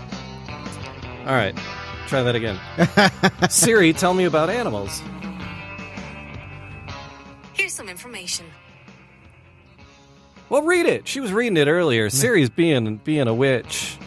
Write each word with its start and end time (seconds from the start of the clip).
all 1.26 1.34
right, 1.34 1.56
try 2.08 2.24
that 2.24 2.36
again. 2.36 2.60
Siri, 3.50 3.94
tell 3.94 4.14
me 4.14 4.26
about 4.26 4.50
animals. 4.50 5.02
Here's 7.54 7.72
some 7.72 7.88
information. 7.88 8.46
Well, 10.50 10.64
read 10.64 10.88
it. 10.88 11.08
She 11.08 11.22
was 11.22 11.32
reading 11.32 11.56
it 11.56 11.70
earlier. 11.70 12.10
Siri's 12.10 12.50
being 12.50 12.98
being 12.98 13.30
a 13.30 13.34
witch. 13.34 13.98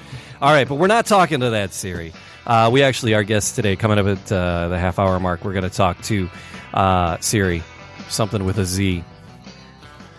All 0.42 0.52
right, 0.52 0.69
but 0.69 0.74
we're 0.74 0.86
not 0.86 1.06
talking 1.06 1.41
to 1.41 1.50
that 1.50 1.72
Siri. 1.72 2.12
Uh, 2.47 2.70
we 2.72 2.83
actually, 2.83 3.14
our 3.14 3.25
guest 3.25 3.56
today, 3.56 3.75
coming 3.77 3.98
up 3.98 4.06
at 4.06 4.33
uh, 4.33 4.69
the 4.69 4.78
half 4.78 4.98
hour 4.98 5.19
mark, 5.19 5.44
we're 5.44 5.52
going 5.52 5.69
to 5.69 5.77
talk 5.77 6.00
to 6.02 6.30
uh, 6.75 7.19
Siri, 7.20 7.62
something 8.08 8.44
with 8.44 8.58
a 8.58 8.64
Z. 8.64 9.02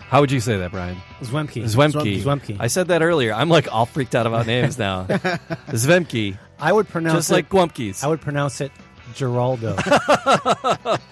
How 0.00 0.20
would 0.20 0.30
you 0.30 0.40
say 0.40 0.58
that, 0.58 0.70
Brian? 0.70 0.96
Zwemke. 1.20 1.64
Zwemke. 1.64 2.22
Zwemke. 2.22 2.56
I 2.60 2.66
said 2.66 2.88
that 2.88 3.02
earlier. 3.02 3.32
I'm 3.32 3.48
like 3.48 3.72
all 3.72 3.86
freaked 3.86 4.14
out 4.14 4.26
about 4.26 4.46
names 4.46 4.78
now. 4.78 5.04
Zwemke, 5.06 6.38
I 6.58 6.72
would 6.72 6.88
pronounce 6.88 7.28
just 7.28 7.30
it, 7.30 7.34
like 7.34 7.48
Gwumpkies. 7.48 8.04
I 8.04 8.08
would 8.08 8.20
pronounce 8.20 8.60
it 8.60 8.72
Geraldo. 9.14 9.76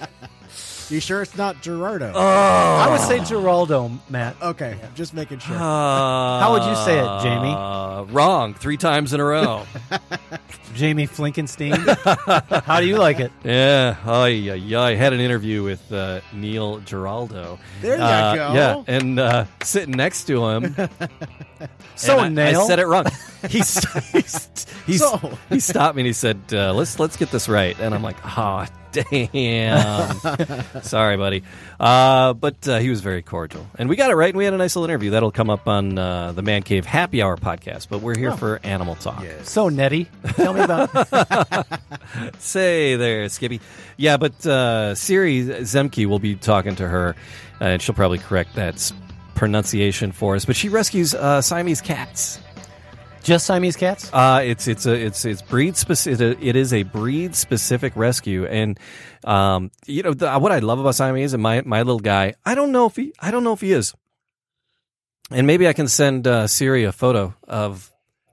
You 0.88 1.00
sure 1.00 1.20
it's 1.20 1.36
not 1.36 1.62
Gerardo? 1.62 2.12
Oh. 2.14 2.20
I 2.20 2.88
would 2.90 3.00
say 3.00 3.18
Geraldo, 3.18 3.98
Matt. 4.08 4.36
okay, 4.40 4.78
just 4.94 5.14
making 5.14 5.40
sure. 5.40 5.56
How 5.56 6.52
would 6.52 6.62
you 6.62 6.76
say 6.84 7.00
it, 7.00 7.22
Jamie? 7.22 7.52
Uh, 7.52 8.04
wrong, 8.04 8.54
three 8.54 8.76
times 8.76 9.12
in 9.12 9.18
a 9.18 9.24
row. 9.24 9.66
Jamie 10.74 11.06
Flinkenstein. 11.06 11.76
How 12.64 12.80
do 12.80 12.86
you 12.86 12.96
like 12.98 13.20
it? 13.20 13.32
yeah, 13.44 13.96
oh 14.04 14.24
yeah, 14.26 14.54
yeah. 14.54 14.80
I 14.80 14.94
had 14.94 15.12
an 15.12 15.20
interview 15.20 15.62
with 15.62 15.92
uh, 15.92 16.20
Neil 16.32 16.78
Giraldo. 16.80 17.58
There 17.80 17.96
you 17.96 18.02
Uh, 18.02 18.34
go. 18.34 18.54
Yeah, 18.54 18.82
and 18.86 19.18
uh, 19.18 19.44
sitting 19.62 19.96
next 19.96 20.24
to 20.24 20.46
him. 20.46 20.76
So, 21.98 22.18
and 22.18 22.38
I, 22.38 22.50
I 22.50 22.66
said 22.66 22.78
it 22.78 22.86
wrong. 22.86 23.06
He's, 23.48 23.82
he's, 24.12 24.66
he's, 24.84 25.00
So. 25.00 25.38
he 25.48 25.60
stopped 25.60 25.96
me 25.96 26.02
and 26.02 26.06
he 26.06 26.12
said, 26.12 26.38
uh, 26.52 26.74
"Let's 26.74 26.98
let's 27.00 27.16
get 27.16 27.30
this 27.30 27.48
right." 27.48 27.74
And 27.80 27.94
I'm 27.94 28.02
like, 28.02 28.16
"Oh, 28.36 28.66
damn, 28.92 30.14
sorry, 30.82 31.16
buddy." 31.16 31.42
Uh, 31.80 32.34
but 32.34 32.68
uh, 32.68 32.78
he 32.80 32.90
was 32.90 33.00
very 33.00 33.22
cordial, 33.22 33.66
and 33.78 33.88
we 33.88 33.96
got 33.96 34.10
it 34.10 34.14
right, 34.14 34.28
and 34.28 34.36
we 34.36 34.44
had 34.44 34.52
a 34.52 34.58
nice 34.58 34.76
little 34.76 34.88
interview 34.90 35.10
that'll 35.12 35.30
come 35.30 35.48
up 35.48 35.66
on 35.68 35.96
uh, 35.96 36.32
the 36.32 36.42
Man 36.42 36.62
Cave 36.62 36.84
Happy 36.84 37.22
Hour 37.22 37.36
podcast. 37.38 37.86
But 37.88 38.02
we're 38.02 38.18
here 38.18 38.32
Oh. 38.32 38.36
for 38.36 38.60
Animal 38.62 38.96
Talk. 38.96 39.24
So, 39.44 39.70
Nettie, 39.70 40.08
tell 40.34 40.52
me 40.52 40.60
about 40.70 41.66
Say 42.38 42.96
there, 42.96 43.28
Skippy. 43.28 43.60
Yeah, 43.96 44.16
but 44.16 44.44
uh, 44.46 44.94
Siri 44.94 45.42
Zemke 45.44 46.06
will 46.06 46.18
be 46.18 46.34
talking 46.36 46.76
to 46.76 46.86
her, 46.88 47.16
uh, 47.60 47.64
and 47.64 47.82
she'll 47.82 47.94
probably 47.94 48.18
correct 48.18 48.54
that 48.56 48.92
pronunciation 49.34 50.12
for 50.12 50.36
us. 50.36 50.44
But 50.44 50.56
she 50.56 50.68
rescues 50.68 51.14
uh, 51.14 51.40
Siamese 51.40 51.80
cats. 51.80 52.38
just 53.22 53.46
Siamese 53.46 53.76
cats. 53.76 54.10
Uh, 54.12 54.40
it's 54.44 54.68
it's 54.68 54.86
a 54.86 54.94
it's 54.94 55.24
it's 55.24 55.42
breed 55.42 55.76
specific. 55.76 56.38
It 56.40 56.56
is 56.56 56.72
a 56.72 56.82
breed 56.84 57.34
specific 57.34 57.94
rescue, 57.96 58.46
and 58.46 58.78
um, 59.24 59.70
you 59.86 60.02
know 60.02 60.14
the, 60.14 60.38
what 60.38 60.52
I 60.52 60.60
love 60.60 60.78
about 60.78 60.94
Siamese 60.94 61.32
and 61.34 61.42
my 61.42 61.62
my 61.64 61.78
little 61.82 62.00
guy. 62.00 62.34
I 62.44 62.54
don't 62.54 62.72
know 62.72 62.86
if 62.86 62.96
he 62.96 63.12
I 63.18 63.30
don't 63.30 63.44
know 63.44 63.52
if 63.52 63.60
he 63.60 63.72
is, 63.72 63.94
and 65.30 65.46
maybe 65.46 65.66
I 65.68 65.72
can 65.72 65.88
send 65.88 66.26
uh, 66.26 66.46
Siri 66.46 66.84
a 66.84 66.92
photo 66.92 67.34
of 67.48 67.90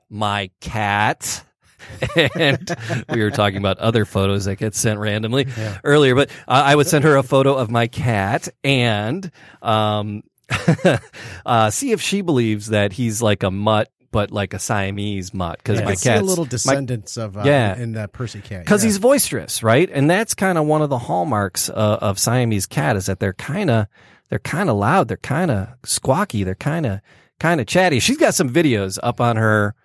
my 0.09 0.51
cat. 0.61 1.43
and 2.35 2.75
we 3.09 3.21
were 3.21 3.31
talking 3.31 3.57
about 3.57 3.79
other 3.79 4.05
photos 4.05 4.45
that 4.45 4.55
get 4.57 4.75
sent 4.75 4.99
randomly 4.99 5.47
earlier, 5.83 6.15
but 6.15 6.29
uh, 6.47 6.61
I 6.65 6.75
would 6.75 6.87
send 6.87 7.03
her 7.03 7.15
a 7.15 7.23
photo 7.23 7.55
of 7.55 7.69
my 7.71 7.87
cat 7.87 8.47
and 8.63 9.31
um, 9.61 10.23
uh, 11.45 11.69
see 11.69 11.91
if 11.91 12.01
she 12.01 12.21
believes 12.21 12.67
that 12.67 12.93
he's 12.93 13.21
like 13.21 13.43
a 13.43 13.51
mutt, 13.51 13.89
but 14.11 14.31
like 14.31 14.53
a 14.53 14.59
Siamese 14.59 15.33
mutt. 15.33 15.57
Because 15.57 15.79
Yeah. 15.79 15.85
my 15.85 15.93
see 15.95 16.09
a 16.09 16.13
cat's 16.13 16.25
little 16.25 16.45
my- 16.45 16.49
descendants 16.49 17.17
of 17.17 17.37
uh, 17.37 17.43
Yeah. 17.45 17.75
in 17.77 17.97
uh, 17.97 18.07
Percy 18.07 18.41
Cat. 18.41 18.63
because 18.63 18.83
yeah. 18.83 18.87
he's 18.89 18.99
boisterous, 18.99 19.63
right? 19.63 19.89
And 19.91 20.09
that's 20.09 20.33
kind 20.33 20.57
of 20.57 20.65
one 20.65 20.81
of 20.81 20.89
the 20.89 20.99
hallmarks 20.99 21.69
uh, 21.69 21.73
of 22.01 22.19
Siamese 22.19 22.65
cat 22.67 22.95
is 22.95 23.07
that 23.07 23.19
they're 23.19 23.33
kind 23.33 23.69
of 23.69 23.87
they're 24.29 24.39
kind 24.39 24.69
of 24.69 24.77
loud, 24.77 25.07
they're 25.09 25.17
kind 25.17 25.51
of 25.51 25.67
squawky, 25.83 26.43
they're 26.43 26.55
kind 26.55 26.85
of 26.85 27.01
kind 27.39 27.59
of 27.61 27.67
chatty. 27.67 27.99
She's 27.99 28.17
got 28.17 28.33
some 28.33 28.49
videos 28.49 28.97
up 29.03 29.19
on 29.21 29.35
her 29.35 29.75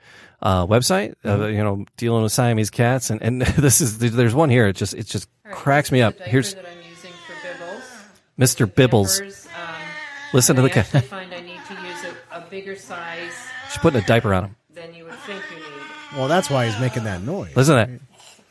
uh, 0.40 0.66
website, 0.66 1.14
uh, 1.24 1.46
you 1.46 1.58
know, 1.58 1.84
dealing 1.96 2.22
with 2.22 2.32
Siamese 2.32 2.70
cats, 2.70 3.10
and 3.10 3.20
and 3.22 3.42
this 3.58 3.80
is 3.80 3.98
there's 3.98 4.34
one 4.34 4.50
here. 4.50 4.68
It 4.68 4.76
just 4.76 4.94
it 4.94 5.06
just 5.06 5.28
cracks 5.50 5.90
me 5.92 6.00
up. 6.02 6.16
The 6.18 6.24
Here's 6.24 6.54
that 6.54 6.64
I'm 6.66 6.78
using 6.88 7.10
for 7.12 7.32
Bibbles. 7.34 7.84
Mr. 8.38 8.72
Bibbles. 8.72 9.18
Diapers, 9.18 9.46
um, 9.46 9.52
Listen 10.32 10.56
to 10.56 10.62
I 10.62 10.64
the 10.64 10.70
cat. 10.70 10.86
actually 10.94 11.00
find 11.08 11.32
I 11.34 11.40
need 11.40 11.60
to 11.68 11.74
use 11.74 12.04
a, 12.32 12.36
a 12.38 12.40
bigger 12.50 12.76
size 12.76 13.32
She's 13.70 13.78
putting 13.78 14.02
a 14.02 14.06
diaper 14.06 14.32
on 14.34 14.44
him. 14.44 14.56
than 14.74 14.94
you 14.94 15.04
would 15.04 15.14
think 15.20 15.42
you 15.50 15.56
need. 15.56 16.16
well, 16.16 16.28
that's 16.28 16.48
why 16.50 16.66
he's 16.66 16.78
making 16.80 17.04
that 17.04 17.22
noise. 17.22 17.54
Listen 17.56 17.76
to 17.76 17.86
that. 17.90 18.00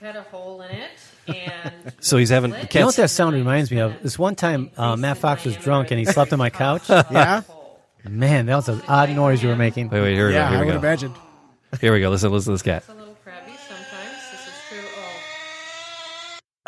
Had 0.05 0.15
a 0.15 0.21
hole 0.23 0.61
in 0.61 0.71
it, 0.71 0.89
and 1.27 1.93
So 1.99 2.17
he's 2.17 2.29
having 2.29 2.51
the 2.51 2.67
You 2.71 2.79
know 2.81 2.85
what 2.87 2.95
that 2.97 3.09
sound 3.09 3.35
reminds 3.35 3.71
me 3.71 3.79
of? 3.79 3.95
This 4.03 4.19
one 4.19 4.35
time, 4.35 4.69
uh, 4.77 4.95
Matt 4.95 5.17
Fox 5.17 5.43
was 5.45 5.55
drunk 5.57 5.89
and 5.91 5.99
he 5.99 6.05
slept 6.05 6.31
on 6.33 6.39
my 6.39 6.49
couch. 6.49 6.83
Yeah, 6.89 7.41
Man, 8.07 8.45
that 8.45 8.55
was 8.55 8.69
an 8.69 8.81
odd 8.87 9.09
noise 9.09 9.41
you 9.43 9.49
were 9.49 9.55
making. 9.55 9.89
Wait, 9.89 10.01
wait, 10.01 10.13
here 10.15 10.27
we 10.27 10.33
yeah, 10.33 10.45
go. 10.45 10.49
Here 10.51 10.57
I 10.57 10.61
we 10.61 10.65
would 10.67 10.71
go. 10.73 10.87
imagine. 10.87 11.13
Here 11.81 11.93
we 11.93 11.99
go. 11.99 12.09
Listen, 12.09 12.31
listen 12.31 12.51
to 12.51 12.53
this 12.55 12.61
cat. 12.61 12.77
it's 12.77 12.89
a 12.89 12.93
little 12.95 13.15
crabby 13.23 13.51
sometimes. 13.67 14.31
This 14.31 14.47
is 14.47 14.53
true. 14.69 14.79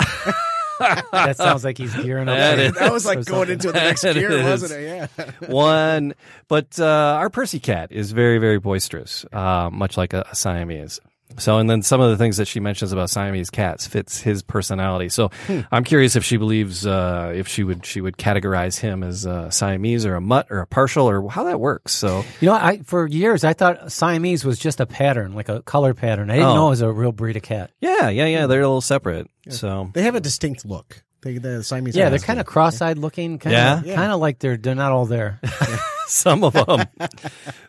Oh, 0.02 1.02
That 1.12 1.36
sounds 1.38 1.64
like 1.66 1.78
he's 1.78 1.94
gearing 1.96 2.30
up. 2.30 2.38
That 2.58 2.74
That 2.76 2.92
was 2.94 3.06
like 3.06 3.26
going 3.26 3.48
something. 3.50 3.54
into 3.54 3.72
the 3.72 3.80
next 3.80 4.04
It 4.04 4.14
gear, 4.16 4.32
is. 4.32 4.44
wasn't 4.62 4.82
it? 4.82 5.10
Yeah. 5.18 5.32
one, 5.48 6.14
but 6.48 6.80
uh, 6.80 6.86
our 6.86 7.30
Percy 7.30 7.60
cat 7.60 7.92
is 7.92 8.12
very, 8.12 8.38
very 8.38 8.60
boisterous, 8.60 9.26
uh, 9.34 9.70
much 9.72 9.98
like 9.98 10.14
a, 10.14 10.26
a 10.32 10.36
Siamese. 10.36 11.00
So, 11.38 11.58
and 11.58 11.70
then 11.70 11.82
some 11.84 12.02
of 12.02 12.10
the 12.10 12.18
things 12.18 12.38
that 12.38 12.48
she 12.48 12.60
mentions 12.60 12.92
about 12.92 13.10
Siamese 13.10 13.50
cats 13.50 13.88
fits 13.88 14.20
his 14.20 14.42
personality. 14.42 15.08
So, 15.10 15.30
I'm 15.72 15.84
curious 15.84 16.16
if 16.16 16.26
she 16.26 16.38
believes 16.38 16.86
uh, 16.86 17.32
if 17.36 17.48
she 17.48 17.64
would 17.64 17.86
she 17.86 18.02
would 18.02 18.18
categorize 18.18 18.78
him 18.80 19.04
as 19.04 19.26
a 19.26 19.50
Siamese 19.52 20.06
or 20.06 20.16
a 20.16 20.22
mutt 20.22 20.48
or 20.50 20.60
a 20.60 20.68
partial 20.68 21.10
or 21.10 21.30
how 21.30 21.44
that 21.46 21.60
works. 21.60 21.94
So, 21.94 22.26
You 22.42 22.48
know, 22.48 22.56
I 22.56 22.80
for 22.84 23.08
years 23.08 23.44
I 23.44 23.54
thought 23.54 23.92
Siamese 23.92 24.44
was 24.44 24.60
just 24.60 24.80
a 24.82 24.86
pattern, 24.86 25.34
like 25.34 25.48
a 25.50 25.62
color 25.62 25.94
pattern. 25.94 26.30
I 26.30 26.36
didn't 26.36 26.50
Oh. 26.50 26.56
know 26.56 26.68
it 26.68 26.72
was 26.72 26.82
a 26.82 26.92
real 26.92 27.12
breed 27.12 27.38
of 27.38 27.44
cat. 27.44 27.72
yeah, 27.80 28.10
yeah, 28.10 28.26
yeah, 28.26 28.48
they're 28.48 28.62
a 28.62 28.68
little 28.68 28.82
separate. 28.82 29.28
So, 29.50 29.90
They 29.94 30.04
have 30.04 30.16
a 30.16 30.20
distinct 30.20 30.66
look. 30.66 31.04
They, 31.22 31.38
the 31.38 31.64
Siamese. 31.64 31.96
Yeah, 31.96 32.10
they're 32.10 32.20
kind 32.20 32.40
of 32.40 32.46
cross-eyed 32.46 32.98
looking. 32.98 33.40
Kind 33.40 33.54
Yeah? 33.54 33.80
of, 33.80 33.86
kind 33.86 34.12
of 34.12 34.20
like 34.20 34.40
they're 34.40 34.58
they're 34.58 34.76
not 34.76 34.92
all 34.92 35.06
there. 35.06 35.40
some 36.08 36.44
of 36.44 36.54
them, 36.54 36.86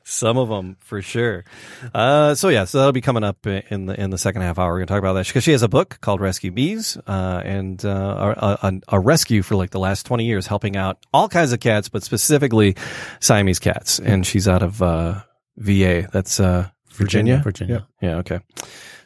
some 0.05 0.39
of 0.39 0.49
them 0.49 0.77
for 0.81 1.03
sure. 1.03 1.45
Uh, 1.93 2.35
so 2.35 2.49
yeah, 2.49 2.65
so 2.65 2.79
that'll 2.79 2.93
be 2.93 3.01
coming 3.01 3.25
up 3.25 3.47
in 3.47 3.87
the 3.87 4.01
in 4.01 4.11
the 4.11 4.19
second 4.19 4.43
half 4.43 4.59
hour. 4.59 4.71
We're 4.73 4.79
gonna 4.79 4.87
talk 4.87 4.99
about 4.99 5.15
that 5.15 5.27
because 5.27 5.45
she 5.45 5.53
has 5.53 5.63
a 5.63 5.69
book 5.69 5.99
called 6.01 6.21
Rescue 6.21 6.53
Meez, 6.53 6.97
uh, 7.07 7.41
and 7.45 7.85
uh, 7.85 8.35
a, 8.37 8.59
a, 8.69 8.81
a 8.97 9.01
rescue 9.01 9.43
for 9.43 9.57
like 9.57 9.71
the 9.71 9.81
last 9.81 10.07
twenty 10.07 10.25
years, 10.27 10.47
helping 10.47 10.77
out 10.77 10.99
all 11.13 11.29
kinds 11.29 11.53
of 11.53 11.61
cats, 11.61 11.89
but 11.89 12.03
specifically 12.03 12.77
Siamese 13.21 13.59
cats. 13.59 13.99
And 13.99 14.27
she's 14.27 14.47
out 14.49 14.63
of 14.63 14.81
uh, 14.81 15.23
VA. 15.57 16.09
That's 16.13 16.39
uh, 16.41 16.69
Virginia. 16.93 17.41
Virginia. 17.43 17.87
Yeah. 18.01 18.17
Okay. 18.19 18.41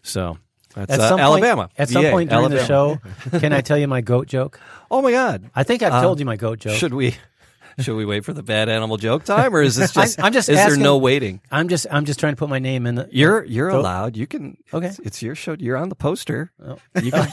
So. 0.02 0.38
That's 0.74 0.92
At 0.92 1.00
uh, 1.00 1.08
some 1.08 1.20
Alabama. 1.20 1.62
Point, 1.68 1.72
at 1.78 1.88
some 1.88 2.02
VA, 2.02 2.10
point 2.10 2.30
during 2.30 2.50
the 2.50 2.64
show, 2.66 2.98
can 3.38 3.52
I 3.52 3.60
tell 3.60 3.78
you 3.78 3.86
my 3.88 4.00
goat 4.00 4.26
joke? 4.26 4.60
Oh 4.90 5.02
my 5.02 5.10
God! 5.10 5.50
I 5.56 5.64
think 5.64 5.82
I've 5.82 5.92
Uh, 5.94 6.02
told 6.02 6.20
you 6.20 6.26
my 6.26 6.36
goat 6.36 6.60
joke. 6.60 6.74
Should 6.76 6.94
we? 6.94 7.16
Should 7.80 7.96
we 7.96 8.04
wait 8.04 8.24
for 8.24 8.32
the 8.32 8.44
bad 8.44 8.68
animal 8.68 8.96
joke 8.96 9.24
time, 9.24 9.52
or 9.52 9.60
is 9.62 9.74
this 9.74 9.92
just? 10.00 10.22
I'm 10.22 10.32
just 10.32 10.48
Is 10.48 10.56
there 10.56 10.76
no 10.76 10.98
waiting? 10.98 11.40
I'm 11.50 11.66
just 11.68 11.86
I'm 11.90 12.04
just 12.04 12.20
trying 12.20 12.34
to 12.34 12.36
put 12.36 12.48
my 12.48 12.60
name 12.60 12.86
in. 12.86 12.94
The, 12.94 13.08
You're 13.10 13.42
you're 13.44 13.72
So- 13.72 13.80
allowed. 13.80 14.16
You 14.16 14.28
can. 14.28 14.56
Okay. 14.72 14.86
It's, 14.86 14.98
it's 15.00 15.22
your 15.22 15.34
show. 15.34 15.56
You're 15.58 15.76
on 15.78 15.88
the 15.88 15.96
poster. 15.96 16.52
Oh. 16.64 16.78
You 17.02 17.10
can. 17.10 17.28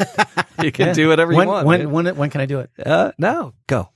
you 0.63 0.71
can 0.71 0.87
Yeah. 0.87 0.93
do 0.93 1.07
whatever 1.09 1.33
when, 1.35 1.47
you 1.47 1.53
want. 1.53 1.67
When 1.67 1.91
when 1.91 2.15
when 2.15 2.29
can 2.31 2.41
I 2.41 2.45
do 2.47 2.59
it? 2.61 2.71
Uh, 2.83 3.11
no, 3.19 3.53
go. 3.67 3.89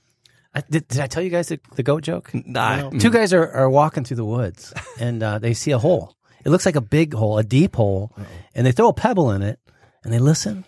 I, 0.54 0.62
did, 0.70 0.86
did 0.86 1.00
I 1.00 1.06
tell 1.08 1.22
you 1.24 1.30
guys 1.30 1.48
the, 1.48 1.58
the 1.74 1.82
goat 1.82 2.02
joke? 2.04 2.30
Nah. 2.32 2.88
Two 2.90 3.10
guys 3.10 3.32
are, 3.34 3.50
are 3.50 3.68
walking 3.68 4.04
through 4.04 4.16
the 4.18 4.24
woods 4.24 4.72
and 5.00 5.22
uh, 5.22 5.38
they 5.40 5.52
see 5.54 5.72
a 5.72 5.78
hole. 5.78 6.14
It 6.46 6.50
looks 6.50 6.64
like 6.64 6.76
a 6.76 6.80
big 6.80 7.12
hole, 7.12 7.38
a 7.38 7.42
deep 7.42 7.74
hole, 7.74 8.12
and 8.54 8.64
they 8.64 8.70
throw 8.70 8.86
a 8.86 8.92
pebble 8.92 9.32
in 9.32 9.42
it 9.42 9.58
and 10.04 10.12
they 10.12 10.20
listen 10.20 10.64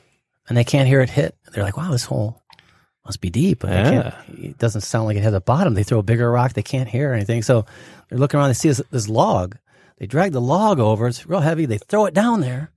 and 0.48 0.58
they 0.58 0.64
can't 0.64 0.88
hear 0.88 1.00
it 1.00 1.08
hit. 1.08 1.36
They're 1.52 1.62
like, 1.62 1.76
"Wow, 1.76 1.92
this 1.92 2.04
hole 2.04 2.42
must 3.04 3.20
be 3.20 3.30
deep." 3.30 3.60
But 3.60 3.70
can't, 3.70 4.14
it 4.28 4.58
doesn't 4.58 4.80
sound 4.80 5.06
like 5.06 5.16
it 5.16 5.22
has 5.22 5.34
a 5.34 5.40
bottom. 5.40 5.74
They 5.74 5.84
throw 5.84 6.00
a 6.00 6.02
bigger 6.02 6.28
rock, 6.32 6.54
they 6.54 6.64
can't 6.64 6.88
hear 6.88 7.12
anything. 7.12 7.42
So 7.42 7.64
they're 8.08 8.18
looking 8.18 8.40
around. 8.40 8.48
They 8.48 8.54
see 8.54 8.70
this, 8.70 8.82
this 8.90 9.08
log. 9.08 9.56
They 9.98 10.06
drag 10.06 10.32
the 10.32 10.40
log 10.40 10.80
over. 10.80 11.06
It's 11.06 11.28
real 11.28 11.38
heavy. 11.38 11.64
They 11.64 11.78
throw 11.78 12.06
it 12.06 12.14
down 12.14 12.40
there, 12.40 12.72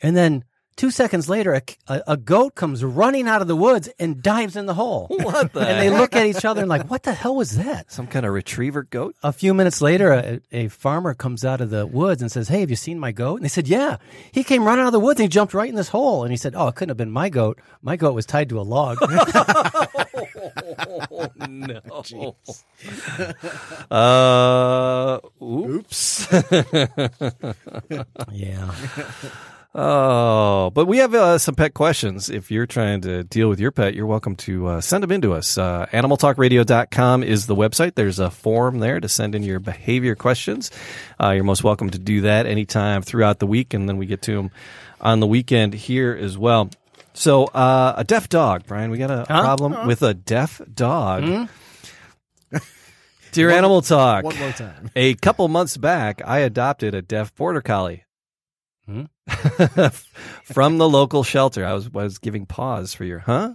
and 0.00 0.16
then 0.16 0.44
two 0.78 0.90
seconds 0.90 1.28
later, 1.28 1.52
a, 1.52 1.62
a, 1.88 2.02
a 2.06 2.16
goat 2.16 2.54
comes 2.54 2.82
running 2.82 3.28
out 3.28 3.42
of 3.42 3.48
the 3.48 3.56
woods 3.56 3.90
and 3.98 4.22
dives 4.22 4.56
in 4.56 4.64
the 4.64 4.74
hole. 4.74 5.08
What 5.28 5.52
the? 5.52 5.60
And 5.60 5.78
they 5.82 5.90
look 5.90 6.16
at 6.16 6.24
each 6.24 6.46
other 6.46 6.60
and 6.62 6.70
like, 6.70 6.88
"What 6.88 7.02
the 7.02 7.12
hell 7.12 7.34
was 7.36 7.56
that?" 7.58 7.92
Some 7.92 8.06
kind 8.06 8.24
of 8.24 8.32
retriever 8.32 8.84
goat. 8.84 9.14
a 9.22 9.32
few 9.32 9.52
minutes 9.52 9.82
later, 9.82 10.12
a, 10.12 10.40
a 10.52 10.68
farmer 10.68 11.12
comes 11.12 11.44
out 11.44 11.60
of 11.60 11.68
the 11.68 11.86
woods 11.86 12.22
and 12.22 12.32
says, 12.32 12.48
Hey, 12.48 12.60
have 12.60 12.70
you 12.70 12.76
seen 12.76 12.98
my 12.98 13.12
goat? 13.12 13.36
And 13.36 13.44
they 13.44 13.48
said, 13.48 13.68
Yeah. 13.68 13.98
He 14.32 14.42
came 14.44 14.64
running 14.64 14.84
out 14.84 14.86
of 14.88 14.92
the 14.92 15.00
woods 15.00 15.20
and 15.20 15.24
he 15.24 15.28
jumped 15.28 15.52
right 15.52 15.68
in 15.68 15.74
this 15.74 15.88
hole. 15.88 16.22
And 16.22 16.30
he 16.30 16.36
said, 16.36 16.54
Oh, 16.56 16.68
it 16.68 16.76
couldn't 16.76 16.90
have 16.90 16.96
been 16.96 17.10
my 17.10 17.28
goat. 17.28 17.60
My 17.82 17.96
goat 17.96 18.14
was 18.14 18.24
tied 18.24 18.48
to 18.50 18.60
a 18.60 18.62
log. 18.62 18.98
Oh 21.10 21.28
no. 21.48 21.80
uh, 23.90 25.18
oops. 25.42 26.28
yeah. 28.32 28.74
Oh, 29.74 30.70
but 30.70 30.86
we 30.86 30.98
have 30.98 31.14
uh, 31.14 31.36
some 31.36 31.54
pet 31.54 31.74
questions. 31.74 32.30
If 32.30 32.50
you're 32.50 32.66
trying 32.66 33.02
to 33.02 33.22
deal 33.22 33.50
with 33.50 33.60
your 33.60 33.70
pet, 33.70 33.94
you're 33.94 34.06
welcome 34.06 34.34
to 34.36 34.66
uh, 34.66 34.80
send 34.80 35.02
them 35.02 35.12
in 35.12 35.20
to 35.20 35.34
us. 35.34 35.58
Uh, 35.58 35.86
animaltalkradio.com 35.92 37.22
is 37.22 37.46
the 37.46 37.54
website. 37.54 37.94
There's 37.94 38.18
a 38.18 38.30
form 38.30 38.78
there 38.78 38.98
to 38.98 39.08
send 39.08 39.34
in 39.34 39.42
your 39.42 39.60
behavior 39.60 40.14
questions. 40.14 40.70
Uh, 41.22 41.30
you're 41.30 41.44
most 41.44 41.64
welcome 41.64 41.90
to 41.90 41.98
do 41.98 42.22
that 42.22 42.46
anytime 42.46 43.02
throughout 43.02 43.40
the 43.40 43.46
week, 43.46 43.74
and 43.74 43.86
then 43.88 43.98
we 43.98 44.06
get 44.06 44.22
to 44.22 44.36
them 44.36 44.50
on 45.02 45.20
the 45.20 45.26
weekend 45.26 45.74
here 45.74 46.18
as 46.18 46.38
well. 46.38 46.70
So, 47.12 47.44
uh, 47.46 47.94
a 47.96 48.04
deaf 48.04 48.28
dog, 48.30 48.62
Brian. 48.66 48.90
We 48.90 48.96
got 48.96 49.10
a 49.10 49.26
problem 49.26 49.86
with 49.86 50.02
a 50.02 50.14
deaf 50.14 50.62
dog. 50.72 51.48
Dear 53.32 53.50
Animal 53.50 53.82
Talk. 53.82 54.24
One 54.24 54.38
more 54.38 54.52
time. 54.52 54.90
A 54.96 55.14
couple 55.14 55.46
months 55.48 55.76
back, 55.76 56.22
I 56.24 56.38
adopted 56.38 56.94
a 56.94 57.02
deaf 57.02 57.34
border 57.34 57.60
collie 57.60 58.04
Hmm? 58.06 58.07
from 60.44 60.78
the 60.78 60.88
local 60.88 61.22
shelter. 61.22 61.64
I 61.64 61.74
was 61.74 61.90
was 61.90 62.18
giving 62.18 62.46
pause 62.46 62.94
for 62.94 63.04
your 63.04 63.20
huh. 63.20 63.54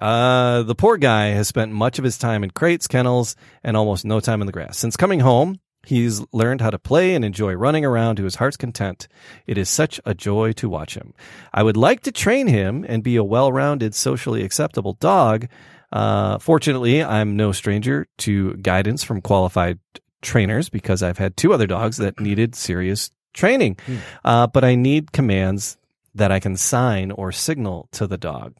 Uh, 0.00 0.62
the 0.62 0.74
poor 0.74 0.96
guy 0.96 1.26
has 1.28 1.48
spent 1.48 1.70
much 1.70 1.98
of 1.98 2.04
his 2.04 2.16
time 2.16 2.42
in 2.42 2.50
crates, 2.50 2.86
kennels, 2.86 3.36
and 3.62 3.76
almost 3.76 4.04
no 4.04 4.20
time 4.20 4.40
in 4.40 4.46
the 4.46 4.52
grass. 4.52 4.78
Since 4.78 4.96
coming 4.96 5.20
home, 5.20 5.60
he's 5.84 6.24
learned 6.32 6.60
how 6.60 6.70
to 6.70 6.78
play 6.78 7.14
and 7.14 7.24
enjoy 7.24 7.52
running 7.54 7.84
around 7.84 8.16
to 8.16 8.24
his 8.24 8.36
heart's 8.36 8.56
content. 8.56 9.06
It 9.46 9.58
is 9.58 9.68
such 9.68 10.00
a 10.06 10.14
joy 10.14 10.52
to 10.52 10.68
watch 10.68 10.94
him. 10.94 11.12
I 11.52 11.62
would 11.62 11.76
like 11.76 12.00
to 12.02 12.12
train 12.12 12.46
him 12.46 12.86
and 12.88 13.02
be 13.02 13.16
a 13.16 13.24
well-rounded, 13.24 13.94
socially 13.94 14.44
acceptable 14.44 14.94
dog. 14.94 15.48
Uh, 15.90 16.38
fortunately, 16.38 17.04
I'm 17.04 17.36
no 17.36 17.52
stranger 17.52 18.06
to 18.18 18.54
guidance 18.54 19.04
from 19.04 19.20
qualified 19.20 19.78
trainers 20.22 20.70
because 20.70 21.02
I've 21.02 21.18
had 21.18 21.36
two 21.36 21.52
other 21.52 21.66
dogs 21.66 21.98
that 21.98 22.18
needed 22.18 22.54
serious 22.54 23.10
training. 23.32 23.76
Uh, 24.24 24.46
but 24.46 24.64
I 24.64 24.74
need 24.74 25.12
commands 25.12 25.76
that 26.14 26.30
I 26.30 26.40
can 26.40 26.56
sign 26.56 27.10
or 27.10 27.32
signal 27.32 27.88
to 27.92 28.06
the 28.06 28.18
dog. 28.18 28.54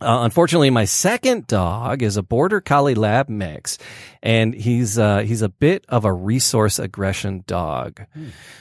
Uh, 0.00 0.20
unfortunately, 0.22 0.70
my 0.70 0.84
second 0.86 1.46
dog 1.46 2.02
is 2.02 2.16
a 2.16 2.22
border 2.22 2.60
collie 2.60 2.96
lab 2.96 3.28
mix, 3.28 3.78
and 4.22 4.52
he's 4.52 4.98
uh, 4.98 5.20
he's 5.20 5.40
a 5.40 5.48
bit 5.48 5.84
of 5.88 6.04
a 6.04 6.12
resource 6.12 6.78
aggression 6.80 7.44
dog. 7.46 8.02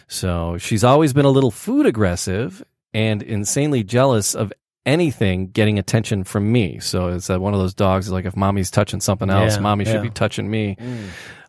So 0.08 0.58
she's 0.60 0.84
always 0.84 1.12
been 1.12 1.26
a 1.26 1.30
little 1.32 1.50
food 1.52 1.86
aggressive 1.88 2.64
and 2.94 3.24
insanely 3.24 3.84
jealous 3.84 4.36
of 4.36 4.54
anything 4.86 5.48
getting 5.48 5.80
attention 5.80 6.24
from 6.24 6.52
me. 6.52 6.80
So 6.80 7.08
it's 7.08 7.30
uh, 7.30 7.40
one 7.40 7.54
of 7.54 7.60
those 7.60 7.74
dogs 7.74 8.12
like 8.12 8.26
if 8.26 8.36
mommy's 8.36 8.70
touching 8.70 9.00
something 9.02 9.30
else, 9.30 9.56
Yeah, 9.56 9.62
mommy 9.62 9.86
should 9.86 10.04
be 10.04 10.12
touching 10.12 10.50
me. 10.50 10.78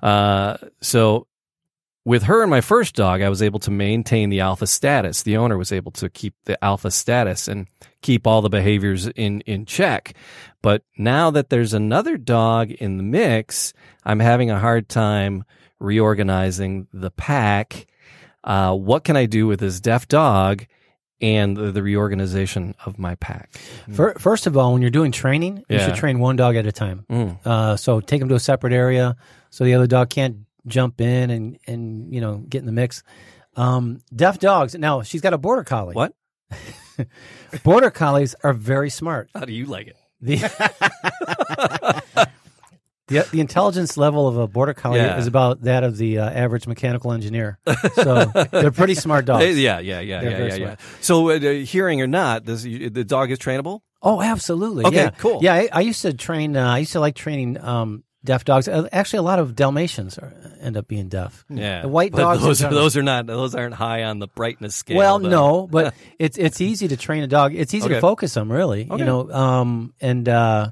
Uh, 0.03 0.56
so 0.81 1.26
with 2.04 2.24
her 2.24 2.42
and 2.42 2.50
my 2.50 2.60
first 2.60 2.94
dog, 2.94 3.22
I 3.22 3.28
was 3.28 3.40
able 3.42 3.58
to 3.60 3.70
maintain 3.70 4.28
the 4.30 4.40
alpha 4.40 4.66
status. 4.66 5.22
The 5.22 5.36
owner 5.38 5.56
was 5.56 5.72
able 5.72 5.92
to 5.92 6.08
keep 6.10 6.34
the 6.44 6.62
alpha 6.62 6.90
status 6.90 7.48
and 7.48 7.66
keep 8.02 8.26
all 8.26 8.42
the 8.42 8.50
behaviors 8.50 9.06
in, 9.06 9.40
in 9.42 9.64
check. 9.64 10.14
But 10.60 10.82
now 10.98 11.30
that 11.30 11.48
there's 11.50 11.72
another 11.72 12.16
dog 12.18 12.70
in 12.70 12.98
the 12.98 13.02
mix, 13.02 13.72
I'm 14.04 14.20
having 14.20 14.50
a 14.50 14.58
hard 14.60 14.88
time 14.88 15.44
reorganizing 15.80 16.86
the 16.92 17.10
pack. 17.10 17.86
Uh, 18.42 18.74
what 18.74 19.04
can 19.04 19.16
I 19.16 19.24
do 19.26 19.46
with 19.46 19.60
this 19.60 19.80
deaf 19.80 20.06
dog 20.08 20.66
and 21.20 21.56
the, 21.56 21.72
the 21.72 21.82
reorganization 21.82 22.74
of 22.84 22.98
my 22.98 23.14
pack? 23.14 23.52
Fir- 23.90 24.14
First 24.18 24.46
of 24.46 24.56
all, 24.56 24.72
when 24.74 24.82
you're 24.82 24.90
doing 24.90 25.12
training, 25.12 25.58
you 25.68 25.76
Yeah. 25.78 25.86
should 25.86 25.94
train 25.94 26.18
one 26.18 26.36
dog 26.36 26.56
at 26.56 26.66
a 26.66 26.72
time. 26.72 27.06
Mm. 27.10 27.38
Uh, 27.46 27.76
so 27.76 28.00
take 28.00 28.20
them 28.20 28.28
to 28.28 28.34
a 28.34 28.40
separate 28.40 28.72
area 28.74 29.16
so 29.50 29.64
the 29.64 29.72
other 29.74 29.86
dog 29.86 30.10
can't 30.10 30.36
jump 30.66 31.00
in 31.00 31.31
and, 31.31 31.58
and 31.66 32.14
you 32.14 32.20
know, 32.20 32.37
get 32.49 32.58
in 32.61 32.66
the 32.66 32.72
mix. 32.72 33.02
Um, 33.56 34.00
deaf 34.14 34.38
dogs. 34.38 34.75
Now, 34.75 35.02
she's 35.02 35.20
got 35.20 35.32
a 35.32 35.38
border 35.38 35.64
collie. 35.64 35.94
What? 35.94 36.14
Border 37.64 37.90
collies 37.90 38.34
are 38.44 38.52
very 38.52 38.90
smart. 38.90 39.31
How 39.34 39.44
do 39.44 39.52
you 39.52 39.66
like 39.66 39.88
it? 39.88 39.96
The, 40.20 40.37
the 43.08 43.28
the 43.31 43.40
intelligence 43.40 43.96
level 43.96 44.26
of 44.28 44.37
a 44.38 44.46
border 44.46 44.75
collie 44.75 44.99
Yeah. 44.99 45.19
is 45.19 45.26
about 45.26 45.62
that 45.62 45.84
of 45.84 45.96
the 45.96 46.19
uh, 46.19 46.31
average 46.31 46.66
mechanical 46.66 47.12
engineer. 47.12 47.58
So 47.94 48.25
they're 48.50 48.70
pretty 48.70 48.94
smart 48.94 49.25
dogs. 49.25 49.44
Hey, 49.44 49.52
yeah, 49.55 49.78
yeah, 49.81 50.00
yeah, 50.00 50.20
They're 50.20 50.49
yeah, 50.49 50.55
yeah, 50.55 50.56
yeah. 50.56 50.76
So, 51.00 51.31
uh, 51.31 51.38
hearing 51.64 52.00
or 52.00 52.06
not, 52.06 52.44
this, 52.44 52.62
the 52.62 53.05
dog 53.05 53.31
is 53.31 53.38
trainable? 53.38 53.81
Oh, 54.00 54.22
absolutely. 54.22 54.84
Okay, 54.84 54.96
yeah. 54.96 55.11
cool. 55.11 55.40
Yeah, 55.43 55.55
I, 55.55 55.69
I 55.72 55.81
used 55.81 56.02
to 56.02 56.14
train. 56.14 56.56
Uh, 56.56 56.66
I 56.75 56.78
used 56.78 56.93
to 56.93 57.00
like 57.00 57.14
training 57.14 57.61
um, 57.61 58.05
deaf 58.25 58.44
dogs. 58.44 58.67
Uh, 58.69 58.88
Actually, 58.91 59.19
a 59.19 59.23
lot 59.23 59.38
of 59.38 59.55
Dalmatians 59.55 60.19
are, 60.19 60.32
end 60.61 60.76
up 60.76 60.88
being 60.88 61.09
deaf. 61.09 61.44
Yeah, 61.49 61.82
The 61.82 61.88
white 61.88 62.12
dogs 62.12 62.43
Those 62.43 62.62
are, 62.62 62.71
those 62.71 62.97
are 62.97 63.03
not. 63.03 63.26
Those 63.26 63.54
aren't 63.54 63.75
high 63.75 64.04
on 64.04 64.19
the 64.19 64.26
brightness 64.28 64.75
scale. 64.75 64.97
Well, 64.97 65.19
though. 65.19 65.28
no, 65.28 65.66
but 65.66 65.95
it's 66.19 66.38
it's 66.38 66.61
easy 66.61 66.88
to 66.88 66.97
train 66.97 67.23
a 67.23 67.26
dog. 67.28 67.54
It's 67.54 67.75
easy 67.75 67.87
Okay. 67.87 67.95
to 67.97 68.00
focus 68.00 68.35
them, 68.35 68.50
really. 68.50 68.88
Okay. 68.90 68.99
You 68.99 69.04
know, 69.04 69.31
um, 69.31 69.93
and 70.00 70.28
uh, 70.28 70.71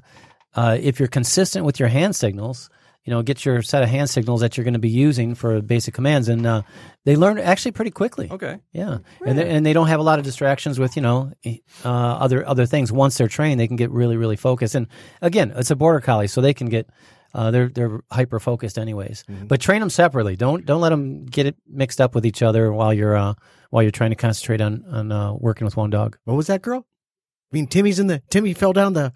uh, 0.55 0.77
if 0.81 0.99
you're 0.99 1.07
consistent 1.07 1.65
with 1.65 1.79
your 1.79 1.89
hand 1.89 2.15
signals, 2.15 2.69
you 3.05 3.11
know, 3.11 3.21
get 3.21 3.43
your 3.43 3.61
set 3.61 3.83
of 3.83 3.89
hand 3.89 4.09
signals 4.09 4.39
that 4.41 4.55
you're 4.55 4.63
going 4.63 4.75
to 4.75 4.79
be 4.79 4.89
using 4.89 5.35
for 5.35 5.61
basic 5.61 5.93
commands, 5.93 6.29
and 6.29 6.45
uh, 6.45 6.61
they 7.03 7.17
learn 7.17 7.37
actually 7.37 7.71
pretty 7.73 7.91
quickly. 7.91 8.29
Okay. 8.31 8.59
Yeah, 8.71 8.99
and 9.25 9.37
they, 9.37 9.49
and 9.49 9.65
they 9.65 9.73
don't 9.73 9.87
have 9.87 9.99
a 9.99 10.03
lot 10.03 10.19
of 10.19 10.25
distractions 10.25 10.79
with 10.79 10.95
you 10.95 11.01
know 11.01 11.33
uh, 11.83 11.89
other 11.89 12.47
other 12.47 12.65
things. 12.65 12.91
Once 12.91 13.17
they're 13.17 13.27
trained, 13.27 13.59
they 13.59 13.67
can 13.67 13.75
get 13.75 13.91
really 13.91 14.15
really 14.15 14.37
focused. 14.37 14.73
And 14.75 14.87
again, 15.21 15.51
it's 15.55 15.69
a 15.69 15.75
border 15.75 15.99
collie, 15.99 16.27
so 16.27 16.39
they 16.39 16.53
can 16.53 16.67
get 16.69 16.87
uh, 17.33 17.51
they're 17.51 17.69
they're 17.69 18.01
hyper 18.11 18.39
focused 18.39 18.77
anyways. 18.77 19.23
But 19.27 19.61
train 19.61 19.79
them 19.79 19.89
separately. 19.89 20.35
Don't 20.35 20.65
don't 20.65 20.81
let 20.81 20.89
them 20.89 21.25
get 21.25 21.45
it 21.45 21.55
mixed 21.67 21.99
up 21.99 22.15
with 22.15 22.25
each 22.25 22.41
other 22.41 22.71
while 22.71 22.93
you're 22.93 23.15
uh, 23.15 23.33
while 23.69 23.83
you're 23.83 23.91
trying 23.91 24.11
to 24.11 24.15
concentrate 24.15 24.61
on 24.61 24.83
on 24.89 25.11
uh, 25.11 25.33
working 25.33 25.65
with 25.65 25.75
one 25.75 25.89
dog. 25.89 26.17
What 26.25 26.35
was 26.35 26.47
that 26.47 26.61
girl? 26.61 26.85
I 27.51 27.55
mean, 27.55 27.67
Timmy's 27.67 27.99
in 27.99 28.07
the 28.07 28.21
Timmy 28.29 28.53
fell 28.53 28.73
down 28.73 28.93
the 28.93 29.13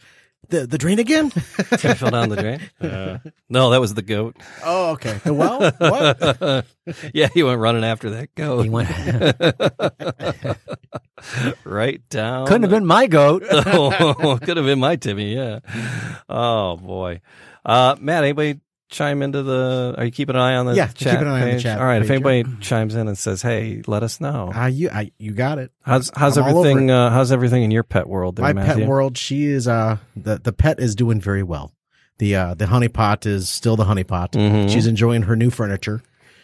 the, 0.50 0.65
the 0.65 0.77
drain 0.77 1.00
again. 1.00 1.29
Tim 1.77 1.95
fell 1.95 2.12
down 2.12 2.29
the 2.29 2.36
drain. 2.38 2.62
Uh, 2.79 3.17
no, 3.50 3.71
that 3.71 3.81
was 3.81 3.95
the 3.95 4.01
goat. 4.01 4.38
oh, 4.63 4.91
okay. 4.91 5.19
The 5.24 5.33
well. 5.33 5.71
What? 5.77 6.65
yeah, 7.13 7.27
he 7.33 7.43
went 7.43 7.59
running 7.59 7.83
after 7.83 8.12
that 8.12 8.33
goat. 8.36 8.63
He 8.63 8.69
went, 8.69 8.89
right 11.65 12.07
down. 12.09 12.45
couldn't 12.47 12.63
have 12.63 12.71
been 12.71 12.86
my 12.86 13.07
goat. 13.07 13.43
oh, 13.50 14.39
could 14.41 14.57
have 14.57 14.65
been 14.65 14.79
my 14.79 14.95
Timmy. 14.95 15.36
Yeah. 15.36 15.59
Oh 16.29 16.77
boy. 16.77 17.21
Uh, 17.67 17.95
Matt, 18.00 18.24
anybody 18.24 18.59
chime 18.89 19.21
into 19.21 19.43
the? 19.43 19.93
Are 19.97 20.05
you 20.05 20.12
keeping 20.12 20.36
an 20.36 20.41
eye 20.41 20.55
on 20.55 20.65
the 20.65 20.74
Yeah, 20.75 20.88
chat? 20.88 20.97
keeping 21.13 21.27
an 21.27 21.33
eye 21.33 21.41
on 21.41 21.50
the 21.55 21.59
chat 21.59 21.79
All 21.79 21.86
right. 21.86 22.01
If 22.01 22.07
page, 22.07 22.15
anybody 22.24 22.45
chimes 22.62 22.95
in 22.95 23.07
and 23.07 23.17
says, 23.17 23.41
"Hey, 23.41 23.83
let 23.88 24.01
us 24.03 24.21
know." 24.21 24.51
Ah, 24.55 24.67
you 24.67 24.89
I, 24.89 25.12
you 25.19 25.33
got 25.33 25.59
it. 25.59 25.71
How's 25.81 26.09
how's 26.15 26.38
I'm 26.38 26.45
everything? 26.47 26.89
Uh, 26.89 27.09
how's 27.09 27.31
everything 27.31 27.63
in 27.63 27.71
your 27.71 27.83
pet 27.83 28.07
world? 28.07 28.38
There, 28.38 28.43
My 28.43 28.53
Matthew? 28.53 28.83
pet 28.83 28.88
world. 28.89 29.17
She 29.17 29.45
is 29.45 29.67
uh 29.67 29.97
the 30.15 30.38
the 30.39 30.53
pet 30.53 30.79
is 30.79 30.95
doing 30.95 31.19
very 31.19 31.43
well. 31.43 31.74
The 32.19 32.36
uh 32.36 32.53
the 32.53 32.67
honey 32.67 32.88
pot 32.88 33.25
is 33.25 33.50
still 33.50 33.75
the 33.75 33.83
honey 33.86 34.05
pot. 34.05 34.31
Mhm. 34.31 34.69
She's 34.69 34.88
enjoying 34.88 35.24
her 35.24 35.36
new 35.36 35.50
furniture. 35.50 36.01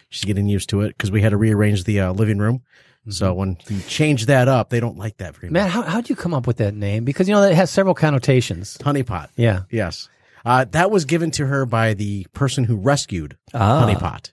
She's 0.10 0.26
getting 0.26 0.48
used 0.48 0.70
to 0.70 0.82
it 0.82 0.90
because 0.90 1.10
we 1.10 1.22
had 1.22 1.30
to 1.30 1.38
rearrange 1.38 1.86
the 1.86 2.00
uh, 2.02 2.12
living 2.14 2.38
room. 2.38 2.62
So 3.10 3.34
when 3.34 3.58
you 3.68 3.82
change 3.82 4.28
that 4.28 4.48
up, 4.48 4.70
they 4.70 4.80
don't 4.80 4.98
like 4.98 5.18
that 5.18 5.36
very 5.36 5.50
much. 5.50 5.54
Man, 5.54 5.70
how 5.70 5.82
how'd 5.82 6.08
you 6.10 6.16
come 6.16 6.34
up 6.34 6.46
with 6.48 6.58
that 6.58 6.74
name? 6.76 7.04
Because 7.04 7.28
you 7.28 7.34
know 7.34 7.42
that 7.42 7.54
has 7.56 7.72
several 7.72 7.96
connotations. 7.96 8.78
Honey 8.84 9.04
pot. 9.04 9.30
Yeah. 9.36 9.62
Yes. 9.72 10.08
Uh, 10.46 10.66
that 10.72 10.92
was 10.92 11.06
given 11.06 11.32
to 11.32 11.46
her 11.48 11.66
by 11.66 11.94
the 11.94 12.26
person 12.34 12.66
who 12.66 12.76
rescued 12.76 13.38
Ah. 13.54 13.86
Honeypot, 13.86 14.30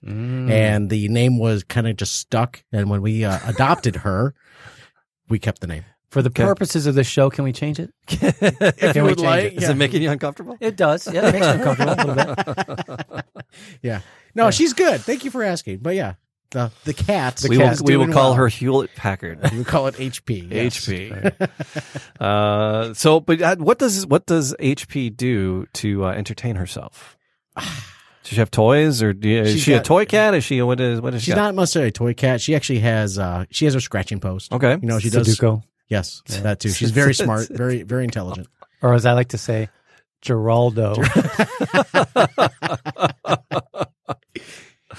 and 0.51 0.89
the 0.89 1.07
name 1.07 1.37
was 1.39 1.63
kind 1.63 1.87
of 1.87 1.95
just 1.95 2.15
stuck. 2.17 2.63
And 2.71 2.89
when 2.89 3.01
we 3.01 3.23
uh, 3.23 3.39
adopted 3.47 3.97
her, 3.97 4.33
we 5.29 5.39
kept 5.39 5.61
the 5.61 5.67
name. 5.67 5.85
For 6.09 6.21
the 6.21 6.29
purposes 6.29 6.87
of 6.87 6.95
the 6.95 7.05
show, 7.05 7.29
can 7.29 7.45
we 7.45 7.53
change 7.53 7.79
it? 7.79 7.93
If 8.09 8.95
you 8.97 9.03
would 9.03 9.21
like, 9.21 9.53
Is 9.53 9.69
it 9.69 9.75
making 9.77 10.01
you 10.01 10.11
uncomfortable? 10.11 10.57
It 10.59 10.75
does. 10.75 11.07
Yeah, 11.07 11.29
it 11.29 11.33
makes 11.33 11.45
me 11.47 11.53
uncomfortable 11.53 11.93
a 11.93 12.03
little 12.03 12.95
bit. 13.15 13.25
Yeah. 13.81 14.01
No, 14.35 14.51
she's 14.51 14.73
good. 14.73 14.99
Thank 15.01 15.23
you 15.23 15.31
for 15.31 15.43
asking. 15.43 15.77
But 15.79 15.95
yeah, 15.95 16.15
the 16.51 16.71
the 16.83 16.93
cat. 16.93 17.43
we 17.47 17.57
will, 17.57 17.73
we 17.83 17.97
will 17.97 18.13
call 18.13 18.33
her 18.35 18.47
Hewlett 18.47 18.93
Packard. 18.95 19.39
We 19.51 19.57
will 19.57 19.65
call 19.65 19.87
it 19.87 19.95
HP. 19.95 20.51
yes. 20.51 20.85
HP. 20.85 21.49
uh, 22.19 22.93
so, 22.93 23.19
but 23.19 23.41
uh, 23.41 23.55
what 23.57 23.79
does 23.79 24.05
what 24.05 24.25
does 24.25 24.53
HP 24.59 25.15
do 25.15 25.65
to 25.73 26.05
uh, 26.05 26.11
entertain 26.11 26.55
herself? 26.55 27.17
Does 28.23 28.33
she 28.33 28.35
have 28.35 28.51
toys, 28.51 29.01
or 29.01 29.13
do 29.13 29.27
you, 29.27 29.41
is 29.41 29.53
She's 29.53 29.63
she 29.63 29.73
a 29.73 29.81
toy 29.81 30.05
cat? 30.05 30.35
Is 30.35 30.43
she 30.43 30.61
what 30.61 30.79
is 30.79 31.01
what 31.01 31.15
is 31.15 31.23
she? 31.23 31.31
She's 31.31 31.35
got? 31.35 31.41
not 31.41 31.55
necessarily 31.55 31.89
a 31.89 31.91
toy 31.91 32.13
cat. 32.13 32.39
She 32.39 32.53
actually 32.53 32.77
has 32.79 33.17
uh 33.17 33.45
she 33.49 33.65
has 33.65 33.73
her 33.73 33.79
scratching 33.79 34.19
post. 34.19 34.53
Okay. 34.53 34.77
You 34.79 34.87
know, 34.87 34.99
she 34.99 35.09
does 35.09 35.27
Sudoku. 35.27 35.63
Yes, 35.87 36.21
that 36.27 36.59
too. 36.59 36.69
She's 36.69 36.91
very 36.91 37.15
smart, 37.15 37.47
very 37.51 37.81
very 37.81 38.03
intelligent. 38.03 38.47
Or 38.83 38.93
as 38.93 39.07
I 39.07 39.13
like 39.13 39.29
to 39.29 39.39
say, 39.39 39.69
Geraldo. 40.21 40.97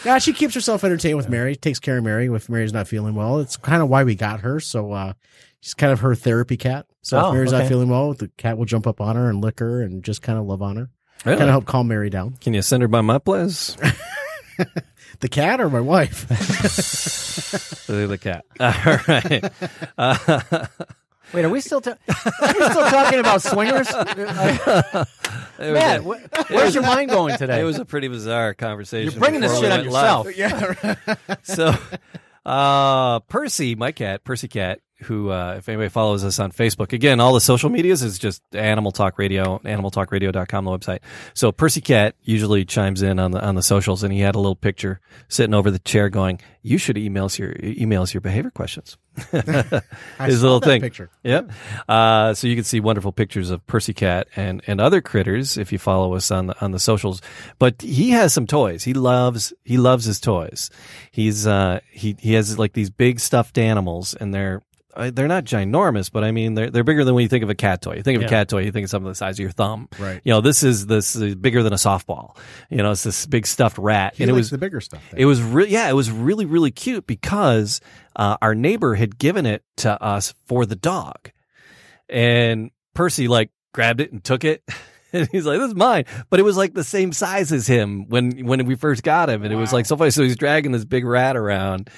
Yeah, 0.04 0.18
she 0.18 0.32
keeps 0.32 0.54
herself 0.54 0.82
entertained 0.85 1.16
with 1.16 1.28
Mary, 1.28 1.54
takes 1.56 1.78
care 1.78 1.99
of 1.99 2.04
Mary 2.04 2.26
if 2.26 2.49
Mary's 2.49 2.73
not 2.73 2.88
feeling 2.88 3.14
well. 3.14 3.38
It's 3.38 3.56
kind 3.56 3.82
of 3.82 3.88
why 3.88 4.04
we 4.04 4.14
got 4.14 4.40
her. 4.40 4.59
So 4.61 4.92
uh 4.92 5.12
she's 5.61 5.75
kind 5.75 5.92
of 5.92 6.00
her 6.00 6.14
therapy 6.14 6.56
cat. 6.56 6.87
So 7.02 7.18
Oh, 7.18 7.28
if 7.28 7.35
Mary's 7.35 7.52
not 7.52 7.66
feeling 7.68 7.88
well, 7.88 8.14
the 8.14 8.28
cat 8.37 8.59
will 8.59 8.64
jump 8.64 8.87
up 8.87 9.00
on 9.00 9.16
her 9.16 9.28
and 9.30 9.40
lick 9.42 9.61
her 9.61 9.82
and 9.82 10.02
just 10.02 10.23
kind 10.23 10.38
of 10.38 10.44
love 10.47 10.62
on 10.62 10.76
her. 10.76 10.90
Really? 11.25 11.38
Kind 11.38 11.49
of 11.50 11.52
help 11.52 11.66
calm 11.66 11.87
Mary 11.88 12.11
down. 12.11 12.35
Can 12.40 12.52
you 12.54 12.62
send 12.62 12.82
her 12.82 12.88
by 12.88 13.00
my 13.00 13.18
place? 13.18 13.76
The 15.21 15.28
cat 15.28 15.61
or 15.61 15.71
my 15.71 15.80
wife? 15.80 16.26
the 17.87 18.18
cat. 18.21 18.44
All 18.61 18.99
right. 19.09 19.52
Uh, 19.97 20.66
Wait, 21.32 21.44
are 21.44 21.48
we 21.50 21.60
still 21.60 21.80
ta- 21.80 21.96
are 22.08 22.54
we 22.54 22.64
still 22.70 22.86
talking 22.90 23.18
about 23.20 23.42
swingers? 23.42 23.88
it 23.90 25.06
Matt, 25.58 26.00
a- 26.00 26.02
wh- 26.02 26.50
where's 26.50 26.74
your 26.74 26.84
mind 26.84 27.10
going 27.10 27.36
today? 27.38 27.60
It 27.60 27.64
was 27.64 27.78
a 27.78 27.84
pretty 27.84 28.08
bizarre 28.08 28.54
conversation. 28.54 29.12
You're 29.12 29.20
bringing 29.20 29.40
this 29.40 29.58
shit 29.58 29.72
on 29.72 29.84
yourself. 29.84 30.26
live. 30.26 30.36
yeah. 30.36 30.94
So, 31.42 31.74
uh, 32.44 33.20
Percy, 33.20 33.74
my 33.74 33.92
cat, 33.92 34.24
Percy 34.24 34.48
Cat, 34.48 34.80
who, 35.02 35.30
uh, 35.30 35.56
if 35.59 35.68
anybody 35.68 35.88
follows 35.88 36.25
us 36.25 36.38
on 36.38 36.52
Facebook, 36.52 36.92
again, 36.92 37.21
all 37.21 37.32
the 37.32 37.40
social 37.40 37.71
medias 37.71 38.02
is 38.02 38.18
just 38.18 38.42
Animal 38.54 38.92
Talk 38.92 39.18
Radio, 39.18 39.59
animaltalkradio.com, 39.64 40.64
the 40.64 40.71
website. 40.71 41.00
So 41.35 41.52
Percy 41.52 41.80
Cat 41.80 42.14
usually 42.23 42.64
chimes 42.64 43.02
in 43.02 43.18
on 43.18 43.32
the, 43.32 43.44
on 43.44 43.54
the 43.54 43.62
socials 43.62 44.02
and 44.02 44.12
he 44.12 44.21
had 44.21 44.35
a 44.35 44.38
little 44.38 44.56
picture 44.56 45.00
sitting 45.28 45.54
over 45.54 45.71
the 45.71 45.78
chair 45.78 46.09
going, 46.09 46.40
you 46.62 46.78
should 46.78 46.97
email 46.97 47.26
us 47.26 47.38
your, 47.38 47.54
email 47.62 48.02
us 48.02 48.14
your 48.14 48.21
behavior 48.21 48.50
questions. 48.50 48.97
His 50.21 50.42
little 50.42 50.61
thing. 50.61 50.80
picture. 50.80 51.11
Yep. 51.23 51.50
Uh, 51.88 52.32
so 52.35 52.47
you 52.47 52.54
can 52.54 52.64
see 52.64 52.80
wonderful 52.80 53.12
pictures 53.12 53.50
of 53.50 53.66
Percy 53.66 53.92
Cat 53.92 54.28
and, 54.37 54.62
and 54.66 54.80
other 54.80 55.00
critters 55.02 55.59
if 55.59 55.71
you 55.71 55.78
follow 55.78 56.14
us 56.14 56.30
on 56.30 56.47
the 56.47 56.64
on 56.64 56.71
the 56.71 56.78
socials. 56.78 57.21
But 57.59 57.82
he 57.82 58.11
has 58.11 58.32
some 58.32 58.47
toys. 58.47 58.85
He 58.85 58.94
loves 58.94 59.52
he 59.64 59.76
loves 59.76 60.06
his 60.06 60.18
toys. 60.18 60.71
He's 61.11 61.47
uh 61.47 61.80
he 61.90 62.16
he 62.18 62.32
has 62.35 62.59
like 62.59 62.73
these 62.73 62.90
big 62.90 63.21
stuffed 63.21 63.59
animals 63.59 64.14
and 64.14 64.32
they're 64.32 64.62
they're 64.96 65.28
not 65.28 65.44
ginormous, 65.44 66.11
but 66.12 66.22
I 66.25 66.32
mean 66.32 66.54
they're 66.54 66.70
they're 66.70 66.84
bigger 66.84 67.04
than 67.04 67.14
when 67.14 67.22
you 67.22 67.28
think 67.28 67.42
of 67.42 67.50
a 67.50 67.54
cat 67.54 67.80
toy. 67.82 67.94
You 67.96 68.02
think 68.02 68.16
of 68.16 68.22
Yeah. 68.22 68.28
a 68.28 68.30
cat 68.30 68.49
toy, 68.49 68.58
you 68.62 68.72
think 68.72 68.84
of 68.84 68.90
something 68.90 69.08
the 69.08 69.14
size 69.14 69.37
of 69.37 69.40
your 69.42 69.50
thumb. 69.50 69.88
Right. 69.99 70.20
You 70.25 70.32
know, 70.32 70.40
this 70.40 70.62
is 70.62 70.87
this 70.87 71.16
is 71.16 71.34
bigger 71.34 71.62
than 71.62 71.72
a 71.72 71.76
softball. 71.76 72.37
You 72.70 72.78
know, 72.78 72.90
it's 72.92 73.02
this 73.02 73.25
big 73.26 73.46
stuffed 73.46 73.78
rat, 73.78 74.16
He 74.16 74.25
and 74.25 74.30
it 74.30 74.34
was 74.34 74.50
the 74.50 74.58
bigger 74.58 74.80
stuff. 74.80 75.02
it 75.16 75.25
was 75.25 75.40
really, 75.42 75.70
yeah, 75.70 75.88
it 75.88 75.94
was 75.94 76.11
really, 76.11 76.44
really 76.46 76.70
cute 76.70 77.06
because 77.06 77.80
uh, 78.16 78.37
our 78.42 78.54
neighbor 78.54 78.94
had 78.94 79.18
given 79.18 79.46
it 79.46 79.62
to 79.78 80.02
us 80.02 80.34
for 80.46 80.66
the 80.66 80.76
dog, 80.76 81.30
and 82.08 82.70
Percy 82.94 83.28
like 83.28 83.50
grabbed 83.72 84.00
it 84.00 84.12
and 84.12 84.22
took 84.22 84.44
it, 84.44 84.62
and 85.12 85.28
he's 85.33 85.47
like, 85.47 85.59
"This 85.59 85.69
is 85.69 85.75
mine," 85.75 86.04
but 86.31 86.40
it 86.40 86.42
was 86.42 86.57
like 86.57 86.75
the 86.75 86.85
same 86.85 87.12
size 87.12 87.52
as 87.52 87.66
him 87.66 88.09
when 88.09 88.47
when 88.47 88.64
we 88.66 88.75
first 88.75 89.02
got 89.02 89.28
him, 89.31 89.42
and 89.42 89.52
it 89.52 89.57
was 89.57 89.73
like 89.73 89.87
so 89.87 89.97
funny. 89.97 90.11
So 90.11 90.23
he's 90.23 90.37
dragging 90.37 90.73
this 90.73 90.85
big 90.85 91.04
rat 91.04 91.37
around. 91.37 91.90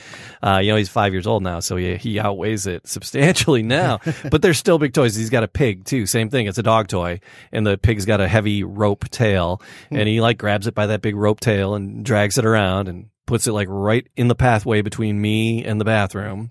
Uh, 0.42 0.58
you 0.62 0.70
know, 0.70 0.76
he's 0.76 0.88
five 0.88 1.12
years 1.12 1.26
old 1.26 1.42
now, 1.42 1.60
so 1.60 1.76
he 1.76 1.96
he 1.96 2.20
outweighs 2.20 2.66
it 2.66 2.86
substantially 2.86 3.62
now. 3.62 4.00
but 4.30 4.42
they're 4.42 4.54
still 4.54 4.78
big 4.78 4.92
toys. 4.92 5.14
He's 5.14 5.30
got 5.30 5.42
a 5.42 5.48
pig 5.48 5.84
too, 5.84 6.06
same 6.06 6.30
thing. 6.30 6.46
It's 6.46 6.58
a 6.58 6.62
dog 6.62 6.88
toy, 6.88 7.20
and 7.52 7.66
the 7.66 7.78
pig's 7.78 8.04
got 8.04 8.20
a 8.20 8.28
heavy 8.28 8.64
rope 8.64 9.08
tail, 9.10 9.60
and 9.90 10.08
he 10.08 10.20
like 10.20 10.38
grabs 10.38 10.66
it 10.66 10.74
by 10.74 10.86
that 10.86 11.02
big 11.02 11.16
rope 11.16 11.40
tail 11.40 11.74
and 11.74 12.04
drags 12.04 12.38
it 12.38 12.44
around 12.44 12.88
and 12.88 13.08
puts 13.26 13.46
it 13.46 13.52
like 13.52 13.68
right 13.70 14.06
in 14.16 14.28
the 14.28 14.34
pathway 14.34 14.82
between 14.82 15.20
me 15.20 15.64
and 15.64 15.80
the 15.80 15.84
bathroom. 15.84 16.50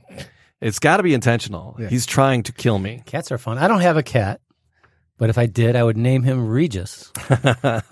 It's 0.62 0.80
got 0.80 0.98
to 0.98 1.04
be 1.04 1.14
intentional. 1.14 1.74
He's 1.90 2.06
trying 2.06 2.44
to 2.44 2.54
kill 2.54 2.80
me. 2.80 3.04
Cats 3.06 3.34
are 3.34 3.38
fun. 3.38 3.58
I 3.58 3.68
don't 3.68 3.82
have 3.82 3.98
a 3.98 4.04
cat, 4.04 4.40
but 5.18 5.30
if 5.30 5.38
I 5.38 5.46
did, 5.46 5.76
I 5.76 5.84
would 5.84 5.98
name 5.98 6.24
him 6.24 6.48
Regis, 6.48 7.12
and 7.30 7.84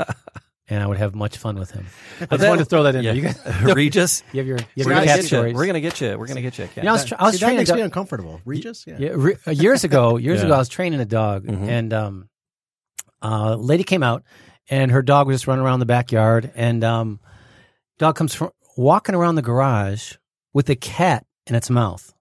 I 0.83 0.87
would 0.87 0.97
have 0.97 1.15
much 1.15 1.37
fun 1.37 1.57
with 1.57 1.71
him. 1.71 1.85
I 2.19 2.25
just 2.25 2.41
that- 2.41 2.49
wanted 2.49 2.63
to 2.63 2.65
throw 2.69 2.83
that 2.83 2.95
in 2.95 3.03
Yeah. 3.03 3.13
there. 3.13 3.21
You, 3.21 3.27
guys, 3.33 3.61
Regis. 3.75 4.23
you 4.33 4.39
have 4.39 4.47
your, 4.47 4.57
you 4.75 4.83
have 4.83 4.85
We're 4.85 4.91
your 4.91 4.93
gonna, 4.95 5.05
cat 5.05 5.21
get 5.21 5.31
you. 5.31 5.53
We're 5.55 5.65
gonna 5.65 5.81
get 5.81 6.01
you. 6.01 6.17
We're 6.17 6.27
gonna 6.27 6.41
get 6.41 6.57
you 6.57 6.65
a. 6.65 6.69
You 6.77 6.83
know, 6.83 6.89
I 6.89 6.93
was, 6.93 7.05
tr- 7.05 7.15
I 7.19 7.23
was 7.25 7.39
See, 7.39 7.45
that 7.45 7.55
makes 7.55 7.69
a 7.69 7.75
me 7.75 7.81
uncomfortable. 7.81 8.41
Regis? 8.45 8.85
Yeah. 8.87 8.97
Yeah, 8.99 9.09
re- 9.15 9.37
uh, 9.47 9.51
years 9.51 9.83
ago, 9.83 10.17
years 10.17 10.39
Yeah. 10.39 10.45
ago, 10.47 10.55
I 10.55 10.57
was 10.59 10.69
training 10.69 10.99
a 10.99 11.05
dog, 11.05 11.45
Mhm. 11.45 11.67
and 11.67 11.93
um, 11.93 12.29
a 13.21 13.55
lady 13.55 13.83
came 13.83 14.03
out, 14.03 14.23
and 14.69 14.91
her 14.91 15.01
dog 15.01 15.27
was 15.27 15.35
just 15.35 15.47
running 15.47 15.63
around 15.65 15.79
the 15.79 15.85
backyard, 15.85 16.51
and 16.55 16.83
um, 16.83 17.19
dog 17.99 18.15
comes 18.15 18.33
from 18.33 18.51
walking 18.77 19.15
around 19.15 19.35
the 19.35 19.41
garage 19.41 20.13
with 20.53 20.69
a 20.69 20.75
cat 20.75 21.25
in 21.47 21.55
its 21.55 21.69
mouth. 21.69 22.13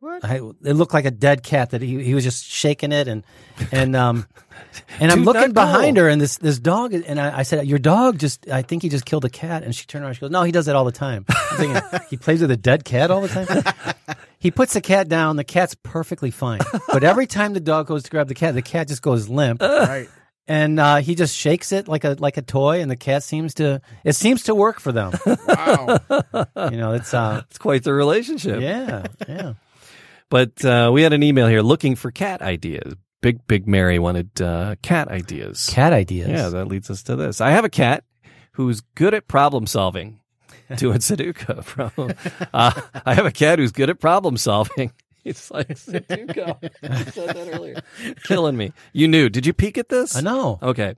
What? 0.00 0.24
I, 0.24 0.36
it 0.36 0.74
looked 0.76 0.94
like 0.94 1.04
a 1.04 1.10
dead 1.10 1.42
cat 1.42 1.70
that 1.70 1.82
he, 1.82 2.02
he 2.02 2.14
was 2.14 2.24
just 2.24 2.44
shaking 2.46 2.90
it 2.90 3.06
and 3.06 3.22
and 3.70 3.94
um 3.94 4.26
and 5.00 5.12
I'm 5.12 5.24
looking 5.24 5.52
behind 5.52 5.98
her 5.98 6.08
and 6.08 6.18
this 6.18 6.38
this 6.38 6.58
dog 6.58 6.94
and 6.94 7.20
I, 7.20 7.40
I 7.40 7.42
said 7.42 7.66
your 7.66 7.78
dog 7.78 8.18
just 8.18 8.48
I 8.48 8.62
think 8.62 8.82
he 8.82 8.88
just 8.88 9.04
killed 9.04 9.26
a 9.26 9.28
cat 9.28 9.62
and 9.62 9.74
she 9.74 9.84
turned 9.84 10.02
around 10.04 10.14
she 10.14 10.20
goes 10.20 10.30
no 10.30 10.42
he 10.42 10.52
does 10.52 10.64
that 10.66 10.74
all 10.76 10.86
the 10.86 10.90
time 10.92 11.26
I'm 11.28 11.56
thinking 11.58 12.00
he 12.10 12.16
plays 12.16 12.40
with 12.40 12.50
a 12.50 12.56
dead 12.56 12.84
cat 12.86 13.10
all 13.10 13.20
the 13.20 13.28
time 13.28 14.16
he 14.38 14.50
puts 14.50 14.72
the 14.72 14.80
cat 14.80 15.06
down 15.08 15.36
the 15.36 15.44
cat's 15.44 15.74
perfectly 15.82 16.30
fine 16.30 16.60
but 16.90 17.04
every 17.04 17.26
time 17.26 17.52
the 17.52 17.60
dog 17.60 17.86
goes 17.86 18.02
to 18.04 18.10
grab 18.10 18.26
the 18.28 18.34
cat 18.34 18.54
the 18.54 18.62
cat 18.62 18.88
just 18.88 19.02
goes 19.02 19.28
limp 19.28 19.60
Right. 19.60 20.08
and 20.48 20.80
uh, 20.80 20.96
he 20.96 21.14
just 21.14 21.36
shakes 21.36 21.72
it 21.72 21.88
like 21.88 22.04
a 22.04 22.16
like 22.18 22.38
a 22.38 22.42
toy 22.42 22.80
and 22.80 22.90
the 22.90 22.96
cat 22.96 23.22
seems 23.22 23.52
to 23.54 23.82
it 24.02 24.14
seems 24.14 24.44
to 24.44 24.54
work 24.54 24.80
for 24.80 24.92
them 24.92 25.12
Wow. 25.46 25.98
you 26.70 26.78
know 26.78 26.94
it's 26.94 27.12
uh 27.12 27.42
It's 27.50 27.58
quite 27.58 27.84
the 27.84 27.92
relationship. 27.92 28.62
yeah 28.62 29.04
yeah 29.28 29.52
But 30.30 30.64
uh, 30.64 30.90
we 30.92 31.02
had 31.02 31.12
an 31.12 31.22
email 31.22 31.46
here 31.48 31.60
looking 31.60 31.96
for 31.96 32.10
cat 32.10 32.40
ideas. 32.40 32.94
Big 33.20 33.46
Big 33.46 33.66
Mary 33.68 33.98
wanted 33.98 34.40
uh, 34.40 34.76
cat 34.80 35.08
ideas. 35.08 35.68
cat 35.68 35.92
ideas 35.92 36.28
Yeah, 36.28 36.48
that 36.48 36.66
leads 36.66 36.88
us 36.88 37.02
to 37.04 37.16
this. 37.16 37.40
I 37.40 37.50
have 37.50 37.64
a 37.66 37.68
cat 37.68 38.04
who's 38.52 38.80
good 38.94 39.12
at 39.12 39.28
problem 39.28 39.66
solving. 39.66 40.20
Doing 40.76 40.98
Sudoku, 40.98 41.64
bro. 41.74 42.10
Uh, 42.54 42.80
I 43.04 43.14
have 43.14 43.26
a 43.26 43.32
cat 43.32 43.58
who's 43.58 43.72
good 43.72 43.90
at 43.90 44.00
problem 44.00 44.36
solving. 44.38 44.92
It's 45.22 45.50
like 45.50 45.68
Sudoku. 45.68 46.56
I 46.82 47.04
said 47.04 47.28
that 47.36 47.54
earlier. 47.54 47.82
Killing 48.24 48.56
me. 48.56 48.72
You 48.94 49.06
knew. 49.06 49.28
Did 49.28 49.44
you 49.44 49.52
peek 49.52 49.76
at 49.76 49.90
this? 49.90 50.16
I 50.16 50.22
know 50.22 50.58
Okay. 50.62 50.94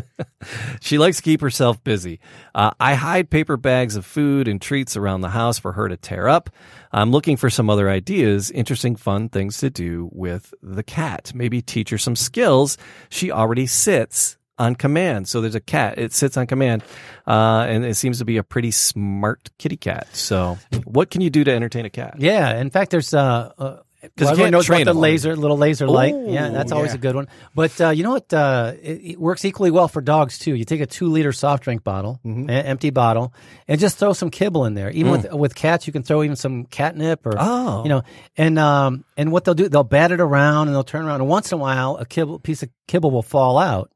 she 0.80 0.98
likes 0.98 1.18
to 1.18 1.22
keep 1.22 1.40
herself 1.40 1.82
busy. 1.82 2.20
Uh, 2.54 2.70
I 2.78 2.94
hide 2.94 3.30
paper 3.30 3.56
bags 3.56 3.96
of 3.96 4.04
food 4.04 4.48
and 4.48 4.60
treats 4.60 4.96
around 4.96 5.20
the 5.20 5.30
house 5.30 5.58
for 5.58 5.72
her 5.72 5.88
to 5.88 5.96
tear 5.96 6.28
up. 6.28 6.50
I'm 6.92 7.10
looking 7.10 7.36
for 7.36 7.50
some 7.50 7.68
other 7.68 7.88
ideas, 7.88 8.50
interesting, 8.50 8.96
fun 8.96 9.28
things 9.28 9.58
to 9.58 9.70
do 9.70 10.08
with 10.12 10.54
the 10.62 10.82
cat. 10.82 11.32
Maybe 11.34 11.60
teach 11.62 11.90
her 11.90 11.98
some 11.98 12.16
skills. 12.16 12.78
She 13.08 13.30
already 13.30 13.66
sits 13.66 14.38
on 14.58 14.74
command. 14.74 15.28
So 15.28 15.40
there's 15.40 15.54
a 15.54 15.60
cat. 15.60 15.98
It 15.98 16.12
sits 16.12 16.36
on 16.36 16.46
command, 16.46 16.82
uh, 17.26 17.66
and 17.68 17.84
it 17.84 17.94
seems 17.94 18.18
to 18.18 18.24
be 18.24 18.36
a 18.36 18.42
pretty 18.42 18.70
smart 18.70 19.50
kitty 19.58 19.76
cat. 19.76 20.08
So 20.14 20.58
what 20.84 21.10
can 21.10 21.20
you 21.20 21.30
do 21.30 21.44
to 21.44 21.52
entertain 21.52 21.84
a 21.84 21.90
cat? 21.90 22.14
Yeah, 22.18 22.58
in 22.58 22.70
fact, 22.70 22.90
there's 22.90 23.12
uh, 23.12 23.82
you 24.16 24.24
well, 24.24 24.30
everyone 24.30 24.36
can't 24.36 24.52
knows 24.52 24.68
about 24.68 24.84
the 24.84 24.94
laser, 24.94 25.36
little 25.36 25.56
laser 25.58 25.86
light. 25.88 26.14
Ooh, 26.14 26.30
Yeah, 26.32 26.48
that's 26.50 26.72
always 26.72 26.90
yeah. 26.92 26.96
a 26.96 26.98
good 26.98 27.14
one. 27.14 27.28
But 27.54 27.80
uh, 27.80 27.90
you 27.90 28.02
know 28.02 28.10
what? 28.12 28.32
Uh, 28.32 28.72
it, 28.82 29.00
it 29.12 29.20
works 29.20 29.44
equally 29.44 29.70
well 29.70 29.88
for 29.88 30.00
dogs 30.00 30.38
too. 30.38 30.54
You 30.54 30.64
take 30.64 30.80
a 30.80 30.86
two 30.86 31.08
liter 31.08 31.32
soft 31.32 31.62
drink 31.64 31.84
bottle, 31.84 32.20
Mm-hmm. 32.24 32.48
empty 32.50 32.90
bottle, 32.90 33.32
and 33.68 33.80
just 33.80 33.98
throw 33.98 34.12
some 34.12 34.30
kibble 34.30 34.64
in 34.64 34.74
there. 34.74 34.90
Even 34.90 35.12
with 35.12 35.32
with 35.32 35.54
cats, 35.54 35.86
you 35.86 35.92
can 35.92 36.02
throw 36.02 36.22
even 36.22 36.36
some 36.36 36.64
catnip 36.66 37.26
or 37.26 37.32
Mm. 37.32 37.36
Oh. 37.40 37.82
you 37.84 37.88
know. 37.88 38.02
And 38.36 38.58
um 38.58 39.04
and 39.16 39.32
what 39.32 39.44
they'll 39.44 39.54
do, 39.54 39.68
they'll 39.68 39.82
bat 39.84 40.12
it 40.12 40.20
around 40.20 40.68
and 40.68 40.74
they'll 40.74 40.84
turn 40.84 41.04
around, 41.06 41.20
and 41.20 41.28
once 41.28 41.52
in 41.52 41.58
a 41.58 41.60
while, 41.60 41.96
a 41.96 42.06
kibble 42.06 42.38
piece 42.38 42.62
of 42.62 42.68
kibble 42.86 43.10
will 43.10 43.22
fall 43.22 43.58
out, 43.58 43.90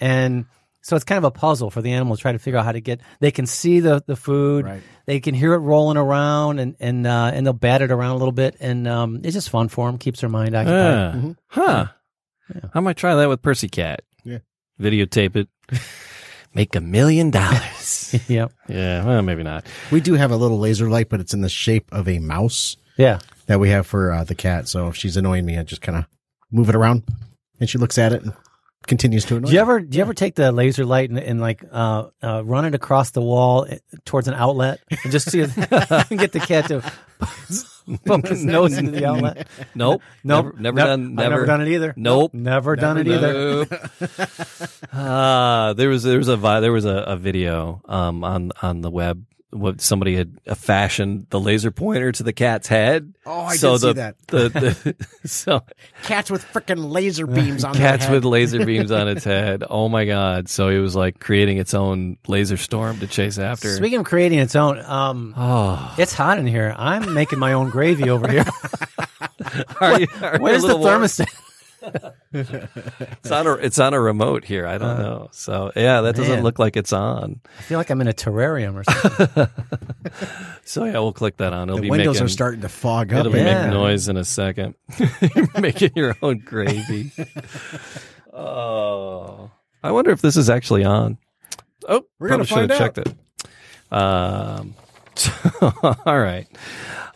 and 0.00 0.46
so 0.86 0.94
it's 0.94 1.04
kind 1.04 1.18
of 1.18 1.24
a 1.24 1.30
puzzle 1.32 1.68
for 1.70 1.82
the 1.82 1.92
animal 1.92 2.14
to 2.16 2.22
try 2.22 2.30
to 2.32 2.38
figure 2.38 2.58
out 2.60 2.64
how 2.64 2.72
to 2.72 2.80
get. 2.80 3.00
They 3.20 3.30
can 3.32 3.46
see 3.46 3.80
the 3.80 4.02
the 4.06 4.14
food, 4.16 4.64
Right. 4.64 4.82
they 5.06 5.18
can 5.20 5.34
hear 5.34 5.52
it 5.54 5.58
rolling 5.58 5.96
around, 5.96 6.58
and 6.60 6.76
and 6.78 7.06
uh, 7.06 7.30
and 7.34 7.44
they'll 7.44 7.52
bat 7.52 7.82
it 7.82 7.90
around 7.90 8.12
a 8.12 8.18
little 8.18 8.32
bit, 8.32 8.56
and 8.60 8.86
um, 8.86 9.20
it's 9.24 9.34
just 9.34 9.50
fun 9.50 9.68
for 9.68 9.88
them. 9.88 9.98
Keeps 9.98 10.20
their 10.20 10.30
mind 10.30 10.54
occupied. 10.54 11.36
Ah, 11.50 11.86
Huh. 12.52 12.60
I 12.72 12.78
might 12.80 12.96
try 12.96 13.14
that 13.16 13.28
with 13.28 13.42
Percy 13.42 13.68
Cat. 13.68 14.02
Yeah. 14.24 14.38
videotape 14.80 15.34
it, 15.36 15.48
make 16.54 16.74
a 16.76 16.80
million 16.80 17.30
dollars. 17.30 18.14
yep. 18.28 18.52
Yeah, 18.68 19.04
well, 19.04 19.22
maybe 19.22 19.42
not. 19.42 19.66
We 19.90 20.00
do 20.00 20.14
have 20.14 20.30
a 20.30 20.36
little 20.36 20.58
laser 20.58 20.88
light, 20.88 21.08
but 21.08 21.20
it's 21.20 21.34
in 21.34 21.40
the 21.40 21.48
shape 21.48 21.88
of 21.92 22.08
a 22.08 22.18
mouse 22.20 22.76
Yeah. 22.96 23.18
that 23.46 23.58
we 23.58 23.70
have 23.70 23.86
for 23.86 24.12
uh, 24.12 24.22
the 24.24 24.34
cat. 24.36 24.68
So 24.68 24.88
if 24.88 24.96
she's 24.96 25.16
annoying 25.16 25.44
me, 25.44 25.58
I 25.58 25.62
just 25.64 25.82
kind 25.82 25.98
of 25.98 26.06
move 26.52 26.68
it 26.68 26.76
around, 26.76 27.02
and 27.58 27.68
she 27.68 27.78
looks 27.78 27.98
at 27.98 28.12
it 28.12 28.22
and 28.22 28.32
continues 28.86 29.24
to 29.26 29.36
annoy. 29.36 29.48
Do 29.48 29.54
you 29.54 29.60
ever 29.60 29.80
do 29.80 29.96
you 29.98 30.02
ever 30.02 30.14
take 30.14 30.34
the 30.34 30.52
laser 30.52 30.84
light 30.84 31.10
and, 31.10 31.18
and 31.18 31.40
like 31.40 31.62
uh, 31.70 32.08
uh, 32.22 32.42
run 32.44 32.64
it 32.64 32.74
across 32.74 33.10
the 33.10 33.20
wall 33.22 33.66
eh, 33.68 33.78
towards 34.04 34.28
an 34.28 34.34
outlet 34.34 34.80
and 35.02 35.12
just 35.12 35.30
see 35.30 35.40
if 35.40 35.54
get 35.56 36.32
the 36.32 36.42
cat 36.46 36.68
to 36.68 36.82
poke 38.06 38.26
his 38.28 38.44
nose 38.44 38.76
into 38.78 38.90
the 38.92 39.06
outlet? 39.06 39.48
Nope. 39.74 40.02
Nope. 40.24 40.54
Never, 40.56 40.60
never 40.60 40.76
No- 40.76 40.86
done. 40.86 41.04
I've 41.04 41.10
Never, 41.12 41.30
never 41.30 41.46
done 41.46 41.60
it 41.62 41.68
either. 41.68 41.94
Nope. 41.96 42.34
Never, 42.34 42.76
done 42.76 42.98
it 42.98 43.08
either. 43.08 43.66
Uh, 44.92 45.72
there 45.74 45.88
was 45.88 46.02
there 46.02 46.18
was 46.18 46.28
a 46.28 46.36
vi- 46.36 46.60
there 46.60 46.72
was 46.72 46.84
a, 46.84 46.96
a 46.96 47.16
video 47.16 47.82
um 47.86 48.24
on 48.24 48.52
on 48.62 48.80
the 48.80 48.90
web. 48.90 49.24
What 49.50 49.80
somebody 49.80 50.16
had 50.16 50.38
fashioned 50.56 51.28
the 51.30 51.38
laser 51.40 51.70
pointer 51.70 52.10
to 52.12 52.22
the 52.22 52.32
cat's 52.32 52.66
head. 52.66 53.14
Oh, 53.24 53.42
I 53.42 53.56
so 53.56 53.72
did 53.72 53.80
see 53.80 53.92
that. 53.92 54.16
The, 54.26 54.48
the, 54.48 55.06
so 55.28 55.62
Cats 56.02 56.30
with 56.30 56.44
freaking 56.46 56.90
laser 56.90 57.26
beams 57.26 57.62
on 57.64 57.74
cats 57.74 58.04
their 58.04 58.08
head. 58.08 58.14
with 58.14 58.24
laser 58.24 58.66
beams 58.66 58.90
on 58.90 59.06
its 59.08 59.24
head. 59.24 59.62
Oh 59.70 59.88
my 59.88 60.04
god! 60.04 60.48
So 60.48 60.68
it 60.68 60.78
was 60.78 60.96
like 60.96 61.20
creating 61.20 61.58
its 61.58 61.74
own 61.74 62.16
laser 62.26 62.56
storm 62.56 62.98
to 62.98 63.06
chase 63.06 63.38
after. 63.38 63.70
Speaking 63.70 64.00
of 64.00 64.04
creating 64.04 64.40
its 64.40 64.56
own, 64.56 64.80
um, 64.80 65.32
oh, 65.36 65.94
it's 65.96 66.12
hot 66.12 66.38
in 66.38 66.46
here. 66.46 66.74
I'm 66.76 67.14
making 67.14 67.38
my 67.38 67.52
own 67.52 67.70
gravy 67.70 68.10
over 68.10 68.28
here. 68.30 68.44
are 69.80 70.00
you, 70.00 70.06
are 70.20 70.38
Where's 70.38 70.62
the 70.62 70.74
thermostat? 70.74 71.28
It's 72.32 73.30
on 73.30 73.46
a 73.46 73.52
it's 73.54 73.78
on 73.78 73.94
a 73.94 74.00
remote 74.00 74.44
here. 74.44 74.66
I 74.66 74.76
don't 74.78 74.98
know. 74.98 75.28
So 75.32 75.72
yeah, 75.74 76.02
that 76.02 76.16
doesn't 76.16 76.34
man. 76.36 76.42
look 76.44 76.58
like 76.58 76.76
it's 76.76 76.92
on. 76.92 77.40
I 77.58 77.62
feel 77.62 77.78
like 77.78 77.88
I'm 77.90 78.00
in 78.00 78.08
a 78.08 78.12
terrarium 78.12 78.74
or 78.76 78.84
something. 78.84 79.48
So 80.64 80.84
yeah, 80.84 80.94
we'll 80.94 81.12
click 81.12 81.36
that 81.38 81.52
on. 81.52 81.68
It'll 81.68 81.80
The 81.80 81.90
windows 81.90 82.14
making, 82.16 82.24
are 82.26 82.28
starting 82.28 82.60
to 82.62 82.68
fog 82.68 83.12
up. 83.12 83.20
It'll 83.20 83.36
Yeah. 83.36 83.62
making 83.66 83.70
noise 83.70 84.08
in 84.08 84.16
a 84.16 84.24
second. 84.24 84.74
You're 85.34 85.48
making 85.60 85.90
your 85.94 86.16
own 86.22 86.38
gravy. 86.38 87.12
oh, 88.32 89.50
I 89.82 89.90
wonder 89.92 90.10
if 90.10 90.20
this 90.20 90.36
is 90.36 90.50
actually 90.50 90.84
on. 90.84 91.18
Oh, 91.88 92.04
We're 92.18 92.28
gonna 92.28 92.44
probably 92.44 92.62
should 92.64 92.70
have 92.70 92.94
find 92.94 92.94
checked 92.94 93.08
it. 93.08 93.92
Um, 93.92 94.74
all 96.04 96.18
right. 96.18 96.46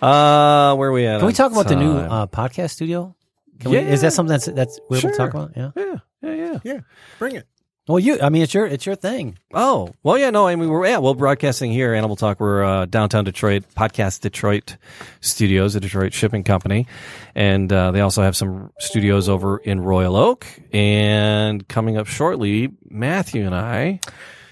Uh, 0.00 0.74
where 0.76 0.88
are 0.88 0.92
we 0.92 1.06
at? 1.06 1.18
Can 1.18 1.26
we 1.26 1.32
talk 1.32 1.52
about 1.52 1.68
the 1.68 1.76
new 1.76 1.92
uh, 1.96 2.26
podcast 2.26 2.70
studio? 2.70 3.14
Can 3.60 3.70
we, 3.70 3.78
is 3.78 4.00
that 4.00 4.12
something 4.12 4.30
that's 4.30 4.46
that's 4.46 4.80
we're 4.88 4.98
able 4.98 5.10
to 5.10 5.16
talk 5.16 5.30
about? 5.34 5.52
Yeah. 5.56 5.70
yeah, 5.76 5.96
yeah, 6.22 6.32
yeah. 6.32 6.58
Yeah, 6.64 6.80
bring 7.18 7.36
it. 7.36 7.46
Well, 7.88 7.98
you. 7.98 8.20
I 8.20 8.28
mean, 8.28 8.42
it's 8.42 8.54
your 8.54 8.66
it's 8.66 8.86
your 8.86 8.94
thing. 8.94 9.36
Oh, 9.52 9.92
well, 10.02 10.16
yeah, 10.16 10.30
no, 10.30 10.46
I 10.46 10.54
mean, 10.54 10.68
we're, 10.68 10.86
yeah, 10.86 10.98
well, 10.98 11.14
broadcasting 11.14 11.72
here, 11.72 11.92
Animal 11.92 12.14
Talk, 12.14 12.38
we're, 12.38 12.62
uh, 12.62 12.84
downtown 12.86 13.24
Detroit, 13.24 13.64
Podcast 13.74 14.20
Detroit 14.20 14.76
Studios, 15.20 15.74
a 15.74 15.80
Detroit 15.80 16.12
shipping 16.12 16.44
company. 16.44 16.86
And, 17.34 17.72
uh, 17.72 17.90
they 17.90 18.00
also 18.00 18.22
have 18.22 18.36
some 18.36 18.70
studios 18.78 19.28
over 19.28 19.58
in 19.58 19.80
Royal 19.80 20.14
Oak. 20.14 20.46
And 20.72 21.66
coming 21.66 21.96
up 21.96 22.06
shortly, 22.06 22.70
Matthew 22.88 23.44
and 23.44 23.54
I, 23.54 23.98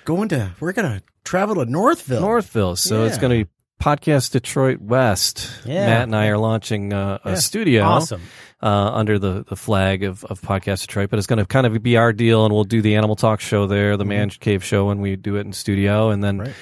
Going 0.04 0.30
to, 0.30 0.50
we're 0.58 0.72
gonna 0.72 1.02
travel 1.22 1.56
to 1.56 1.66
Northville. 1.70 2.22
Northville. 2.22 2.74
So 2.76 3.04
it's 3.04 3.18
going 3.18 3.38
to 3.38 3.44
be 3.44 3.50
Podcast 3.80 4.32
Detroit 4.32 4.80
West. 4.80 5.50
Yeah. 5.64 5.86
Matt 5.86 6.02
and 6.04 6.16
I 6.16 6.26
are 6.28 6.38
launching, 6.38 6.92
uh, 6.92 7.18
a 7.24 7.36
studio. 7.36 7.84
Awesome. 7.84 8.22
uh, 8.62 8.66
under 8.66 9.18
the, 9.20 9.44
the 9.48 9.54
flag 9.56 10.02
of, 10.02 10.24
of 10.24 10.40
Podcast 10.40 10.80
Detroit, 10.80 11.10
but 11.10 11.18
it's 11.18 11.28
going 11.28 11.38
to 11.38 11.46
kind 11.46 11.64
of 11.66 11.80
be 11.82 11.96
our 11.96 12.12
deal, 12.12 12.44
and 12.44 12.52
we'll 12.52 12.64
do 12.64 12.82
the 12.82 12.96
Animal 12.96 13.14
Talk 13.14 13.40
show 13.40 13.66
there, 13.68 13.96
the 13.96 14.04
Man 14.04 14.30
Cave 14.30 14.64
show 14.64 14.86
when 14.86 15.00
we 15.00 15.14
do 15.16 15.36
it 15.36 15.42
in 15.46 15.52
studio, 15.52 16.10
and 16.10 16.24
then 16.24 16.38
Right. 16.38 16.54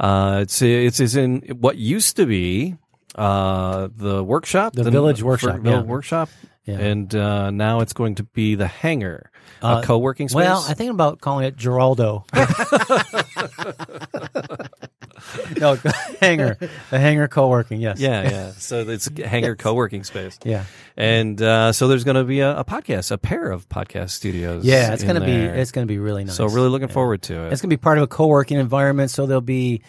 uh, 0.00 0.38
it's 0.42 0.62
it's 0.62 0.98
is 0.98 1.14
in 1.14 1.40
what 1.60 1.76
used 1.76 2.16
to 2.16 2.24
be 2.26 2.76
uh, 3.16 3.88
the 3.94 4.24
workshop, 4.24 4.72
The 4.72 4.90
Village 4.90 5.22
Workshop, 5.22 5.58
Village 5.60 5.84
yeah. 5.84 5.90
Workshop, 5.90 6.30
Yeah. 6.64 6.78
and 6.78 7.14
uh, 7.14 7.50
now 7.50 7.80
it's 7.80 7.92
going 7.92 8.14
to 8.14 8.22
be 8.24 8.54
the 8.54 8.66
Hangar, 8.66 9.30
Uh, 9.62 9.80
a 9.82 9.86
co-working 9.86 10.30
space. 10.30 10.36
Well, 10.36 10.64
I 10.66 10.72
think 10.72 10.90
about 10.90 11.20
calling 11.20 11.44
it 11.44 11.54
Geraldo. 11.56 12.24
no, 15.58 15.76
hanger. 16.20 16.56
The 16.90 16.98
hanger 16.98 17.28
co-working. 17.28 17.80
Yes. 17.80 17.98
yeah, 18.00 18.22
yeah. 18.30 18.50
So 18.52 18.80
it's 18.80 19.08
a 19.08 19.26
Hangar 19.28 19.56
co-working 19.56 20.04
space, 20.04 20.38
Yeah. 20.44 20.64
and 20.96 21.40
uh, 21.40 21.72
so 21.72 21.88
there's 21.88 22.04
going 22.04 22.16
to 22.16 22.24
be 22.24 22.40
a, 22.40 22.58
a 22.58 22.64
podcast, 22.64 23.10
a 23.10 23.18
pair 23.18 23.50
of 23.50 23.68
podcast 23.68 24.10
studios. 24.10 24.64
Yeah. 24.64 24.92
It's 24.92 25.04
gonna 25.04 25.20
be 25.24 25.32
it's 25.32 25.72
gonna 25.72 25.86
be 25.86 25.98
really 25.98 26.24
nice. 26.24 26.36
so 26.36 26.46
really 26.46 26.68
looking 26.68 26.88
Yeah. 26.88 26.94
forward 26.94 27.22
to 27.22 27.46
it. 27.46 27.52
It's 27.52 27.60
gonna 27.62 27.70
be 27.70 27.76
part 27.76 27.98
of 27.98 28.04
a 28.04 28.08
co-working 28.08 28.58
environment, 28.58 29.10
so 29.10 29.26
there'll 29.26 29.40
be 29.40 29.82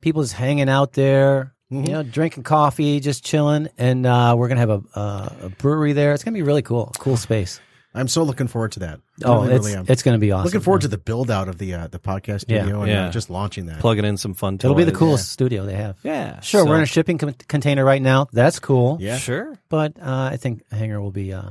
people 0.00 0.22
just 0.22 0.34
hanging 0.34 0.68
out 0.68 0.92
there, 0.94 1.54
you 1.70 1.82
know, 1.92 2.02
drinking 2.02 2.42
coffee, 2.42 3.00
just 3.00 3.24
chilling, 3.24 3.68
and 3.78 4.06
uh, 4.06 4.34
we're 4.36 4.48
gonna 4.48 4.60
have 4.60 4.70
a, 4.70 4.82
uh, 4.94 5.28
a 5.44 5.48
brewery 5.50 5.92
there. 5.92 6.12
It's 6.14 6.24
gonna 6.24 6.34
be 6.34 6.42
really 6.42 6.62
cool, 6.62 6.92
cool 6.98 7.16
space. 7.16 7.60
I'm 7.92 8.06
so 8.08 8.22
looking 8.22 8.46
forward 8.46 8.72
to 8.72 8.80
that. 8.80 9.00
I 9.24 9.28
Oh, 9.28 9.42
really, 9.42 9.54
it's 9.56 9.66
really 9.66 9.78
am. 9.78 9.84
it's 9.88 10.02
gonna 10.04 10.18
be 10.18 10.30
awesome. 10.30 10.44
looking 10.44 10.60
forward 10.60 10.82
to 10.82 10.88
the 10.88 10.96
build 10.98 11.30
out 11.30 11.48
of 11.48 11.58
the 11.58 11.74
uh, 11.74 11.86
the 11.88 11.98
podcast 11.98 12.44
Yeah. 12.46 12.60
studio 12.62 12.82
and 12.82 12.90
Yeah. 12.90 13.06
uh, 13.08 13.10
just 13.10 13.30
launching 13.30 13.66
that. 13.66 13.80
plugging 13.80 14.04
in 14.04 14.16
some 14.16 14.34
fun. 14.34 14.54
It'll 14.54 14.74
be 14.74 14.84
the 14.84 14.92
toys. 14.92 14.98
coolest 14.98 15.32
studio 15.32 15.66
they 15.66 15.74
have. 15.74 15.96
Yeah, 16.04 16.38
Sure, 16.40 16.64
we're 16.64 16.76
in 16.76 16.82
a 16.82 16.86
shipping 16.86 17.18
con- 17.18 17.34
container 17.48 17.84
right 17.84 18.00
now. 18.00 18.28
That's 18.32 18.60
cool. 18.60 18.98
Yeah. 19.00 19.18
Sure. 19.18 19.58
but 19.68 19.96
uh, 20.00 20.30
I 20.32 20.36
think 20.36 20.62
Hanger 20.70 21.00
will 21.00 21.10
be. 21.10 21.32
Uh, 21.32 21.50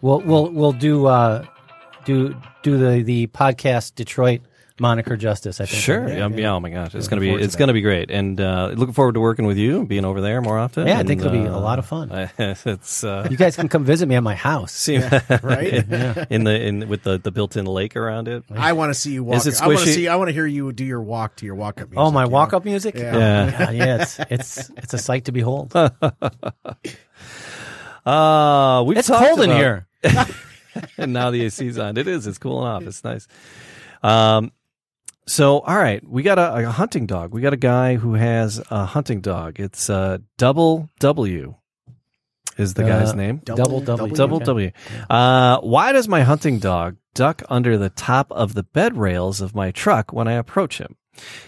we'll 0.00 0.20
we'll 0.20 0.50
we'll 0.50 0.72
do 0.72 1.06
uh, 1.06 1.44
do 2.06 2.34
do 2.62 2.78
the 2.78 3.02
the 3.02 3.26
podcast 3.26 3.94
Detroit 3.96 4.40
moniker 4.80 5.16
justice. 5.16 5.60
I 5.60 5.66
think. 5.66 5.82
Sure. 5.82 6.08
Yeah, 6.08 6.26
Yeah, 6.28 6.36
yeah, 6.36 6.52
Oh 6.54 6.60
my 6.60 6.70
gosh, 6.70 6.94
it's 6.94 7.06
Looking 7.10 7.10
gonna 7.10 7.20
be 7.20 7.38
to 7.38 7.44
it's 7.44 7.54
that. 7.54 7.58
gonna 7.58 7.72
be 7.72 7.80
great, 7.80 8.10
and 8.10 8.40
uh, 8.40 8.72
looking 8.74 8.92
forward 8.94 9.14
to 9.14 9.20
working 9.20 9.46
with 9.46 9.56
you, 9.56 9.80
and 9.80 9.88
being 9.88 10.04
over 10.04 10.20
there 10.20 10.40
more 10.40 10.58
often. 10.58 10.86
Yeah, 10.86 10.98
I 10.98 11.02
think 11.04 11.20
it'll 11.20 11.32
be 11.32 11.38
a 11.38 11.54
uh, 11.54 11.60
lot 11.60 11.78
of 11.78 11.86
fun. 11.86 12.10
it's 12.38 13.04
uh, 13.04 13.28
You 13.30 13.36
guys 13.36 13.56
can 13.56 13.68
come 13.68 13.84
visit 13.84 14.06
me 14.08 14.14
at 14.16 14.22
my 14.22 14.34
house. 14.34 14.72
see 14.72 14.98
right? 15.42 15.72
in 16.30 16.44
the 16.44 16.60
in 16.60 16.88
with 16.88 17.02
the 17.04 17.18
the 17.18 17.30
built-in 17.30 17.66
lake 17.66 17.94
around 17.96 18.26
it. 18.28 18.44
I 18.50 18.72
want 18.72 18.90
to 18.90 18.94
see 18.94 19.12
you 19.12 19.24
walk. 19.24 19.36
Is 19.36 19.46
it 19.46 19.62
I 19.62 19.66
want 19.68 19.80
to 19.80 19.86
see. 19.86 20.08
I 20.08 20.16
want 20.16 20.28
to 20.28 20.32
hear 20.32 20.46
you 20.46 20.72
do 20.72 20.84
your 20.84 21.00
walk 21.02 21.36
to 21.36 21.46
your 21.46 21.54
walk 21.54 21.80
up. 21.80 21.88
Oh, 21.96 22.10
my 22.10 22.24
walk 22.26 22.52
up 22.52 22.64
music. 22.64 22.94
Yeah. 22.96 23.16
Yeah. 23.16 23.58
God, 23.66 23.74
yeah, 23.74 24.02
it's 24.02 24.18
it's 24.30 24.70
it's 24.76 24.94
a 24.94 24.98
sight 24.98 25.26
to 25.26 25.32
behold. 25.32 25.72
Uh 28.06 28.84
we've 28.86 28.98
It's 28.98 29.08
talked 29.08 29.24
cold 29.26 29.40
in 29.40 29.50
about- 29.50 29.58
here. 29.58 29.86
and 30.98 31.12
now 31.12 31.30
the 31.30 31.44
AC's 31.46 31.78
on. 31.78 31.96
It 31.96 32.06
is. 32.06 32.26
It's 32.26 32.36
cooling 32.36 32.66
off. 32.66 32.82
It's 32.82 33.02
nice. 33.02 33.26
Um, 34.02 34.52
so 35.26 35.60
all 35.60 35.76
right, 35.76 36.06
we 36.06 36.22
got 36.22 36.38
a, 36.38 36.66
a 36.68 36.70
hunting 36.70 37.06
dog. 37.06 37.32
We 37.32 37.40
got 37.40 37.52
a 37.52 37.58
guy 37.58 37.96
who 37.96 38.14
has 38.14 38.62
a 38.70 38.84
hunting 38.84 39.20
dog. 39.20 39.58
It's 39.60 39.88
uh, 39.90 40.18
Double 40.38 40.88
W. 41.00 41.54
Is 42.56 42.74
the 42.74 42.84
Uh, 42.84 42.88
guy's 42.88 43.14
name? 43.14 43.40
Double 43.44 43.80
W. 43.80 44.14
Double 44.14 44.36
Okay. 44.36 44.44
W. 44.44 44.70
Uh, 45.10 45.58
why 45.60 45.92
does 45.92 46.06
my 46.08 46.22
hunting 46.22 46.58
dog 46.60 46.96
duck 47.14 47.42
under 47.48 47.76
the 47.76 47.90
top 47.90 48.30
of 48.30 48.54
the 48.54 48.62
bed 48.62 48.96
rails 48.96 49.40
of 49.40 49.54
my 49.54 49.70
truck 49.70 50.12
when 50.12 50.28
I 50.28 50.32
approach 50.34 50.78
him? 50.78 50.96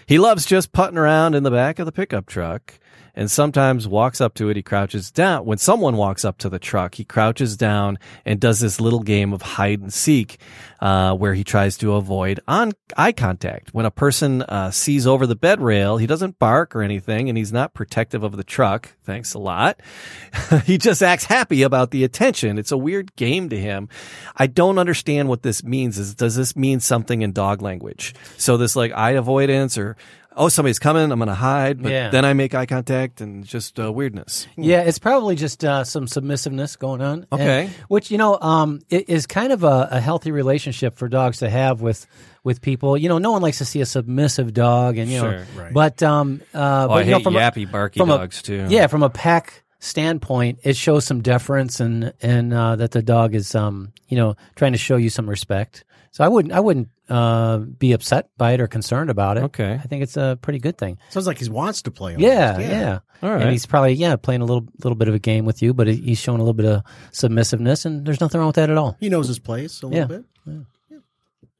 He 0.05 0.17
loves 0.17 0.45
just 0.45 0.71
putting 0.71 0.97
around 0.97 1.33
in 1.35 1.43
the 1.43 1.51
back 1.51 1.79
of 1.79 1.85
the 1.85 1.91
pickup 1.91 2.25
truck 2.25 2.79
and 3.17 3.31
sometimes 3.31 3.87
walks 3.87 4.21
up 4.21 4.35
to 4.35 4.49
it. 4.49 4.55
He 4.55 4.61
crouches 4.61 5.09
down. 5.09 5.43
When 5.43 5.57
someone 5.57 5.97
walks 5.97 6.23
up 6.23 6.37
to 6.37 6.49
the 6.49 6.59
truck, 6.59 6.95
he 6.95 7.03
crouches 7.03 7.57
down 7.57 7.97
and 8.25 8.39
does 8.39 8.59
this 8.59 8.79
little 8.79 9.01
game 9.01 9.33
of 9.33 9.41
hide 9.41 9.81
and 9.81 9.91
seek, 9.91 10.39
uh, 10.79 11.15
where 11.15 11.33
he 11.33 11.43
tries 11.43 11.77
to 11.77 11.95
avoid 11.95 12.39
on 12.47 12.73
eye 12.95 13.11
contact. 13.11 13.73
When 13.73 13.87
a 13.87 13.91
person, 13.91 14.43
uh, 14.43 14.69
sees 14.69 15.07
over 15.07 15.25
the 15.25 15.35
bed 15.35 15.59
rail, 15.59 15.97
he 15.97 16.05
doesn't 16.05 16.37
bark 16.37 16.75
or 16.75 16.83
anything 16.83 17.27
and 17.27 17.35
he's 17.35 17.51
not 17.51 17.73
protective 17.73 18.21
of 18.21 18.37
the 18.37 18.43
truck. 18.43 18.93
Thanks 19.03 19.33
a 19.33 19.39
lot. 19.39 19.81
he 20.65 20.77
just 20.77 21.01
acts 21.01 21.25
happy 21.25 21.63
about 21.63 21.89
the 21.89 22.03
attention. 22.03 22.59
It's 22.59 22.71
a 22.71 22.77
weird 22.77 23.15
game 23.15 23.49
to 23.49 23.59
him. 23.59 23.89
I 24.35 24.45
don't 24.45 24.77
understand 24.77 25.27
what 25.27 25.41
this 25.41 25.63
means. 25.63 25.97
Is 25.97 26.13
does 26.13 26.35
this 26.35 26.55
mean 26.55 26.79
something 26.81 27.23
in 27.23 27.31
dog 27.31 27.63
language? 27.63 28.13
So 28.37 28.57
this 28.57 28.75
like 28.75 28.91
eye 28.91 29.11
avoidance 29.11 29.75
or 29.75 29.97
oh 30.37 30.49
somebody's 30.49 30.79
coming, 30.79 31.11
I'm 31.11 31.19
gonna 31.19 31.33
hide, 31.35 31.81
but 31.81 31.91
Yeah. 31.91 32.09
then 32.09 32.23
I 32.25 32.33
make 32.33 32.53
eye 32.55 32.65
contact 32.65 33.19
and 33.21 33.43
just 33.43 33.79
uh, 33.79 33.91
weirdness. 33.91 34.47
Yeah, 34.55 34.81
it's 34.81 34.99
probably 34.99 35.35
just 35.35 35.65
uh, 35.65 35.83
some 35.83 36.05
submissiveness 36.07 36.77
going 36.77 37.01
on. 37.01 37.25
And- 37.31 37.41
Okay. 37.41 37.69
which 37.89 38.11
you 38.11 38.17
know, 38.17 38.37
um, 38.39 38.79
it 38.89 39.09
is 39.09 39.27
kind 39.27 39.51
of 39.51 39.63
a, 39.63 39.89
a 39.91 39.99
healthy 39.99 40.31
relationship 40.31 40.97
for 40.97 41.07
dogs 41.09 41.39
to 41.39 41.49
have 41.49 41.81
with 41.81 42.05
with 42.43 42.61
people. 42.61 42.95
You 42.97 43.09
know, 43.09 43.17
no 43.17 43.31
one 43.31 43.41
likes 43.41 43.57
to 43.57 43.65
see 43.65 43.81
a 43.81 43.85
submissive 43.85 44.53
dog, 44.53 44.97
and 44.97 45.11
you 45.11 45.21
know, 45.21 45.31
Sure. 45.31 45.45
Right. 45.57 45.73
but 45.73 46.01
um, 46.03 46.41
uh, 46.53 46.57
Oh, 46.85 46.87
but 46.89 46.93
I 46.93 47.01
you 47.01 47.11
know, 47.11 47.17
hate 47.17 47.23
from 47.23 47.35
a- 47.35 47.39
yappy, 47.39 47.69
barky 47.71 47.99
from 47.99 48.09
a- 48.11 48.17
dogs 48.17 48.41
too. 48.41 48.67
yeah, 48.69 48.87
from 48.87 49.03
a 49.03 49.09
pack 49.09 49.63
standpoint, 49.79 50.59
it 50.63 50.75
shows 50.75 51.05
some 51.05 51.21
deference 51.21 51.79
and 51.79 52.13
and 52.21 52.53
uh, 52.53 52.75
that 52.75 52.91
the 52.91 53.01
dog 53.01 53.33
is 53.35 53.55
um, 53.55 53.91
you 54.07 54.17
know, 54.17 54.35
trying 54.55 54.71
to 54.73 54.77
show 54.77 54.95
you 54.97 55.09
some 55.09 55.29
respect. 55.29 55.83
So 56.11 56.23
I 56.23 56.27
wouldn't 56.27 56.53
I 56.53 56.59
wouldn't 56.59 56.89
uh, 57.09 57.57
be 57.57 57.93
upset 57.93 58.29
by 58.37 58.51
it 58.53 58.61
or 58.61 58.67
concerned 58.67 59.09
about 59.09 59.37
it. 59.37 59.43
Okay. 59.45 59.73
I 59.73 59.87
think 59.87 60.03
it's 60.03 60.17
a 60.17 60.37
pretty 60.41 60.59
good 60.59 60.77
thing. 60.77 60.97
Sounds 61.09 61.27
like 61.27 61.39
he 61.39 61.49
wants 61.49 61.81
to 61.83 61.91
play. 61.91 62.13
almost. 62.15 62.31
Yeah, 62.31 62.59
yeah. 62.59 62.99
All 63.23 63.31
right. 63.31 63.41
And 63.41 63.51
he's 63.51 63.65
probably 63.65 63.93
yeah 63.93 64.15
playing 64.15 64.41
a 64.41 64.45
little 64.45 64.65
little 64.83 64.95
bit 64.95 65.07
of 65.07 65.15
a 65.15 65.19
game 65.19 65.45
with 65.45 65.61
you, 65.61 65.73
but 65.73 65.87
he- 65.87 65.95
he's 65.95 66.19
showing 66.19 66.39
a 66.39 66.43
little 66.43 66.53
bit 66.53 66.65
of 66.65 66.83
submissiveness, 67.11 67.85
and 67.85 68.05
there's 68.05 68.19
nothing 68.21 68.39
wrong 68.39 68.47
with 68.47 68.55
that 68.57 68.69
at 68.69 68.77
all. 68.77 68.95
He 68.99 69.09
knows 69.09 69.27
his 69.27 69.39
place 69.39 69.81
a 69.81 69.87
little 69.87 69.99
Yeah. 69.99 70.05
bit. 70.05 70.25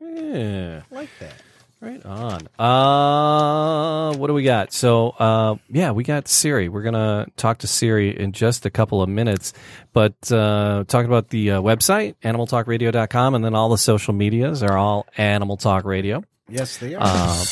Yeah. 0.01 0.81
like 0.91 1.10
that. 1.19 1.33
Right 1.80 2.04
on. 2.06 2.48
Uh, 2.58 4.18
what 4.18 4.28
do 4.28 4.34
we 4.34 4.42
got? 4.44 4.74
So, 4.74 5.10
uh, 5.10 5.58
yeah, 5.70 5.92
we 5.92 6.04
got 6.04 6.28
Siri. 6.28 6.70
We're 6.70 6.82
gonna 6.82 7.28
talk 7.38 7.60
to 7.60 7.68
Siri 7.68 8.18
in 8.20 8.32
just 8.32 8.66
a 8.66 8.72
couple 8.72 9.04
of 9.04 9.10
minutes, 9.10 9.54
but 9.94 10.16
uh, 10.32 10.86
talking 10.88 11.06
about 11.08 11.30
the 11.30 11.52
uh, 11.52 11.62
website, 11.62 12.16
animaltalkradio.com, 12.24 13.36
and 13.36 13.46
then 13.46 13.54
all 13.54 13.70
the 13.70 13.78
social 13.78 14.13
medias 14.13 14.63
are 14.63 14.76
all 14.76 15.06
Animal 15.18 15.56
Talk 15.56 15.86
Radio. 15.86 16.24
Yes, 16.50 16.78
they 16.78 16.96
are. 16.96 17.02
Uh, 17.04 17.46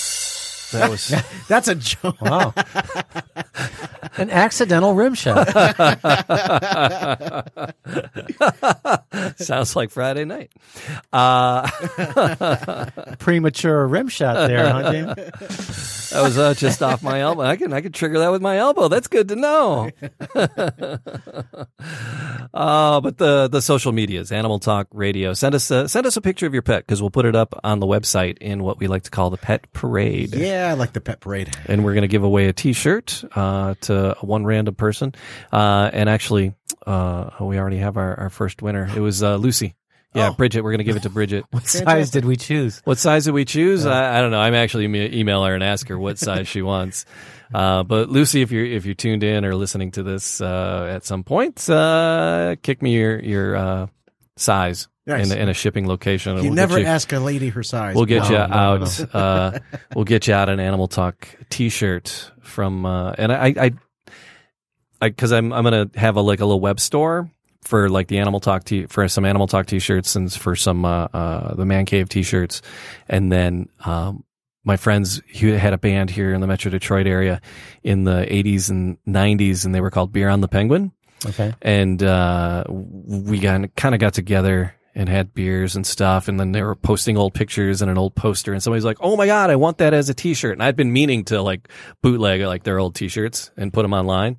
that 0.76 0.90
was 0.90 1.14
That's 1.48 1.68
a 1.68 1.76
joke. 1.76 2.22
Wow. 2.22 2.54
An 4.18 4.30
accidental 4.30 4.94
rim 4.94 5.14
shot. 5.14 5.48
sounds 9.38 9.76
like 9.76 9.92
Friday 9.92 10.26
night. 10.26 10.52
Uh, 11.12 11.68
Premature 13.20 13.88
rim 13.88 14.08
shot 14.08 14.48
there, 14.48 14.72
huh, 14.72 14.92
Jamie? 14.92 15.14
That 16.16 16.24
was 16.24 16.38
uh, 16.38 16.54
just 16.54 16.82
off 16.82 17.04
my 17.04 17.20
elbow. 17.20 17.42
I 17.42 17.58
can 17.58 17.74
I 17.74 17.82
can 17.82 17.92
trigger 17.92 18.20
that 18.20 18.32
with 18.32 18.42
my 18.42 18.58
elbow. 18.58 18.88
That's 18.88 19.08
good 19.08 19.28
to 19.28 19.36
know. 19.36 19.92
uh, 22.54 23.02
but 23.02 23.18
the 23.18 23.50
the 23.52 23.62
social 23.62 23.92
medias, 23.92 24.32
Animal 24.32 24.60
Talk 24.60 24.88
Radio. 24.92 25.34
Send 25.34 25.56
us 25.56 25.70
a, 25.72 25.90
send 25.90 26.08
us 26.08 26.16
a 26.16 26.22
picture 26.22 26.48
of 26.48 26.54
your 26.54 26.62
pet 26.62 26.88
because 26.88 27.02
we'll 27.02 27.12
put 27.12 27.26
it 27.26 27.36
up 27.36 27.60
on 27.66 27.82
the 27.82 27.86
website 27.86 28.38
in 28.38 28.64
what 28.64 28.80
we 28.80 28.88
like 28.88 29.04
to 29.04 29.12
call 29.12 29.30
the 29.30 29.38
pet 29.38 29.72
parade. 29.74 30.34
Yeah, 30.34 30.70
I 30.70 30.74
like 30.74 30.94
the 30.94 31.02
pet 31.02 31.20
parade. 31.20 31.54
And 31.66 31.84
we're 31.84 31.94
going 31.94 32.04
to 32.04 32.08
give 32.08 32.24
away 32.24 32.48
a 32.48 32.54
T-shirt 32.54 33.24
uh, 33.36 33.76
to 33.82 34.16
one 34.22 34.46
random 34.46 34.76
person. 34.76 35.14
Uh, 35.52 35.90
and 35.92 36.08
actually, 36.08 36.54
uh, 36.88 37.32
we 37.42 37.60
already 37.60 37.78
have 37.78 37.98
our, 37.98 38.18
our 38.18 38.30
first 38.30 38.62
winner. 38.62 38.90
It 38.96 39.02
was 39.02 39.22
uh, 39.22 39.36
Lucy. 39.36 39.76
Yeah, 40.16 40.30
Oh. 40.30 40.34
Bridget. 40.34 40.64
We're 40.64 40.72
going 40.72 40.80
to 40.80 40.84
give 40.86 40.96
it 40.96 41.04
to 41.04 41.10
Bridget. 41.10 41.46
What 41.52 41.68
size 41.68 42.10
did 42.10 42.26
we 42.26 42.36
choose? 42.38 42.82
What 42.86 42.98
size 42.98 43.26
did 43.26 43.34
we 43.34 43.46
choose? 43.46 43.86
I, 43.86 44.18
I 44.18 44.22
don't 44.22 44.32
know. 44.32 44.40
I'm 44.40 44.54
actually 44.56 44.86
email 45.20 45.44
her 45.44 45.54
and 45.54 45.64
ask 45.64 45.88
her 45.90 46.00
what 46.00 46.18
size 46.18 46.48
she 46.48 46.62
wants. 46.62 47.06
Uh, 47.54 47.84
but 47.84 48.10
Lucy, 48.10 48.42
if 48.42 48.52
you're 48.52 48.66
if 48.66 48.86
you're 48.88 48.96
tuned 48.96 49.24
in 49.24 49.46
or 49.46 49.54
listening 49.54 49.92
to 49.92 50.02
this 50.02 50.42
uh, 50.42 50.88
at 50.90 51.06
some 51.06 51.24
point, 51.24 51.70
uh, 51.70 52.56
kick 52.64 52.82
me 52.82 52.96
your 52.96 53.20
your 53.20 53.56
uh, 53.56 53.88
size 54.36 54.88
Nice. 55.06 55.30
in, 55.30 55.38
a, 55.38 55.42
in 55.44 55.50
a 55.50 55.54
shipping 55.54 55.88
location. 55.88 56.38
You 56.38 56.44
we'll 56.46 56.54
never 56.54 56.80
you, 56.80 56.86
ask 56.86 57.14
a 57.14 57.20
lady 57.20 57.50
her 57.50 57.62
size. 57.62 57.96
We'll 57.96 58.06
get 58.06 58.24
No, 58.24 58.30
you 58.30 58.38
no, 58.40 58.48
no, 58.48 58.54
out. 58.56 59.16
Uh, 59.16 59.60
we'll 59.96 60.06
get 60.06 60.28
you 60.28 60.34
out 60.34 60.50
an 60.50 60.60
Animal 60.60 60.88
Talk 60.88 61.28
T-shirt 61.52 62.32
from. 62.42 62.84
Uh, 62.84 63.12
and 63.16 63.32
I, 63.32 63.54
I, 63.56 63.72
I, 65.00 65.10
because 65.10 65.32
I'm 65.32 65.54
I'm 65.54 65.64
gonna 65.64 65.92
have 65.96 66.16
a 66.16 66.22
like 66.22 66.40
a 66.40 66.46
little 66.46 66.60
web 66.60 66.80
store 66.80 67.30
for 67.66 67.90
like 67.90 68.08
the 68.08 68.20
Animal 68.20 68.40
Talk 68.40 68.64
t 68.64 68.86
for 68.86 69.08
some 69.08 69.26
Animal 69.26 69.48
Talk 69.48 69.66
T-shirts 69.66 70.16
and 70.16 70.32
for 70.32 70.56
some 70.56 70.86
uh, 70.86 71.08
uh 71.14 71.56
the 71.56 71.66
Man 71.66 71.86
Cave 71.86 72.10
T-shirts, 72.10 72.62
and 73.10 73.32
then 73.32 73.70
um 73.86 74.24
my 74.64 74.78
friends 74.78 75.22
who 75.40 75.52
had 75.52 75.74
a 75.74 75.78
band 75.78 76.10
here 76.10 76.34
in 76.34 76.42
the 76.42 76.48
Metro 76.48 76.72
Detroit 76.72 77.06
area 77.06 77.40
in 77.84 78.04
the 78.04 78.26
80s 78.28 78.72
and 78.72 78.98
90s, 79.08 79.64
and 79.64 79.76
they 79.76 79.82
were 79.82 79.92
called 79.92 80.12
Beer 80.12 80.28
on 80.28 80.42
the 80.42 80.48
Penguin. 80.48 80.92
Okay. 81.26 81.54
and 81.62 82.04
uh, 82.04 82.66
we 82.68 83.40
got 83.40 83.74
kind 83.76 83.96
of 83.96 84.02
got 84.02 84.14
together 84.14 84.76
and 84.94 85.10
had 85.10 85.34
beers 85.34 85.76
and 85.76 85.88
stuff 85.88 86.28
and 86.28 86.40
then 86.40 86.52
they 86.52 86.62
were 86.62 86.76
posting 86.76 87.18
old 87.18 87.34
pictures 87.34 87.82
and 87.82 87.90
an 87.90 87.98
old 87.98 88.16
poster 88.16 88.54
and 88.54 88.62
somebody's 88.62 88.86
like 88.86 88.98
oh 89.02 89.16
my 89.16 89.26
god 89.26 89.50
i 89.50 89.56
want 89.56 89.80
that 89.80 89.94
as 89.94 90.10
a 90.10 90.14
t-shirt. 90.14 90.54
And 90.54 90.62
i'd 90.64 90.76
been 90.76 90.94
meaning 90.94 91.24
to 91.26 91.42
like 91.42 91.68
bootleg 92.02 92.42
like 92.42 92.64
their 92.64 92.80
old 92.80 92.96
t-shirts 92.96 93.50
and 93.58 93.74
put 93.74 93.82
them 93.82 93.94
online 93.94 94.38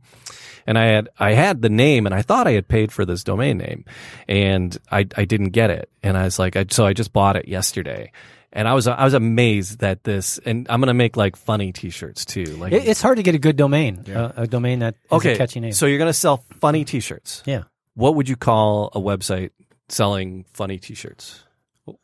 and 0.66 0.78
i 0.78 0.84
had 0.86 1.08
i 1.18 1.32
had 1.32 1.62
the 1.62 1.68
name 1.68 2.06
and 2.06 2.14
i 2.14 2.22
thought 2.22 2.46
i 2.46 2.52
had 2.52 2.66
paid 2.68 2.92
for 2.92 3.04
this 3.04 3.22
domain 3.24 3.58
name 3.58 3.84
and 4.28 4.78
i 4.90 5.06
i 5.16 5.24
didn't 5.24 5.50
get 5.50 5.70
it 5.70 5.88
and 6.02 6.16
i 6.16 6.24
was 6.24 6.38
like 6.38 6.56
I, 6.56 6.66
so 6.70 6.84
i 6.86 6.92
just 6.92 7.12
bought 7.12 7.36
it 7.36 7.48
yesterday 7.48 8.10
and 8.52 8.66
I 8.66 8.72
was 8.72 8.86
I 8.86 9.04
was 9.04 9.12
amazed 9.12 9.80
that 9.80 10.04
this, 10.04 10.38
and 10.38 10.66
I'm 10.70 10.80
gonna 10.80 10.94
make 10.94 11.14
like 11.14 11.36
funny 11.36 11.72
T-shirts 11.72 12.24
too. 12.24 12.44
Like, 12.44 12.72
It, 12.72 12.88
it's 12.88 13.02
hard 13.02 13.18
to 13.18 13.22
get 13.22 13.34
a 13.34 13.38
good 13.38 13.56
domain. 13.56 14.02
Uh, 14.10 14.32
a 14.34 14.46
domain 14.46 14.78
that 14.78 14.94
is 14.94 15.12
okay, 15.12 15.34
a 15.34 15.36
catchy 15.36 15.60
name. 15.60 15.72
so 15.72 15.84
you're 15.84 15.98
gonna 15.98 16.14
sell 16.14 16.42
funny 16.58 16.86
T-shirts. 16.86 17.42
yeah. 17.44 17.64
What 17.94 18.14
would 18.14 18.30
you 18.30 18.36
call 18.36 18.90
a 18.94 19.00
website 19.00 19.50
selling 19.88 20.44
funny 20.52 20.78
t-shirts? 20.78 21.44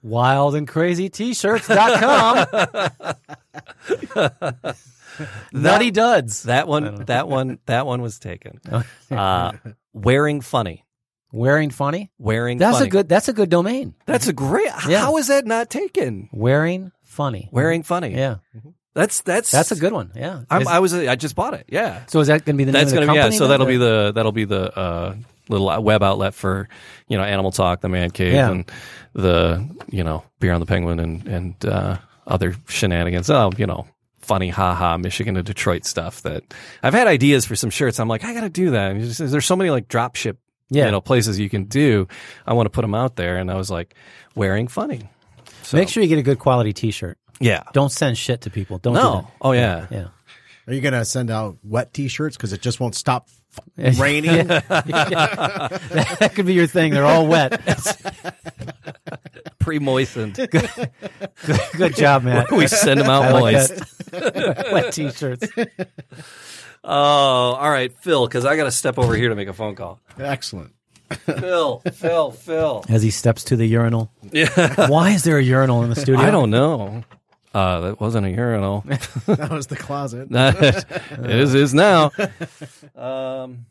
Wild 0.03 0.55
and 0.55 0.67
crazy 0.69 1.09
t-shirts.com. 1.09 2.47
Nutty 5.53 5.91
duds. 5.91 6.45
That 6.45 6.69
one 6.69 7.05
that 7.07 7.29
one 7.29 7.59
that 7.67 7.87
one 7.87 8.03
was 8.03 8.19
taken. 8.19 8.61
Uh, 9.11 9.53
wearing 9.93 10.41
funny. 10.41 10.85
Wearing 11.33 11.71
funny. 11.71 12.11
Wearing 12.19 12.57
That's 12.59 12.79
funny. 12.79 12.89
a 12.89 12.91
good 12.91 13.09
that's 13.09 13.29
a 13.29 13.33
good 13.33 13.51
domain. 13.51 13.95
That's 14.07 14.27
a 14.27 14.33
great 14.33 14.71
Yeah. 14.89 15.01
How 15.01 15.17
is 15.19 15.29
that 15.29 15.47
not 15.47 15.69
taken? 15.71 16.29
Wearing 16.33 16.93
funny. 17.03 17.49
Wearing 17.53 17.83
funny. 17.83 18.15
Yeah. 18.15 18.37
That's 18.95 19.21
that's 19.23 19.51
That's 19.51 19.71
a 19.73 19.77
good 19.77 19.93
one. 19.93 20.13
Yeah. 20.15 20.43
I'm, 20.51 20.67
I 20.69 20.79
was 20.81 20.93
I 20.95 21.17
just 21.17 21.35
bought 21.35 21.55
it. 21.55 21.67
Yeah. 21.69 22.05
so 22.07 22.21
is 22.21 22.29
that 22.29 22.45
going 22.45 22.57
to 22.57 22.59
be 22.59 22.65
the 22.65 22.73
That's 22.73 22.93
gonna 22.93 23.07
be 23.07 23.15
yeah. 23.15 23.31
So 23.31 23.49
that'll 23.49 23.67
be 23.67 23.77
the 23.79 24.13
that'll 24.15 24.33
be 24.33 24.45
the 24.45 24.77
uh, 24.79 25.15
little 25.49 25.83
web 25.83 26.03
outlet 26.03 26.35
for 26.35 26.69
you 27.09 27.17
know 27.19 27.25
Animal 27.25 27.51
Talk, 27.53 27.81
the 27.81 27.89
Man 27.89 28.11
Cave, 28.11 28.35
Yeah. 28.35 28.51
and 28.51 28.71
the 29.15 29.69
you 29.91 30.05
know 30.05 30.25
Beer 30.41 30.53
on 30.53 30.61
the 30.61 30.67
Penguin 30.67 30.99
and 31.01 31.27
and 31.29 31.65
uh, 31.67 31.97
other 32.27 32.55
shenanigans. 32.69 33.29
Oh, 33.31 33.51
you 33.57 33.67
know, 33.67 33.87
funny, 34.23 34.49
haha, 34.49 34.97
Michigan 34.97 35.35
to 35.35 35.43
Detroit 35.43 35.85
stuff. 35.85 36.23
That 36.23 36.43
I've 36.83 36.95
had 36.95 37.07
ideas 37.07 37.45
for 37.45 37.55
some 37.57 37.71
shirts. 37.71 38.01
I'm 38.01 38.09
like, 38.09 38.25
I 38.25 38.33
got 38.35 38.41
to 38.43 38.49
do 38.51 38.71
that. 38.71 38.97
Just- 38.97 39.19
there's 39.19 39.45
so 39.47 39.57
many 39.57 39.71
like 39.71 39.89
drop 39.89 40.17
ship, 40.17 40.39
Yeah. 40.71 40.87
you 40.87 40.91
know, 40.93 41.01
places 41.01 41.39
you 41.39 41.51
can 41.51 41.65
do. 41.65 42.09
I 42.47 42.55
want 42.55 42.67
to 42.67 42.71
put 42.71 42.83
them 42.83 42.95
out 42.95 43.17
there, 43.17 43.37
and 43.37 43.51
I 43.51 43.57
was 43.57 43.71
like, 43.71 43.95
wearing 44.35 44.69
funny. 44.69 45.11
So, 45.63 45.77
Make 45.77 45.89
sure 45.89 46.03
you 46.03 46.09
get 46.09 46.19
a 46.19 46.23
good 46.23 46.39
quality 46.39 46.73
t-shirt. 46.73 47.19
yeah. 47.41 47.63
Don't 47.73 47.93
send 47.93 48.17
shit 48.19 48.41
to 48.43 48.51
people. 48.51 48.79
Don't 48.79 48.95
No. 48.95 49.29
Oh 49.41 49.53
yeah. 49.53 49.87
do. 49.89 49.95
Yeah. 49.97 50.09
Are 50.67 50.73
you 50.75 50.81
gonna 50.81 51.05
send 51.05 51.31
out 51.31 51.59
wet 51.63 51.93
T-shirts 51.93 52.37
because 52.37 52.53
it 52.53 52.63
just 52.63 52.79
won't 52.81 52.95
stop 52.95 53.29
f- 53.79 53.99
raining? 53.99 54.47
that 54.47 54.71
could 56.35 56.47
be 56.47 56.55
your 56.55 56.67
thing. 56.67 56.93
They're 56.93 57.05
all 57.05 57.27
wet. 57.27 57.61
Pre-moistened. 59.59 60.35
Good 60.35 60.71
good 61.77 61.97
job, 61.97 62.25
man. 62.25 62.47
we 62.53 62.67
send 62.67 63.01
them 63.01 63.09
out 63.11 63.25
I 63.25 63.33
moist. 63.41 63.77
that. 64.11 64.69
wet 64.73 64.93
t-shirts. 64.93 65.47
Oh, 66.85 66.91
all 66.91 67.71
right, 67.71 67.97
Phil, 68.01 68.27
because 68.27 68.45
I 68.45 68.57
got 68.57 68.65
to 68.65 68.73
step 68.73 68.99
over 68.99 69.15
here 69.15 69.29
to 69.29 69.37
make 69.37 69.47
a 69.49 69.53
phone 69.53 69.77
call. 69.77 70.01
Excellent. 70.19 70.73
Phil, 71.11 71.81
Phil, 71.93 72.31
Phil. 72.33 72.85
As 72.89 73.03
he 73.03 73.11
steps 73.11 73.45
to 73.45 73.57
the 73.57 73.67
urinal. 73.67 74.11
Yeah, 74.33 74.89
Why 74.89 75.11
is 75.11 75.23
there 75.25 75.39
a 75.39 75.43
urinal 75.43 75.83
in 75.85 75.91
the 75.91 75.97
studio? 75.97 76.21
I 76.25 76.31
don't 76.31 76.51
know. 76.51 77.05
Uh, 77.55 77.81
that 77.83 78.01
wasn't 78.01 78.27
a 78.27 78.31
urinal. 78.31 78.85
That 79.27 79.51
was 79.51 79.67
the 79.67 79.77
closet. 79.77 80.29
it 80.31 81.31
is 81.31 81.55
is 81.55 81.75
now. 81.75 82.11
Um, 82.97 83.67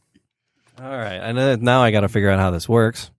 all 0.81 0.89
right, 0.89 1.15
and 1.17 1.37
then 1.37 1.61
now 1.63 1.81
I 1.83 1.91
got 1.91 2.01
to 2.01 2.09
figure 2.09 2.29
out 2.29 2.39
how 2.39 2.51
this 2.51 2.67
works. 2.67 3.11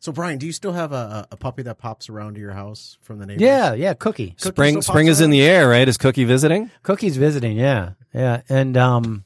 So, 0.00 0.12
Brian, 0.12 0.38
do 0.38 0.46
you 0.46 0.52
still 0.52 0.72
have 0.72 0.92
a, 0.92 1.26
a 1.30 1.36
puppy 1.36 1.62
that 1.62 1.78
pops 1.78 2.08
around 2.08 2.34
to 2.34 2.40
your 2.40 2.52
house 2.52 2.98
from 3.00 3.18
the 3.18 3.26
neighbors? 3.26 3.42
Yeah, 3.42 3.74
yeah, 3.74 3.94
Cookie. 3.94 4.30
Cookie 4.30 4.50
Spring, 4.50 4.72
still 4.74 4.82
spring 4.82 5.06
pops 5.06 5.18
is 5.18 5.20
in 5.20 5.24
around? 5.26 5.30
the 5.32 5.42
air, 5.42 5.68
right? 5.68 5.88
Is 5.88 5.96
Cookie 5.96 6.24
visiting? 6.24 6.70
Cookie's 6.82 7.16
visiting, 7.16 7.56
yeah, 7.56 7.92
yeah, 8.12 8.42
and 8.48 8.76
um, 8.76 9.24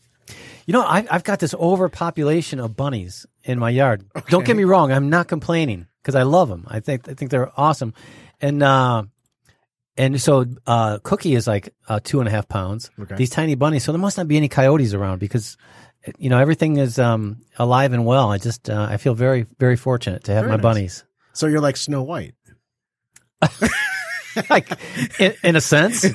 you 0.67 0.73
know, 0.73 0.83
I, 0.83 1.07
I've 1.11 1.25
got 1.25 1.39
this 1.41 1.55
overpopulation 1.55 2.61
of 2.61 2.77
bunnies 2.77 3.27
in 3.45 3.59
my 3.59 3.71
yard. 3.71 4.05
Don't 4.29 4.45
get 4.45 4.57
me 4.57 4.65
wrong, 4.65 4.93
I'm 4.93 5.11
not 5.11 5.27
complaining 5.27 5.87
because 6.03 6.15
I 6.15 6.23
love 6.23 6.49
them. 6.49 6.67
I 6.69 6.81
think 6.81 7.09
I 7.09 7.15
think 7.15 7.31
they're 7.31 7.51
awesome, 7.59 7.95
and 8.41 8.63
uh, 8.63 9.05
and 10.01 10.21
so 10.21 10.47
uh, 10.67 10.99
Cookie 11.03 11.35
is 11.35 11.47
like 11.47 11.75
uh, 11.89 12.01
two 12.03 12.21
and 12.21 12.29
a 12.29 12.31
half 12.31 12.49
pounds. 12.49 12.91
Okay. 12.99 13.17
These 13.17 13.31
tiny 13.31 13.55
bunnies, 13.55 13.85
so 13.85 13.93
there 13.93 14.01
must 14.01 14.17
not 14.17 14.29
be 14.29 14.37
any 14.37 14.49
coyotes 14.49 14.95
around 14.95 15.19
because. 15.19 15.57
You 16.19 16.31
know 16.31 16.39
everything 16.39 16.79
is 16.79 16.99
um, 16.99 17.43
alive 17.59 17.93
and 17.93 18.07
well. 18.07 18.31
I 18.33 18.39
just 18.39 18.71
uh, 18.71 18.87
I 18.91 18.97
feel 18.97 19.13
very 19.13 19.45
very 19.59 19.77
fortunate 19.77 20.25
to 20.25 20.33
have 20.33 20.45
Very 20.45 20.53
my 20.53 20.57
nice. 20.57 20.63
bunnies. 20.63 21.05
So 21.35 21.47
you're 21.47 21.61
like 21.61 21.77
Snow 21.77 22.03
White. 22.03 22.33
like 24.49 24.67
in, 25.21 25.35
in 25.45 25.57
a 25.57 25.61
sense, 25.61 26.07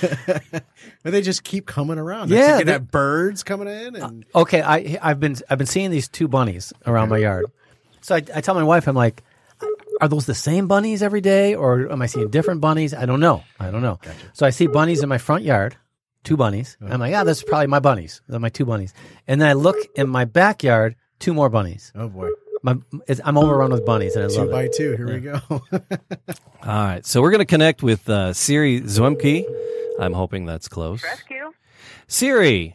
But 0.00 1.12
they 1.12 1.20
just 1.22 1.44
keep 1.44 1.66
coming 1.66 1.98
around. 1.98 2.30
Yeah, 2.30 2.38
Yeah, 2.38 2.52
you 2.52 2.58
can 2.60 2.66
they- 2.66 2.72
have 2.72 2.90
birds 2.90 3.42
coming 3.42 3.68
in, 3.68 3.96
and 3.96 4.24
okay, 4.34 4.62
I 4.62 4.98
I've 5.02 5.20
been 5.20 5.36
I've 5.50 5.58
been 5.58 5.66
seeing 5.66 5.90
these 5.90 6.08
two 6.08 6.28
bunnies 6.28 6.72
around 6.86 7.08
my 7.10 7.18
yard. 7.18 7.46
So 8.00 8.14
I, 8.14 8.18
I 8.34 8.40
tell 8.40 8.54
my 8.54 8.62
wife, 8.64 8.86
I'm 8.88 8.96
like, 8.96 9.22
are 10.00 10.08
those 10.08 10.26
the 10.26 10.34
same 10.34 10.66
bunnies 10.68 11.02
every 11.02 11.20
day, 11.20 11.54
or 11.54 11.90
am 11.90 12.02
I 12.02 12.06
seeing 12.06 12.30
different 12.30 12.60
bunnies? 12.60 12.94
I 12.94 13.06
don't 13.06 13.20
know. 13.20 13.44
I 13.58 13.70
don't 13.70 13.82
know. 13.82 13.98
So 14.32 14.46
I 14.46 14.50
see 14.50 14.66
bunnies 14.66 15.02
in 15.02 15.08
my 15.08 15.18
front 15.18 15.44
yard, 15.44 15.76
two 16.24 16.36
bunnies. 16.36 16.76
I'm 16.80 17.00
like, 17.00 17.14
ah, 17.14 17.24
that's 17.24 17.42
probably 17.42 17.66
my 17.66 17.80
bunnies. 17.80 18.20
They're 18.28 18.38
my 18.40 18.48
two 18.48 18.64
bunnies. 18.64 18.94
And 19.26 19.40
then 19.40 19.48
I 19.48 19.52
look 19.54 19.76
in 19.96 20.08
my 20.08 20.24
backyard, 20.24 20.94
two 21.18 21.34
more 21.34 21.48
bunnies. 21.48 21.92
oh 21.94 22.08
boy, 22.08 22.28
My, 22.62 22.76
it's, 23.06 23.20
I'm 23.24 23.36
overrun 23.38 23.70
with 23.72 23.84
bunnies, 23.84 24.14
and 24.16 24.24
I 24.24 24.28
two 24.28 24.34
love 24.42 24.50
by 24.50 24.64
it. 24.64 24.72
two. 24.74 24.96
Here 24.96 25.06
we 25.12 25.20
go. 25.20 25.40
All 25.50 26.84
right, 26.84 27.04
so 27.06 27.20
we're 27.22 27.30
going 27.30 27.40
to 27.40 27.44
connect 27.46 27.82
with 27.82 28.08
uh, 28.08 28.32
Siri 28.32 28.80
Zwemke. 28.82 29.44
I'm 30.00 30.12
hoping 30.12 30.44
that's 30.46 30.68
close. 30.68 31.02
Rescue? 31.02 31.52
Siri, 32.06 32.74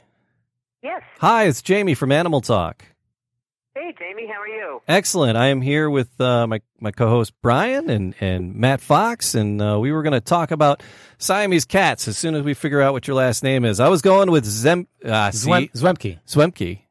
Yes. 0.81 1.01
hi, 1.19 1.45
it's 1.45 1.62
Jamie 1.62 1.93
from 1.93 2.12
Animal 2.12 2.41
Talk. 2.41 2.86
Hey, 3.75 3.91
Jamie, 3.97 4.27
how 4.27 4.39
are 4.39 4.47
you? 4.47 4.81
Excellent. 4.88 5.36
I 5.36 5.47
am 5.47 5.59
here 5.59 5.89
with 5.89 6.21
uh, 6.21 6.45
my 6.45 6.62
my 6.79 6.91
co-host 6.91 7.33
Brian 7.41 7.89
and 7.89 8.13
and 8.21 8.53
Matt 8.55 8.81
Fox, 8.81 9.33
and 9.33 9.59
uh, 9.59 9.79
we 9.79 9.91
were 9.91 10.03
going 10.03 10.13
to 10.13 10.21
talk 10.21 10.51
about 10.51 10.83
Siamese 11.17 11.65
cats 11.65 12.07
as 12.07 12.15
soon 12.15 12.36
as 12.36 12.43
we 12.43 12.53
figure 12.53 12.81
out 12.81 12.93
what 12.93 13.07
your 13.07 13.15
last 13.15 13.41
name 13.41 13.65
is. 13.65 13.79
I 13.79 13.89
was 13.89 14.03
going 14.03 14.29
with 14.29 14.45
Zem 14.45 14.88
uh, 15.03 15.29
Zwem- 15.31 15.71
see- 15.73 15.79
Zwemke. 15.79 16.19
Zwemke. 16.27 16.81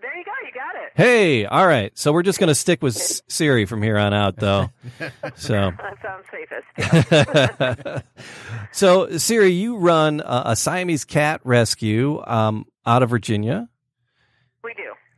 There 0.00 0.16
you 0.18 0.24
go. 0.24 0.32
You 0.44 0.52
got 0.52 0.74
it. 0.74 0.92
Hey, 0.96 1.44
all 1.44 1.66
right. 1.68 1.96
So 1.96 2.12
we're 2.12 2.24
just 2.24 2.40
going 2.40 2.48
to 2.48 2.54
stick 2.56 2.82
with 2.82 2.96
Siri 3.28 3.64
from 3.64 3.80
here 3.80 3.96
on 3.96 4.12
out, 4.12 4.36
though. 4.36 4.70
So, 5.36 5.70
That 5.78 5.98
sounds 6.02 6.24
safest. 6.32 8.04
so 8.72 9.18
Siri, 9.18 9.50
you 9.50 9.76
run 9.76 10.20
a, 10.20 10.42
a 10.46 10.56
Siamese 10.56 11.04
cat 11.04 11.40
rescue 11.44 12.20
um, 12.26 12.66
out 12.84 13.02
of 13.04 13.10
Virginia, 13.10 13.52
we 13.52 13.56
do. 13.66 13.71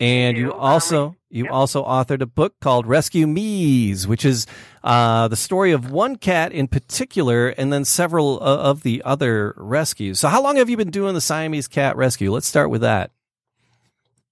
And 0.04 0.36
you. 0.36 0.52
Also 0.52 1.16
you 1.34 1.48
also 1.48 1.84
authored 1.84 2.20
a 2.20 2.26
book 2.26 2.54
called 2.60 2.86
Rescue 2.86 3.26
Meez, 3.26 4.06
which 4.06 4.24
is 4.24 4.46
uh, 4.84 5.26
the 5.26 5.36
story 5.36 5.72
of 5.72 5.90
one 5.90 6.14
cat 6.14 6.52
in 6.52 6.68
particular, 6.68 7.48
and 7.48 7.72
then 7.72 7.84
several 7.84 8.38
uh, 8.40 8.56
of 8.56 8.84
the 8.84 9.02
other 9.04 9.52
rescues. 9.56 10.20
So, 10.20 10.28
how 10.28 10.40
long 10.40 10.56
have 10.56 10.70
you 10.70 10.76
been 10.76 10.92
doing 10.92 11.14
the 11.14 11.20
Siamese 11.20 11.66
cat 11.66 11.96
rescue? 11.96 12.30
Let's 12.30 12.46
start 12.46 12.70
with 12.70 12.82
that. 12.82 13.10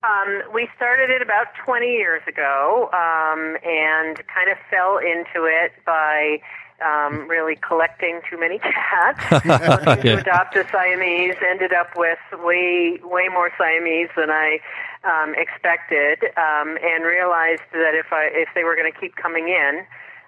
Um, 0.04 0.42
we 0.54 0.68
started 0.76 1.10
it 1.10 1.22
about 1.22 1.46
20 1.64 1.86
years 1.86 2.22
ago 2.28 2.88
um, 2.92 3.56
and 3.64 4.16
kind 4.26 4.50
of 4.50 4.58
fell 4.70 4.98
into 4.98 5.46
it 5.46 5.72
by 5.84 6.40
um, 6.84 7.28
really 7.28 7.56
collecting 7.56 8.20
too 8.28 8.38
many 8.38 8.58
cats. 8.60 9.46
Looking 9.86 10.02
to 10.02 10.18
adopt 10.18 10.56
a 10.56 10.66
Siamese, 10.68 11.36
ended 11.44 11.72
up 11.72 11.96
with 11.96 12.18
way 12.44 12.98
way 13.02 13.28
more 13.28 13.50
Siamese 13.58 14.10
than 14.16 14.30
I 14.30 14.58
um, 15.04 15.34
expected, 15.36 16.24
um, 16.36 16.78
and 16.82 17.04
realized 17.04 17.62
that 17.72 17.94
if 17.94 18.12
I 18.12 18.30
if 18.32 18.48
they 18.54 18.64
were 18.64 18.76
going 18.76 18.90
to 18.92 18.98
keep 18.98 19.16
coming 19.16 19.48
in, 19.48 19.84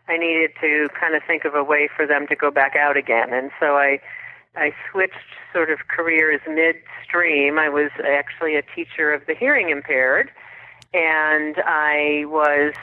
I 0.08 0.16
needed 0.16 0.52
to 0.60 0.88
kind 0.98 1.14
of 1.14 1.22
think 1.26 1.44
of 1.44 1.54
a 1.54 1.64
way 1.64 1.88
for 1.94 2.06
them 2.06 2.26
to 2.28 2.36
go 2.36 2.50
back 2.50 2.76
out 2.76 2.96
again. 2.96 3.32
And 3.32 3.50
so 3.60 3.76
I 3.76 4.00
I 4.56 4.72
switched 4.90 5.14
sort 5.52 5.70
of 5.70 5.88
careers 5.88 6.40
midstream. 6.48 7.58
I 7.58 7.68
was 7.68 7.90
actually 8.04 8.56
a 8.56 8.62
teacher 8.62 9.12
of 9.12 9.26
the 9.26 9.34
hearing 9.34 9.70
impaired, 9.70 10.30
and 10.92 11.56
I 11.64 12.24
was, 12.26 12.74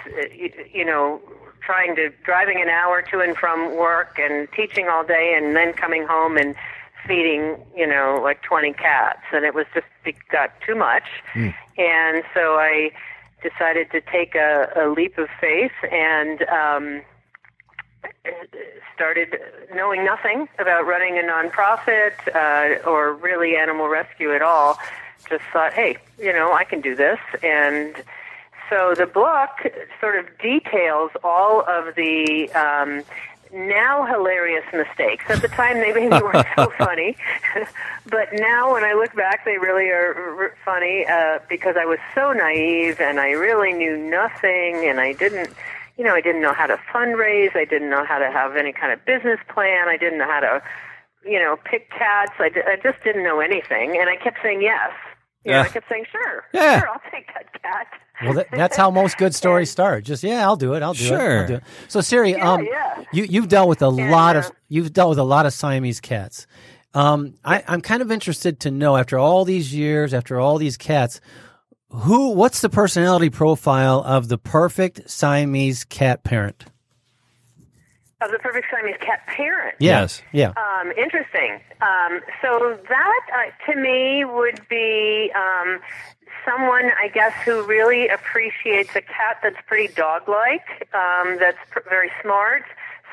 you 0.73 0.86
know, 0.86 1.21
trying 1.62 1.95
to 1.95 2.10
driving 2.23 2.62
an 2.62 2.69
hour 2.69 3.01
to 3.04 3.19
and 3.19 3.38
from 3.38 3.75
work 3.77 4.17
and 4.19 4.47
teaching 4.51 4.88
all 4.88 5.06
day, 5.06 5.36
and 5.38 5.56
then 5.56 5.73
coming 5.73 6.06
home 6.06 6.38
and 6.38 6.56
feeding, 7.07 7.57
you 7.75 7.87
know, 7.87 8.19
like 8.21 8.41
20 8.43 8.73
cats, 8.73 9.21
and 9.33 9.45
it 9.45 9.53
was 9.53 9.65
just 9.73 9.87
it 10.05 10.15
got 10.31 10.51
too 10.65 10.75
much, 10.75 11.03
and 11.77 12.23
so 12.33 12.55
I 12.55 12.91
decided 13.43 13.91
to 13.91 14.01
take 14.01 14.35
a, 14.35 14.71
a 14.75 14.89
leap 14.89 15.17
of 15.17 15.29
faith 15.39 15.71
and. 15.91 16.41
um 16.43 17.01
started 18.95 19.35
knowing 19.73 20.05
nothing 20.05 20.47
about 20.59 20.85
running 20.85 21.17
a 21.17 21.21
nonprofit 21.21 22.13
uh, 22.35 22.87
or 22.87 23.13
really 23.13 23.55
animal 23.55 23.87
rescue 23.87 24.33
at 24.33 24.41
all. 24.41 24.77
Just 25.29 25.43
thought, 25.51 25.73
hey, 25.73 25.97
you 26.19 26.33
know, 26.33 26.53
I 26.53 26.63
can 26.63 26.81
do 26.81 26.95
this. 26.95 27.19
And 27.43 27.95
so 28.69 28.93
the 28.95 29.05
book 29.05 29.49
sort 29.99 30.17
of 30.17 30.25
details 30.39 31.11
all 31.23 31.61
of 31.67 31.95
the 31.95 32.49
um, 32.53 33.03
now 33.53 34.05
hilarious 34.05 34.63
mistakes. 34.73 35.25
At 35.29 35.41
the 35.41 35.47
time, 35.47 35.75
they 35.79 35.93
maybe 35.93 36.09
weren't 36.09 36.47
so 36.55 36.71
funny, 36.77 37.17
but 38.09 38.29
now 38.33 38.73
when 38.73 38.83
I 38.83 38.93
look 38.93 39.15
back, 39.15 39.45
they 39.45 39.57
really 39.57 39.89
are 39.89 40.13
r- 40.39 40.55
funny 40.63 41.05
uh, 41.05 41.39
because 41.49 41.75
I 41.79 41.85
was 41.85 41.99
so 42.15 42.31
naive 42.33 42.99
and 43.01 43.19
I 43.19 43.31
really 43.31 43.73
knew 43.73 43.97
nothing, 43.97 44.85
and 44.87 44.99
I 44.99 45.13
didn't. 45.13 45.49
You 45.97 46.05
know, 46.05 46.15
I 46.15 46.21
didn't 46.21 46.41
know 46.41 46.53
how 46.53 46.65
to 46.67 46.77
fundraise. 46.91 47.55
I 47.55 47.65
didn't 47.65 47.89
know 47.89 48.05
how 48.05 48.17
to 48.17 48.31
have 48.31 48.55
any 48.55 48.71
kind 48.71 48.91
of 48.91 49.03
business 49.05 49.39
plan. 49.49 49.87
I 49.87 49.97
didn't 49.97 50.17
know 50.17 50.25
how 50.25 50.39
to, 50.39 50.63
you 51.25 51.37
know, 51.37 51.57
pick 51.65 51.91
cats. 51.91 52.31
I, 52.39 52.49
di- 52.49 52.63
I 52.65 52.77
just 52.81 53.03
didn't 53.03 53.23
know 53.23 53.39
anything, 53.39 53.97
and 53.99 54.09
I 54.09 54.15
kept 54.15 54.37
saying 54.41 54.61
yes. 54.61 54.91
You 55.43 55.51
know, 55.51 55.58
Yeah. 55.58 55.63
I 55.63 55.67
kept 55.69 55.89
saying 55.89 56.06
sure, 56.12 56.43
Yeah. 56.54 56.80
sure, 56.80 56.89
I'll 56.89 57.01
take 57.12 57.27
that 57.34 57.62
cat. 57.62 57.88
Well, 58.23 58.34
that, 58.34 58.47
that's 58.51 58.77
how 58.77 58.91
most 58.91 59.17
good 59.17 59.34
stories 59.43 59.71
start. 59.71 60.04
Just 60.04 60.23
yeah, 60.23 60.43
I'll 60.45 60.56
do 60.56 60.73
it. 60.75 60.84
I'll 60.84 60.93
do 60.93 61.04
it. 61.04 61.08
Sure. 61.08 61.41
I'll 61.41 61.47
do 61.47 61.54
it. 61.56 61.63
So 61.88 62.01
Siri, 62.01 62.32
Yeah, 62.32 62.51
um, 62.51 62.63
yeah. 62.65 63.04
you 63.12 63.23
you've 63.23 63.47
dealt 63.47 63.67
with 63.69 63.82
a 63.82 63.88
And, 63.88 64.12
lot 64.12 64.36
uh, 64.36 64.39
of 64.39 64.51
you've 64.69 64.93
dealt 64.93 65.10
with 65.10 65.17
a 65.19 65.23
lot 65.23 65.45
of 65.47 65.54
Siamese 65.54 65.99
cats. 65.99 66.45
Um, 66.93 67.36
I, 67.45 67.63
I'm 67.67 67.82
kind 67.82 68.01
of 68.01 68.12
interested 68.12 68.60
to 68.62 68.71
know 68.71 68.97
after 68.97 69.17
all 69.17 69.45
these 69.45 69.73
years, 69.73 70.13
after 70.13 70.39
all 70.39 70.58
these 70.58 70.77
cats, 70.77 71.21
who 71.89 72.32
what's 72.32 72.62
the 72.62 72.69
personality 72.69 73.30
profile 73.30 74.04
of 74.06 74.27
the 74.27 74.38
perfect 74.38 75.10
Siamese 75.10 75.84
cat 75.86 76.23
parent? 76.23 76.65
Of 78.21 78.31
the 78.31 78.39
perfect 78.39 78.67
Siamese 78.71 78.97
cat 78.99 79.25
parent. 79.27 79.75
Yes. 79.79 80.21
Yeah. 80.31 80.53
Um, 80.55 80.91
interesting. 80.91 81.60
Um, 81.81 82.21
so 82.41 82.77
that 82.88 83.21
uh, 83.34 83.71
to 83.71 83.79
me 83.79 84.23
would 84.25 84.62
be 84.69 85.31
um, 85.36 85.79
someone, 86.45 86.91
I 87.01 87.07
guess, 87.07 87.34
who 87.43 87.63
really 87.63 88.07
appreciates 88.07 88.95
a 88.95 89.01
cat 89.01 89.39
that's 89.41 89.57
pretty 89.65 89.93
dog-like, 89.93 90.88
um, 90.93 91.38
that's 91.39 91.57
pr- 91.71 91.88
very 91.89 92.12
smart, 92.21 92.63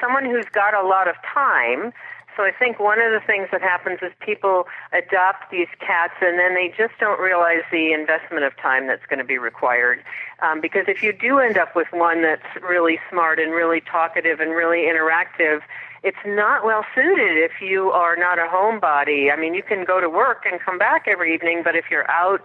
someone 0.01 0.25
who's 0.25 0.47
got 0.53 0.75
a 0.75 0.87
lot 0.87 1.09
of 1.09 1.17
time. 1.23 1.93
So 2.39 2.45
I 2.45 2.53
think 2.53 2.79
one 2.79 3.01
of 3.01 3.11
the 3.11 3.19
things 3.27 3.49
that 3.51 3.63
happens 3.63 3.99
is 4.01 4.13
people 4.21 4.69
adopt 4.93 5.51
these 5.51 5.67
cats 5.81 6.15
and 6.21 6.39
then 6.39 6.55
they 6.55 6.69
just 6.69 6.95
don't 7.01 7.19
realize 7.19 7.63
the 7.73 7.93
investment 7.93 8.45
of 8.45 8.57
time 8.57 8.87
that's 8.87 9.05
going 9.07 9.19
to 9.19 9.25
be 9.25 9.39
required. 9.39 10.05
Um, 10.41 10.61
because 10.61 10.85
if 10.87 11.03
you 11.03 11.13
do 11.13 11.41
end 11.41 11.59
up 11.59 11.75
with 11.75 11.89
one 11.91 12.23
that's 12.23 12.47
really 12.63 13.01
smart 13.11 13.41
and 13.41 13.51
really 13.51 13.81
talkative 13.81 14.39
and 14.39 14.53
really 14.53 14.87
interactive, 14.87 15.63
it's 16.05 16.25
not 16.25 16.65
well 16.65 16.85
suited 16.95 17.39
if 17.39 17.61
you 17.61 17.91
are 17.91 18.15
not 18.15 18.39
a 18.39 18.47
homebody. 18.47 19.33
I 19.33 19.37
mean, 19.37 19.55
you 19.55 19.65
can 19.65 19.85
go 19.85 20.01
to 20.01 20.09
work 20.09 20.47
and 20.49 20.61
come 20.61 20.79
back 20.79 21.09
every 21.09 21.35
evening, 21.35 21.63
but 21.65 21.75
if 21.75 21.87
you're 21.91 22.09
out 22.09 22.43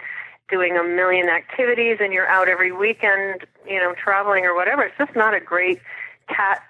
doing 0.49 0.75
a 0.75 0.83
million 0.83 1.29
activities 1.29 1.97
and 2.01 2.11
you're 2.11 2.27
out 2.27 2.49
every 2.49 2.71
weekend, 2.71 3.45
you 3.69 3.77
know, 3.77 3.93
traveling 3.93 4.43
or 4.43 4.55
whatever, 4.55 4.81
it's 4.81 4.97
just 4.97 5.15
not 5.15 5.35
a 5.35 5.39
great 5.39 5.79
cat 6.27 6.63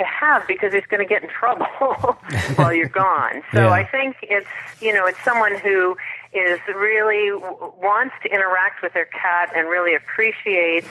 to 0.00 0.04
have 0.04 0.46
because 0.48 0.72
he's 0.72 0.86
going 0.86 0.98
to 1.06 1.08
get 1.08 1.22
in 1.22 1.28
trouble 1.28 1.66
while 2.56 2.72
you're 2.72 2.88
gone. 2.88 3.42
So 3.52 3.60
Yeah. 3.62 3.70
I 3.70 3.84
think 3.84 4.16
it's, 4.22 4.46
you 4.80 4.92
know, 4.92 5.06
it's 5.06 5.22
someone 5.24 5.56
who 5.58 5.96
is 6.32 6.58
really 6.74 7.30
w- 7.30 7.72
wants 7.80 8.14
to 8.22 8.28
interact 8.32 8.82
with 8.82 8.92
their 8.92 9.06
cat 9.06 9.50
and 9.56 9.68
really 9.68 9.94
appreciates 9.94 10.86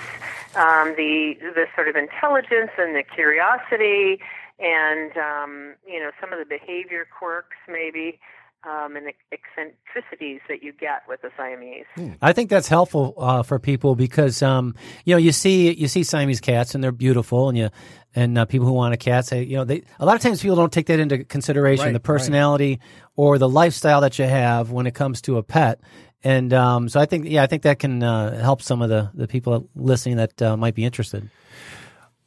um, 0.56 0.94
the 0.98 1.38
the 1.42 1.66
sort 1.76 1.88
of 1.88 1.96
intelligence 1.96 2.72
and 2.78 2.96
the 2.96 3.04
curiosity 3.04 4.20
and 4.60 5.16
um, 5.18 5.76
you 5.88 6.00
know 6.00 6.12
some 6.20 6.34
of 6.34 6.40
the 6.40 6.46
behavior 6.46 7.08
quirks 7.18 7.56
maybe 7.70 8.20
um, 8.64 8.96
and 8.96 9.08
eccentricities 9.32 10.42
that 10.50 10.62
you 10.64 10.74
get 10.74 11.04
with 11.08 11.22
the 11.22 11.30
Siamese. 11.38 11.86
I 12.22 12.34
think 12.34 12.50
that's 12.50 12.68
helpful 12.68 13.14
uh, 13.18 13.44
for 13.44 13.60
people 13.60 13.96
because 13.96 14.42
um, 14.42 14.76
you 15.06 15.14
know 15.14 15.18
you 15.18 15.32
see 15.32 15.74
you 15.74 15.88
see 15.88 16.04
Siamese 16.04 16.42
cats 16.42 16.76
and 16.76 16.84
they're 16.84 16.92
beautiful 16.92 17.50
and 17.50 17.58
you 17.58 17.70
and 18.16 18.38
uh, 18.38 18.46
people 18.46 18.68
who 18.68 18.74
want 18.74 18.94
a 18.94 18.98
cat 18.98 19.26
say 19.26 19.44
you 19.44 19.56
know 19.56 19.64
they 19.64 19.84
a 20.00 20.06
lot 20.06 20.16
of 20.16 20.22
times 20.22 20.42
people 20.42 20.58
don't 20.58 20.74
take 20.74 20.88
that 20.88 21.00
into 21.00 21.24
consideration 21.24 21.86
Right, 21.86 21.92
the 21.94 22.00
right. 22.00 22.04
personality 22.04 22.80
or 23.16 23.38
the 23.38 23.48
lifestyle 23.50 24.02
that 24.02 24.20
you 24.20 24.26
have 24.26 24.72
when 24.72 24.88
it 24.88 24.94
comes 24.94 25.22
to 25.22 25.38
a 25.38 25.44
pet 25.44 25.80
and 26.24 26.52
um, 26.54 26.90
so 26.90 27.00
I 27.00 27.06
think 27.06 27.28
yeah 27.28 27.44
I 27.44 27.48
think 27.48 27.64
that 27.64 27.80
can 27.80 28.04
uh, 28.04 28.42
help 28.42 28.62
some 28.62 28.82
of 28.82 28.90
the 28.90 29.10
the 29.14 29.28
people 29.28 29.70
listening 29.76 30.18
that 30.18 30.42
uh, 30.42 30.58
might 30.58 30.76
be 30.76 30.84
interested. 30.84 31.30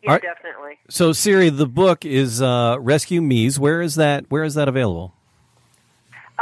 Yeah, 0.02 0.12
Are- 0.12 0.18
definitely. 0.18 0.78
So 0.88 1.12
Siri, 1.12 1.48
the 1.50 1.66
book 1.66 2.04
is 2.04 2.40
uh, 2.42 2.76
Rescue 2.80 3.20
Meez. 3.20 3.58
Where 3.58 3.82
is 3.82 3.94
that? 3.96 4.24
Where 4.30 4.44
is 4.44 4.54
that 4.54 4.68
available? 4.68 5.14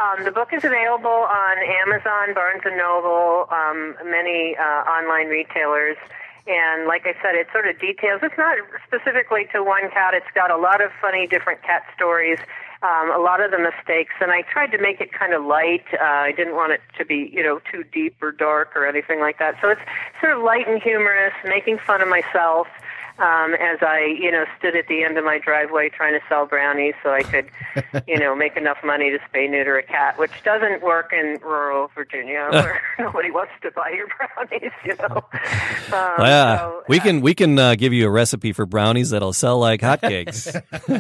Um, 0.01 0.25
the 0.25 0.31
book 0.31 0.49
is 0.53 0.65
available 0.65 1.29
on 1.29 1.59
Amazon, 1.85 2.33
Barnes 2.33 2.63
and 2.65 2.79
Noble, 2.79 3.47
um, 3.51 3.97
many 4.09 4.57
uh, 4.57 4.63
online 4.89 5.29
retailers. 5.29 5.99
And 6.47 6.87
like 6.87 7.03
I 7.05 7.13
said, 7.21 7.35
it 7.35 7.49
sort 7.53 7.69
of 7.69 7.79
details. 7.79 8.21
It's 8.23 8.39
not 8.39 8.57
specifically 8.87 9.47
to 9.53 9.63
one 9.63 9.91
cat. 9.91 10.15
It's 10.15 10.31
got 10.35 10.51
a 10.51 10.57
lot 10.57 10.81
of 10.81 10.91
funny 11.03 11.27
different 11.27 11.63
cat 11.63 11.83
stories, 11.95 12.39
um, 12.83 13.13
a 13.13 13.19
lot 13.19 13.43
of 13.43 13.51
the 13.51 13.59
mistakes, 13.59 14.15
and 14.23 14.33
I 14.33 14.41
tried 14.43 14.69
to 14.69 14.79
make 14.79 15.03
it 15.03 15.13
kind 15.13 15.35
of 15.35 15.45
light. 15.45 15.85
Uh, 15.93 16.03
I 16.03 16.33
didn't 16.33 16.55
want 16.55 16.73
it 16.73 16.81
to 16.97 17.05
be, 17.05 17.31
you 17.31 17.43
know, 17.43 17.61
too 17.71 17.85
deep 17.85 18.17
or 18.23 18.33
dark 18.33 18.75
or 18.75 18.87
anything 18.87 19.21
like 19.21 19.39
that. 19.39 19.57
So 19.61 19.69
it's 19.69 19.83
sort 20.19 20.33
of 20.35 20.43
light 20.43 20.67
and 20.67 20.83
humorous, 20.83 21.35
making 21.45 21.77
fun 21.77 22.01
of 22.01 22.09
myself 22.09 22.69
um, 23.21 23.55
as 23.55 23.79
I, 23.83 24.17
you 24.19 24.31
know, 24.33 24.45
stood 24.59 24.75
at 24.75 24.89
the 24.89 25.05
end 25.05 25.19
of 25.19 25.25
my 25.25 25.39
driveway 25.39 25.91
trying 25.91 26.15
to 26.15 26.21
sell 26.29 26.47
brownies 26.47 26.95
so 27.03 27.11
I 27.11 27.23
could, 27.23 27.51
you 28.09 28.19
know, 28.19 28.35
make 28.35 28.57
enough 28.57 28.79
money 28.83 29.11
to 29.11 29.19
spay 29.19 29.49
neuter 29.49 29.77
a 29.79 29.83
cat, 29.83 30.19
which 30.19 30.31
doesn't 30.43 30.83
work 30.83 31.13
in 31.13 31.39
rural 31.43 31.91
Virginia 31.95 32.49
where 32.53 32.83
nobody 32.99 33.31
wants 33.31 33.53
to 33.63 33.71
buy 33.73 33.91
your 33.91 34.09
brownies, 34.09 34.73
you 34.85 34.97
know. 34.97 35.17
Um, 35.93 36.25
yeah, 36.25 36.59
so, 36.59 36.83
we 36.89 36.99
uh, 36.99 37.03
can 37.03 37.21
we 37.21 37.35
can 37.35 37.59
uh, 37.59 37.75
give 37.75 37.93
you 37.93 38.07
a 38.07 38.11
recipe 38.11 38.53
for 38.53 38.65
brownies 38.65 39.11
that'll 39.11 39.35
sell 39.35 39.59
like 39.59 39.81
hotcakes. 39.81 40.45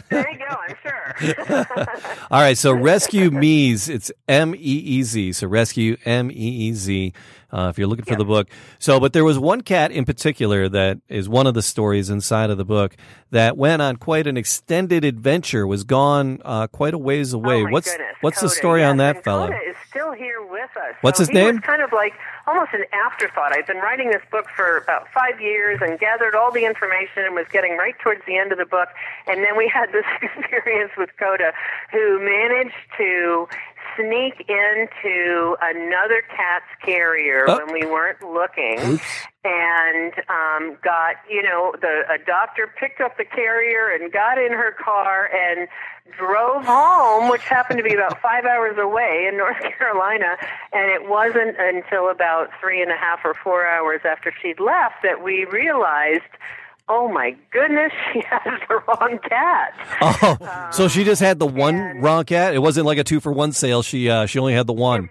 There 0.08 0.30
you 0.30 0.38
go. 0.38 0.56
I'm 0.68 0.76
sure. 0.82 1.66
All 2.30 2.40
right, 2.40 2.58
so 2.58 2.72
Rescue 2.72 3.30
Meez, 3.30 3.88
it's 3.88 4.12
M 4.28 4.54
E 4.54 4.58
E 4.58 5.02
Z. 5.02 5.32
So 5.32 5.46
Rescue 5.46 5.96
M 6.04 6.30
E 6.30 6.34
E 6.34 6.72
Z. 6.72 7.12
Uh, 7.52 7.68
if 7.68 7.78
you're 7.78 7.86
looking 7.88 8.04
for 8.04 8.16
the 8.16 8.24
book, 8.24 8.48
so 8.78 9.00
but 9.00 9.12
there 9.12 9.24
was 9.24 9.38
one 9.38 9.60
cat 9.60 9.90
in 9.90 10.04
particular 10.04 10.68
that 10.68 10.98
is 11.08 11.28
one 11.28 11.46
of 11.46 11.54
the 11.54 11.62
stories 11.62 12.10
inside 12.10 12.50
of 12.50 12.58
the 12.58 12.64
book 12.64 12.96
that 13.30 13.56
went 13.56 13.82
on 13.82 13.96
quite 13.96 14.26
an 14.26 14.36
extended 14.36 15.04
adventure, 15.04 15.66
was 15.66 15.84
gone 15.84 16.40
uh, 16.44 16.66
quite 16.68 16.94
a 16.94 16.98
ways 16.98 17.32
away. 17.32 17.62
Oh 17.62 17.70
what's 17.70 17.90
goodness. 17.90 18.16
what's 18.20 18.40
the 18.40 18.46
Coda, 18.46 18.56
story 18.56 18.84
on 18.84 18.96
that 18.98 19.16
and 19.16 19.24
fellow? 19.24 19.46
Coda 19.46 19.60
is 19.68 19.76
still 19.88 20.12
here 20.12 20.44
with 20.46 20.70
us. 20.76 20.94
What's 21.00 21.18
So 21.18 21.22
his 21.22 21.32
name? 21.32 21.56
Was 21.56 21.64
kind 21.64 21.82
of 21.82 21.92
like 21.92 22.12
almost 22.46 22.72
an 22.72 22.84
afterthought. 22.92 23.52
I've 23.52 23.66
been 23.66 23.78
writing 23.78 24.10
this 24.10 24.22
book 24.30 24.46
for 24.54 24.78
about 24.78 25.08
five 25.12 25.40
years 25.40 25.80
and 25.82 25.98
gathered 25.98 26.34
all 26.34 26.52
the 26.52 26.64
information 26.64 27.24
and 27.24 27.34
was 27.34 27.46
getting 27.52 27.76
right 27.76 27.98
towards 28.00 28.22
the 28.26 28.36
end 28.36 28.52
of 28.52 28.58
the 28.58 28.66
book, 28.66 28.88
and 29.26 29.42
then 29.44 29.56
we 29.56 29.68
had 29.68 29.92
this 29.92 30.04
experience 30.22 30.92
with 30.96 31.10
Coda, 31.18 31.52
who 31.92 32.18
managed 32.20 32.74
to 32.98 33.48
sneak 33.96 34.44
into 34.48 35.56
another 35.62 36.22
cat's 36.34 36.64
carrier 36.84 37.44
Oh. 37.48 37.56
when 37.64 37.72
we 37.72 37.86
weren't 37.86 38.22
looking 38.22 39.00
and 39.44 40.12
um, 40.28 40.76
got 40.82 41.16
you 41.28 41.42
know 41.42 41.74
the 41.80 42.02
a 42.12 42.18
doctor 42.24 42.72
picked 42.78 43.00
up 43.00 43.16
the 43.16 43.24
carrier 43.24 43.88
and 43.88 44.12
got 44.12 44.38
in 44.38 44.52
her 44.52 44.72
car 44.72 45.30
and 45.34 45.68
drove 46.18 46.64
home, 46.64 47.30
which 47.30 47.42
happened 47.42 47.78
to 47.78 47.84
be 47.84 47.94
about 47.94 48.20
five 48.22 48.44
hours 48.44 48.76
away 48.78 49.26
in 49.30 49.36
North 49.36 49.60
Carolina. 49.78 50.36
And 50.72 50.90
it 50.90 51.08
wasn't 51.08 51.56
until 51.58 52.10
about 52.10 52.48
three 52.60 52.82
and 52.82 52.90
a 52.90 52.96
half 52.96 53.20
or 53.24 53.32
four 53.34 53.64
hours 53.66 54.00
after 54.04 54.32
she'd 54.42 54.58
left 54.60 54.96
that 55.04 55.22
we 55.22 55.44
realized. 55.44 56.22
Oh 56.88 57.08
my 57.08 57.36
goodness, 57.52 57.92
she 58.12 58.22
has 58.28 58.60
the 58.68 58.74
wrong 58.88 59.18
cat. 59.28 59.72
Oh, 60.00 60.68
so 60.72 60.88
she 60.88 61.04
just 61.04 61.20
had 61.20 61.38
the 61.38 61.46
one 61.46 61.74
and- 61.76 62.02
wrong 62.02 62.24
cat. 62.24 62.54
It 62.54 62.58
wasn't 62.58 62.86
like 62.86 62.98
a 62.98 63.04
two 63.04 63.20
for 63.20 63.32
one 63.32 63.52
sale. 63.52 63.82
She 63.82 64.08
uh, 64.10 64.26
she 64.26 64.38
only 64.38 64.54
had 64.54 64.66
the 64.66 64.72
one. 64.72 65.10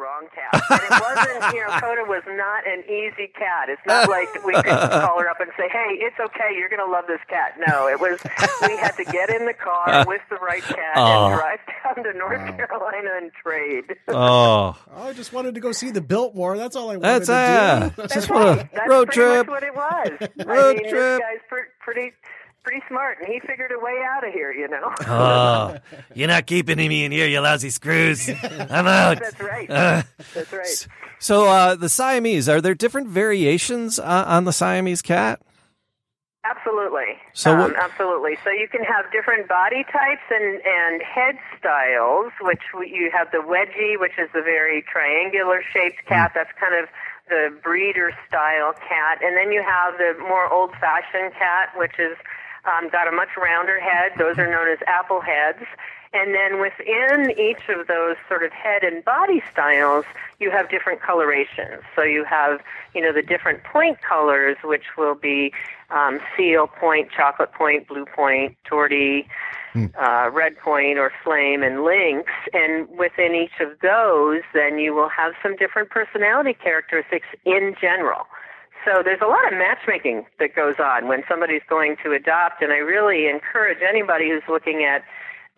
She 0.00 0.06
had 0.06 0.08
the 0.08 0.08
wrong 0.08 0.26
cat. 0.34 0.62
And 0.70 0.80
it 0.80 1.02
wasn't, 1.02 1.54
you 1.54 1.60
know, 1.66 1.78
Coda 1.80 2.04
was 2.08 2.22
not 2.26 2.66
an 2.66 2.82
easy 2.84 3.28
cat. 3.36 3.68
It's 3.68 3.82
not 3.86 4.08
like 4.08 4.28
we 4.44 4.54
could 4.54 4.64
call 4.66 5.20
her 5.20 5.28
up 5.28 5.40
and 5.40 5.50
say, 5.56 5.68
hey, 5.68 5.98
it's 6.00 6.16
okay, 6.18 6.54
you're 6.56 6.68
going 6.68 6.84
to 6.84 6.90
love 6.90 7.04
this 7.06 7.20
cat. 7.28 7.56
No, 7.66 7.86
it 7.88 8.00
was, 8.00 8.18
we 8.66 8.76
had 8.76 8.92
to 8.96 9.04
get 9.04 9.30
in 9.30 9.46
the 9.46 9.54
car 9.54 10.04
with 10.08 10.22
the 10.30 10.36
right 10.36 10.62
cat 10.62 10.94
Oh. 10.96 11.26
and 11.26 11.38
drive 11.38 11.58
down 11.96 12.04
to 12.04 12.18
North 12.18 12.56
Carolina 12.56 13.10
and 13.16 13.30
trade. 13.32 13.84
Oh, 14.08 14.76
I 14.96 15.12
just 15.12 15.32
wanted 15.32 15.54
to 15.54 15.60
go 15.60 15.72
see 15.72 15.90
the 15.90 16.00
Biltmore. 16.00 16.56
That's 16.56 16.76
all 16.76 16.90
I 16.90 16.96
wanted 16.96 17.26
that's 17.26 17.26
to 17.26 17.32
uh, 17.34 17.88
do. 17.96 18.14
just 18.14 18.30
want 18.30 18.60
a 18.60 18.68
That's 18.72 18.88
road 18.88 19.08
pretty 19.08 19.20
trip. 19.20 19.46
much 19.46 19.48
what 19.48 19.62
it 19.62 19.74
was. 19.74 20.28
I 20.40 20.44
Road 20.44 20.76
mean, 20.76 20.88
trip. 20.90 20.92
this 20.92 21.20
guy's 21.20 21.40
pre- 21.48 21.60
pretty, 21.80 22.12
pretty 22.62 22.82
smart, 22.88 23.18
and 23.20 23.28
he 23.28 23.40
figured 23.40 23.72
a 23.72 23.78
way 23.78 24.02
out 24.08 24.26
of 24.26 24.32
here, 24.32 24.52
you 24.52 24.68
know. 24.68 24.92
Oh, 25.06 25.76
you're 26.14 26.28
not 26.28 26.46
keeping 26.46 26.76
me 26.76 27.04
in 27.04 27.12
here, 27.12 27.26
you 27.26 27.40
lousy 27.40 27.70
screws. 27.70 28.28
I'm 28.28 28.86
out. 28.86 29.18
That's 29.20 29.40
right. 29.40 29.70
Uh, 29.70 30.02
That's 30.34 30.52
right. 30.52 30.88
so, 31.18 31.46
uh, 31.46 31.74
the 31.74 31.88
Siamese, 31.88 32.48
are 32.48 32.60
there 32.60 32.74
different 32.74 33.08
variations 33.08 33.98
uh, 33.98 34.24
on 34.26 34.44
the 34.44 34.52
Siamese 34.52 35.02
cat? 35.02 35.40
Absolutely. 36.42 37.18
So 37.34 37.52
um, 37.52 37.74
absolutely. 37.76 38.36
So 38.42 38.50
you 38.50 38.66
can 38.66 38.82
have 38.82 39.12
different 39.12 39.46
body 39.46 39.84
types 39.92 40.22
and 40.30 40.60
and 40.64 41.02
head 41.02 41.36
styles, 41.58 42.32
which 42.40 42.62
we, 42.78 42.88
you 42.88 43.10
have 43.12 43.30
the 43.30 43.38
wedgie, 43.38 44.00
which 44.00 44.18
is 44.18 44.28
the 44.32 44.40
very 44.40 44.82
triangular 44.90 45.62
shaped 45.70 46.04
cat. 46.06 46.32
That's 46.34 46.50
kind 46.58 46.74
of 46.82 46.88
the 47.28 47.54
breeder 47.62 48.10
style 48.26 48.72
cat, 48.72 49.20
and 49.22 49.36
then 49.36 49.52
you 49.52 49.62
have 49.62 49.98
the 49.98 50.16
more 50.20 50.50
old 50.52 50.72
fashioned 50.80 51.34
cat, 51.34 51.68
which 51.76 51.98
is 51.98 52.16
um, 52.64 52.90
got 52.90 53.08
a 53.08 53.12
much 53.12 53.30
rounder 53.36 53.80
head. 53.80 54.12
Those 54.18 54.38
are 54.38 54.50
known 54.50 54.68
as 54.68 54.78
apple 54.86 55.20
heads. 55.20 55.64
And 56.12 56.34
then 56.34 56.60
within 56.60 57.30
each 57.38 57.68
of 57.68 57.86
those 57.86 58.16
sort 58.28 58.42
of 58.42 58.50
head 58.50 58.82
and 58.82 59.04
body 59.04 59.42
styles, 59.52 60.04
you 60.40 60.50
have 60.50 60.68
different 60.68 61.00
colorations. 61.00 61.82
So 61.94 62.02
you 62.02 62.24
have, 62.24 62.60
you 62.94 63.00
know, 63.00 63.12
the 63.12 63.22
different 63.22 63.62
point 63.62 64.02
colors, 64.02 64.56
which 64.64 64.96
will 64.98 65.14
be 65.14 65.52
um, 65.90 66.18
seal 66.36 66.66
point, 66.66 67.10
chocolate 67.16 67.52
point, 67.52 67.86
blue 67.86 68.06
point, 68.06 68.56
tortie, 68.68 69.26
uh, 69.76 70.30
red 70.32 70.58
point, 70.58 70.98
or 70.98 71.12
flame, 71.22 71.62
and 71.62 71.84
lynx. 71.84 72.28
And 72.52 72.88
within 72.88 73.36
each 73.36 73.60
of 73.60 73.78
those, 73.80 74.42
then 74.52 74.80
you 74.80 74.94
will 74.94 75.10
have 75.10 75.34
some 75.40 75.54
different 75.54 75.90
personality 75.90 76.54
characteristics 76.54 77.28
in 77.44 77.76
general. 77.80 78.26
So 78.84 79.02
there's 79.04 79.20
a 79.20 79.26
lot 79.26 79.52
of 79.52 79.58
matchmaking 79.58 80.26
that 80.38 80.54
goes 80.54 80.76
on 80.78 81.06
when 81.08 81.22
somebody's 81.28 81.62
going 81.68 81.96
to 82.04 82.12
adopt, 82.12 82.62
and 82.62 82.72
I 82.72 82.78
really 82.78 83.28
encourage 83.28 83.78
anybody 83.86 84.30
who's 84.30 84.42
looking 84.48 84.84
at 84.84 85.04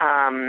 um, 0.01 0.49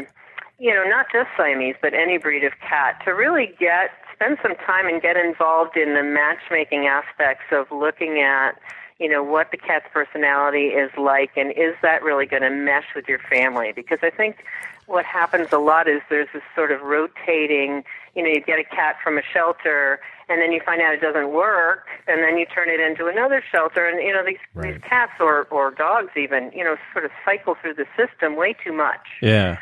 you 0.60 0.74
know, 0.74 0.84
not 0.84 1.08
just 1.12 1.30
Siamese, 1.36 1.76
but 1.82 1.94
any 1.94 2.18
breed 2.18 2.44
of 2.44 2.54
cat, 2.60 3.02
to 3.06 3.12
really 3.12 3.54
get 3.60 3.92
spend 4.14 4.38
some 4.42 4.56
time 4.56 4.88
and 4.88 5.02
get 5.02 5.18
involved 5.18 5.76
in 5.76 5.94
the 5.96 6.04
matchmaking 6.04 6.86
aspects 6.86 7.46
of 7.52 7.66
looking 7.72 8.20
at, 8.20 8.52
you 9.00 9.10
know, 9.10 9.24
what 9.24 9.52
the 9.52 9.58
cat's 9.58 9.88
personality 9.92 10.68
is 10.68 10.92
like, 10.98 11.32
and 11.36 11.52
is 11.52 11.76
that 11.82 12.04
really 12.04 12.26
going 12.26 12.44
to 12.44 12.50
mesh 12.50 12.86
with 12.96 13.08
your 13.08 13.20
family? 13.20 13.74
Because 13.76 14.00
I 14.04 14.10
think 14.10 14.46
what 14.86 15.04
happens 15.04 15.52
a 15.52 15.58
lot 15.58 15.88
is 15.88 16.02
there's 16.10 16.30
this 16.34 16.44
sort 16.56 16.72
of 16.72 16.82
rotating. 16.82 17.84
You 18.16 18.24
know, 18.24 18.30
you 18.30 18.40
get 18.40 18.60
a 18.60 18.64
cat 18.64 18.98
from 19.04 19.18
a 19.18 19.24
shelter, 19.34 20.00
and 20.30 20.42
then 20.42 20.52
you 20.52 20.62
find 20.66 20.82
out 20.82 20.94
it 20.94 21.02
doesn't 21.02 21.32
work, 21.34 21.86
and 22.08 22.24
then 22.24 22.38
you 22.38 22.46
turn 22.46 22.70
it 22.70 22.80
into 22.80 23.08
another 23.08 23.44
shelter, 23.52 23.86
and 23.88 24.02
you 24.02 24.14
know 24.14 24.24
these 24.26 24.38
these 24.62 24.82
cats 24.88 25.14
or 25.20 25.44
or 25.52 25.72
dogs 25.72 26.12
even, 26.18 26.52
you 26.56 26.64
know, 26.64 26.76
sort 26.94 27.06
of 27.06 27.12
cycle 27.26 27.56
through 27.62 27.74
the 27.76 27.86
system 27.98 28.36
way 28.36 28.56
too 28.64 28.74
much. 28.74 29.02
Yeah. 29.22 29.58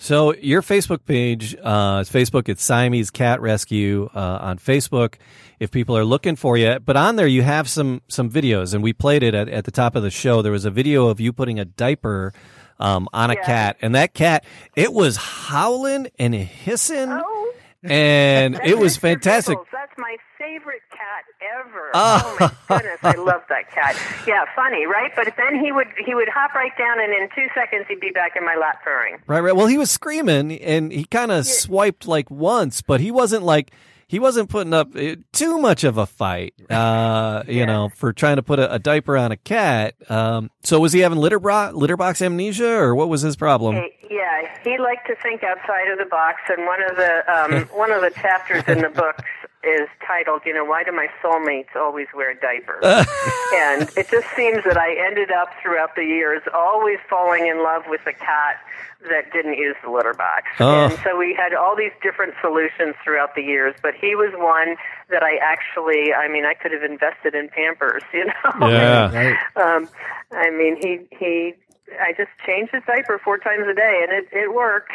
So 0.00 0.32
your 0.34 0.62
Facebook 0.62 1.04
page, 1.06 1.56
uh, 1.56 1.98
it's 2.02 2.10
Facebook. 2.10 2.48
It's 2.48 2.62
Siamese 2.62 3.10
Cat 3.10 3.40
Rescue 3.40 4.08
uh, 4.14 4.38
on 4.40 4.58
Facebook. 4.58 5.14
If 5.58 5.72
people 5.72 5.96
are 5.98 6.04
looking 6.04 6.36
for 6.36 6.56
you, 6.56 6.78
but 6.78 6.96
on 6.96 7.16
there 7.16 7.26
you 7.26 7.42
have 7.42 7.68
some 7.68 8.00
some 8.06 8.30
videos, 8.30 8.74
and 8.74 8.82
we 8.82 8.92
played 8.92 9.24
it 9.24 9.34
at, 9.34 9.48
at 9.48 9.64
the 9.64 9.72
top 9.72 9.96
of 9.96 10.04
the 10.04 10.10
show. 10.10 10.40
There 10.40 10.52
was 10.52 10.64
a 10.64 10.70
video 10.70 11.08
of 11.08 11.18
you 11.18 11.32
putting 11.32 11.58
a 11.58 11.64
diaper 11.64 12.32
um, 12.78 13.08
on 13.12 13.32
a 13.32 13.34
Yeah. 13.34 13.44
cat, 13.46 13.76
and 13.82 13.92
that 13.96 14.14
cat 14.14 14.44
it 14.76 14.92
was 14.92 15.16
howling 15.16 16.06
and 16.16 16.32
hissing, 16.32 17.08
Oh. 17.10 17.52
And 17.84 18.60
it 18.64 18.78
was 18.78 18.96
fantastic. 18.96 19.52
Pickles. 19.52 19.68
That's 19.72 19.92
my 19.96 20.16
favorite 20.38 20.82
cat 20.90 21.24
ever. 21.60 21.90
Oh. 21.94 22.36
Oh, 22.40 22.50
my 22.68 22.78
goodness, 22.78 22.98
I 23.02 23.14
love 23.14 23.42
that 23.48 23.70
cat. 23.70 23.96
Yeah, 24.26 24.44
funny, 24.54 24.84
right? 24.84 25.10
But 25.16 25.34
then 25.36 25.58
he 25.58 25.72
would 25.72 25.86
he 26.04 26.14
would 26.14 26.28
hop 26.28 26.54
right 26.54 26.76
down, 26.76 27.00
and 27.00 27.12
in 27.12 27.28
two 27.34 27.46
seconds 27.54 27.86
he'd 27.88 28.00
be 28.00 28.10
back 28.10 28.32
in 28.36 28.44
my 28.44 28.56
lap 28.56 28.82
purring. 28.84 29.16
Right, 29.26 29.40
right. 29.40 29.56
Well, 29.56 29.66
he 29.68 29.78
was 29.78 29.90
screaming 29.90 30.52
and 30.60 30.92
he 30.92 31.04
kind 31.04 31.30
of 31.30 31.46
swiped 31.46 32.06
like 32.06 32.30
once, 32.30 32.82
but 32.82 33.00
he 33.00 33.10
wasn't 33.10 33.42
like 33.44 33.70
he 34.08 34.18
wasn't 34.18 34.48
putting 34.48 34.72
up 34.72 34.96
uh, 34.96 35.16
too 35.32 35.58
much 35.58 35.84
of 35.84 35.98
a 35.98 36.06
fight, 36.06 36.54
uh, 36.70 37.44
you 37.46 37.64
know, 37.66 37.90
for 37.94 38.12
trying 38.12 38.36
to 38.36 38.42
put 38.42 38.58
a, 38.58 38.74
a 38.74 38.78
diaper 38.78 39.16
on 39.16 39.30
a 39.30 39.36
cat. 39.36 39.94
Um, 40.10 40.50
so 40.62 40.80
was 40.80 40.92
he 40.92 41.00
having 41.00 41.18
litter, 41.18 41.38
bro- 41.38 41.70
litter 41.74 41.96
box 41.96 42.20
amnesia 42.22 42.70
or 42.70 42.94
what 42.94 43.08
was 43.08 43.20
his 43.20 43.36
problem? 43.36 43.76
Hey, 43.76 43.94
yeah, 44.10 44.58
he 44.64 44.78
liked 44.78 45.06
to 45.06 45.16
think 45.16 45.44
outside 45.44 45.88
of 45.92 45.98
the 45.98 46.06
box, 46.06 46.40
and 46.48 46.66
one 46.66 46.82
of 46.82 46.96
the 46.96 47.32
um, 47.32 47.62
one 47.78 47.92
of 47.92 48.00
the 48.00 48.10
chapters 48.10 48.64
in 48.66 48.80
the 48.80 48.88
books 48.88 49.24
is 49.64 49.88
titled, 50.06 50.42
you 50.46 50.54
know, 50.54 50.64
why 50.64 50.84
do 50.84 50.92
my 50.92 51.08
soulmates 51.22 51.74
always 51.74 52.06
wear 52.14 52.34
diapers? 52.34 52.84
and 53.54 53.88
it 53.96 54.08
just 54.10 54.26
seems 54.36 54.62
that 54.64 54.76
I 54.78 54.94
ended 54.94 55.30
up 55.32 55.50
throughout 55.62 55.96
the 55.96 56.04
years 56.04 56.42
always 56.54 56.98
falling 57.10 57.46
in 57.46 57.62
love 57.62 57.82
with 57.88 58.00
a 58.06 58.12
cat 58.12 58.60
that 59.08 59.32
didn't 59.32 59.54
use 59.54 59.76
the 59.84 59.90
litter 59.90 60.14
box. 60.14 60.46
Oh. 60.60 60.86
And 60.86 60.98
so 61.04 61.16
we 61.16 61.34
had 61.34 61.54
all 61.54 61.76
these 61.76 61.92
different 62.02 62.34
solutions 62.40 62.94
throughout 63.04 63.34
the 63.34 63.42
years, 63.42 63.74
but 63.82 63.94
he 63.94 64.14
was 64.14 64.32
one 64.36 64.76
that 65.10 65.22
I 65.22 65.36
actually, 65.36 66.12
I 66.12 66.28
mean, 66.28 66.44
I 66.44 66.54
could 66.54 66.72
have 66.72 66.82
invested 66.82 67.34
in 67.34 67.48
Pampers, 67.48 68.02
you 68.12 68.26
know. 68.26 68.68
Yeah. 68.68 69.08
Right. 69.18 69.36
Um, 69.56 69.88
I 70.32 70.50
mean, 70.50 70.76
he 70.80 70.98
he. 71.16 71.54
I 72.00 72.12
just 72.12 72.30
changed 72.46 72.72
his 72.72 72.82
diaper 72.86 73.18
four 73.24 73.38
times 73.38 73.66
a 73.68 73.74
day, 73.74 74.04
and 74.06 74.12
it 74.12 74.28
it 74.32 74.54
worked. 74.54 74.92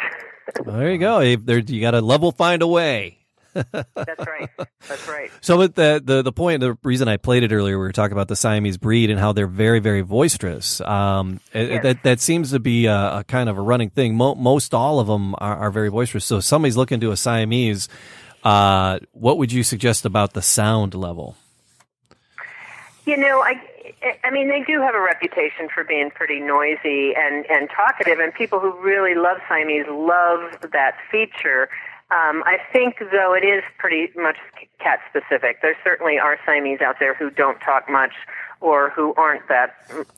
There 0.64 0.92
you 0.92 0.98
go. 0.98 1.36
There, 1.36 1.58
you 1.58 1.80
got 1.80 1.92
to 1.92 2.00
level 2.00 2.32
find 2.32 2.62
a 2.62 2.66
way. 2.66 3.18
That's 3.54 4.26
right. 4.26 4.48
That's 4.88 5.08
right. 5.08 5.30
So, 5.40 5.56
but 5.56 5.74
the, 5.74 6.02
the 6.04 6.22
the 6.22 6.32
point, 6.32 6.60
the 6.60 6.76
reason 6.82 7.08
I 7.08 7.16
played 7.16 7.42
it 7.42 7.52
earlier, 7.52 7.78
we 7.78 7.84
were 7.84 7.92
talking 7.92 8.12
about 8.12 8.28
the 8.28 8.36
Siamese 8.36 8.76
breed 8.76 9.10
and 9.10 9.18
how 9.18 9.32
they're 9.32 9.46
very, 9.46 9.78
very 9.80 10.02
boisterous. 10.02 10.80
Um, 10.80 11.40
it- 11.52 11.70
Yes. 11.70 11.82
that 11.82 12.02
that 12.02 12.20
seems 12.20 12.50
to 12.50 12.58
be 12.58 12.86
a, 12.86 13.18
a 13.18 13.24
kind 13.24 13.48
of 13.48 13.56
a 13.56 13.60
running 13.62 13.90
thing. 13.90 14.14
Mo- 14.16 14.34
most 14.34 14.74
all 14.74 15.00
of 15.00 15.06
them 15.06 15.34
are, 15.38 15.56
are 15.56 15.70
very 15.70 15.90
boisterous. 15.90 16.24
So, 16.24 16.38
if 16.38 16.44
somebody's 16.44 16.76
looking 16.76 17.00
to 17.00 17.10
a 17.12 17.16
Siamese, 17.16 17.88
uh, 18.42 18.98
what 19.12 19.38
would 19.38 19.52
you 19.52 19.62
suggest 19.62 20.04
about 20.04 20.32
the 20.34 20.42
sound 20.42 20.94
level? 20.94 21.36
You 23.06 23.16
know, 23.18 23.40
I 23.42 23.60
I 24.22 24.30
mean, 24.30 24.48
they 24.48 24.62
do 24.66 24.80
have 24.80 24.94
a 24.94 25.00
reputation 25.00 25.68
for 25.74 25.84
being 25.84 26.10
pretty 26.10 26.40
noisy 26.40 27.14
and 27.16 27.44
and 27.50 27.68
talkative, 27.70 28.18
and 28.18 28.32
people 28.34 28.60
who 28.60 28.72
really 28.82 29.14
love 29.14 29.38
Siamese 29.48 29.86
love 29.88 30.52
that 30.72 30.96
feature. 31.10 31.68
Um, 32.10 32.44
I 32.44 32.58
think, 32.72 32.98
though, 33.10 33.34
it 33.34 33.44
is 33.44 33.64
pretty 33.78 34.12
much 34.14 34.36
cat 34.78 35.00
specific. 35.08 35.62
There 35.62 35.76
certainly 35.82 36.18
are 36.18 36.38
Siamese 36.44 36.80
out 36.80 36.96
there 37.00 37.14
who 37.14 37.30
don't 37.30 37.58
talk 37.60 37.88
much 37.88 38.12
or 38.60 38.90
who 38.90 39.14
aren't 39.16 39.46
that 39.48 39.76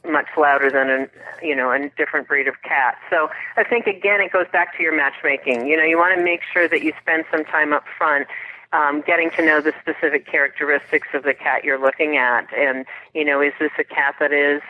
much 0.09 0.26
louder 0.37 0.70
than 0.70 0.89
a 0.89 1.45
you 1.45 1.55
know 1.55 1.70
a 1.72 1.89
different 1.97 2.28
breed 2.28 2.47
of 2.49 2.55
cat. 2.62 2.97
So 3.11 3.28
I 3.57 3.64
think 3.64 3.87
again 3.87 4.20
it 4.20 4.32
goes 4.32 4.47
back 4.53 4.76
to 4.76 4.82
your 4.82 4.97
matchmaking. 4.97 5.66
You 5.66 5.76
know, 5.76 5.82
you 5.82 5.97
want 5.97 6.16
to 6.16 6.24
make 6.24 6.41
sure 6.53 6.68
that 6.68 6.82
you 6.82 6.93
spend 7.01 7.24
some 7.30 7.45
time 7.45 7.72
up 7.72 7.84
front 7.99 8.28
um, 8.72 9.03
getting 9.07 9.30
to 9.32 9.45
know 9.45 9.61
the 9.61 9.72
specific 9.80 10.26
characteristics 10.26 11.09
of 11.14 11.24
the 11.24 11.34
cat 11.34 11.64
you're 11.64 11.80
looking 11.80 12.16
at, 12.16 12.47
and 12.55 12.87
you 13.14 13.24
know, 13.24 13.41
is 13.41 13.53
this 13.59 13.72
a 13.78 13.84
cat 13.84 14.14
that 14.20 14.32
is 14.32 14.62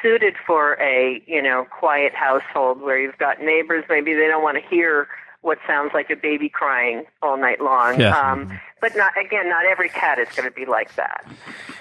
suited 0.00 0.34
for 0.46 0.80
a 0.80 1.22
you 1.26 1.42
know 1.42 1.66
quiet 1.70 2.14
household 2.14 2.80
where 2.82 2.98
you've 3.00 3.18
got 3.18 3.40
neighbors 3.40 3.84
maybe 3.88 4.12
they 4.12 4.26
don't 4.26 4.42
want 4.42 4.58
to 4.62 4.68
hear 4.68 5.08
what 5.44 5.58
sounds 5.66 5.90
like 5.94 6.08
a 6.10 6.16
baby 6.16 6.48
crying 6.48 7.04
all 7.22 7.36
night 7.36 7.60
long 7.60 8.00
Yeah. 8.00 8.18
um, 8.18 8.58
but 8.80 8.96
not 8.96 9.12
again 9.18 9.48
not 9.48 9.64
every 9.70 9.88
cat 9.88 10.18
is 10.18 10.28
going 10.36 10.48
to 10.48 10.54
be 10.54 10.66
like 10.66 10.94
that 10.96 11.24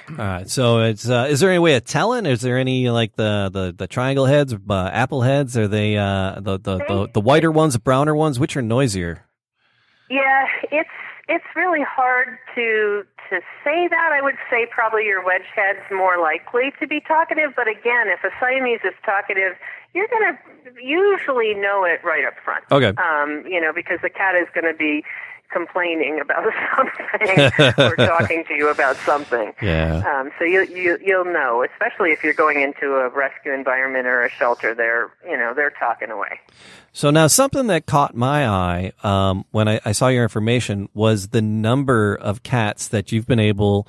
All 0.09 0.15
right. 0.17 0.49
So 0.49 0.79
it's 0.81 1.09
uh, 1.09 1.27
is 1.29 1.39
there 1.39 1.49
any 1.49 1.59
way 1.59 1.75
of 1.75 1.85
telling? 1.85 2.25
Is 2.25 2.41
there 2.41 2.57
any 2.57 2.89
like 2.89 3.15
the 3.15 3.49
the, 3.51 3.73
the 3.75 3.87
triangle 3.87 4.25
heads, 4.25 4.53
uh, 4.53 4.89
apple 4.91 5.21
heads? 5.21 5.57
Are 5.57 5.67
they 5.67 5.95
uh, 5.97 6.41
the, 6.41 6.59
the 6.59 6.77
the 6.77 7.09
the 7.13 7.21
whiter 7.21 7.49
ones, 7.51 7.73
the 7.73 7.79
browner 7.79 8.13
ones? 8.13 8.37
Which 8.37 8.55
are 8.57 8.61
noisier? 8.61 9.23
Yeah, 10.09 10.45
it's 10.71 10.89
it's 11.29 11.45
really 11.55 11.83
hard 11.87 12.37
to 12.55 13.03
to 13.29 13.39
say 13.63 13.87
that. 13.87 14.09
I 14.13 14.21
would 14.21 14.35
say 14.51 14.67
probably 14.69 15.05
your 15.05 15.23
wedge 15.25 15.47
head's 15.55 15.79
more 15.89 16.17
likely 16.21 16.73
to 16.81 16.85
be 16.85 16.99
talkative, 16.99 17.51
but 17.55 17.67
again, 17.69 18.07
if 18.11 18.23
a 18.25 18.29
Siamese 18.39 18.81
is 18.83 18.93
talkative, 19.05 19.53
you're 19.93 20.07
going 20.07 20.33
to 20.33 20.81
usually 20.81 21.53
know 21.53 21.83
it 21.83 22.03
right 22.03 22.25
up 22.25 22.33
front. 22.43 22.65
Okay. 22.71 22.93
Um, 23.01 23.43
you 23.47 23.61
know, 23.61 23.71
because 23.73 23.99
the 24.01 24.09
cat 24.09 24.35
is 24.35 24.47
going 24.53 24.71
to 24.71 24.77
be 24.77 25.03
complaining 25.51 26.19
about 26.19 26.45
something 26.75 27.51
or 27.77 27.95
talking 27.97 28.43
to 28.47 28.53
you 28.55 28.69
about 28.69 28.97
something. 28.97 29.53
Yeah. 29.61 30.01
Um, 30.05 30.31
so 30.39 30.45
you, 30.45 30.63
you 30.65 30.97
you'll 31.05 31.25
know, 31.25 31.63
especially 31.63 32.11
if 32.11 32.23
you're 32.23 32.33
going 32.33 32.61
into 32.61 32.95
a 32.95 33.09
rescue 33.09 33.53
environment 33.53 34.07
or 34.07 34.23
a 34.23 34.29
shelter. 34.29 34.73
They're 34.73 35.11
you 35.23 35.37
know 35.37 35.53
they're 35.55 35.69
talking 35.69 36.09
away. 36.09 36.39
So 36.95 37.09
now 37.09 37.25
something 37.25 37.67
that 37.67 37.87
caught 37.87 38.15
my 38.15 38.47
eye 38.47 38.91
um, 39.01 39.45
when 39.49 39.67
I, 39.67 39.81
I 39.83 39.93
saw 39.93 40.09
your 40.09 40.21
information 40.21 40.89
was 40.93 41.29
the 41.29 41.41
number 41.41 42.13
of 42.13 42.43
cats 42.43 42.87
that 42.89 43.11
you've 43.11 43.25
been 43.25 43.39
able 43.39 43.87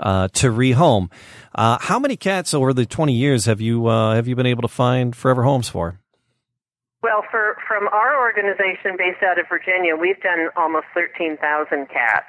uh, 0.00 0.28
to 0.28 0.50
rehome. 0.50 1.10
Uh, 1.54 1.76
how 1.78 1.98
many 1.98 2.16
cats 2.16 2.54
over 2.54 2.72
the 2.72 2.86
twenty 2.86 3.12
years 3.12 3.44
have 3.44 3.60
you 3.60 3.86
uh, 3.88 4.14
have 4.14 4.26
you 4.26 4.34
been 4.34 4.46
able 4.46 4.62
to 4.62 4.68
find 4.68 5.14
forever 5.14 5.42
homes 5.42 5.68
for? 5.68 6.00
Well, 7.02 7.22
for 7.30 7.56
from 7.68 7.86
our 7.88 8.18
organization 8.18 8.96
based 8.98 9.22
out 9.22 9.38
of 9.38 9.46
Virginia, 9.48 9.94
we've 9.94 10.20
done 10.22 10.48
almost 10.56 10.86
13,000 10.92 11.88
cats. 11.88 12.26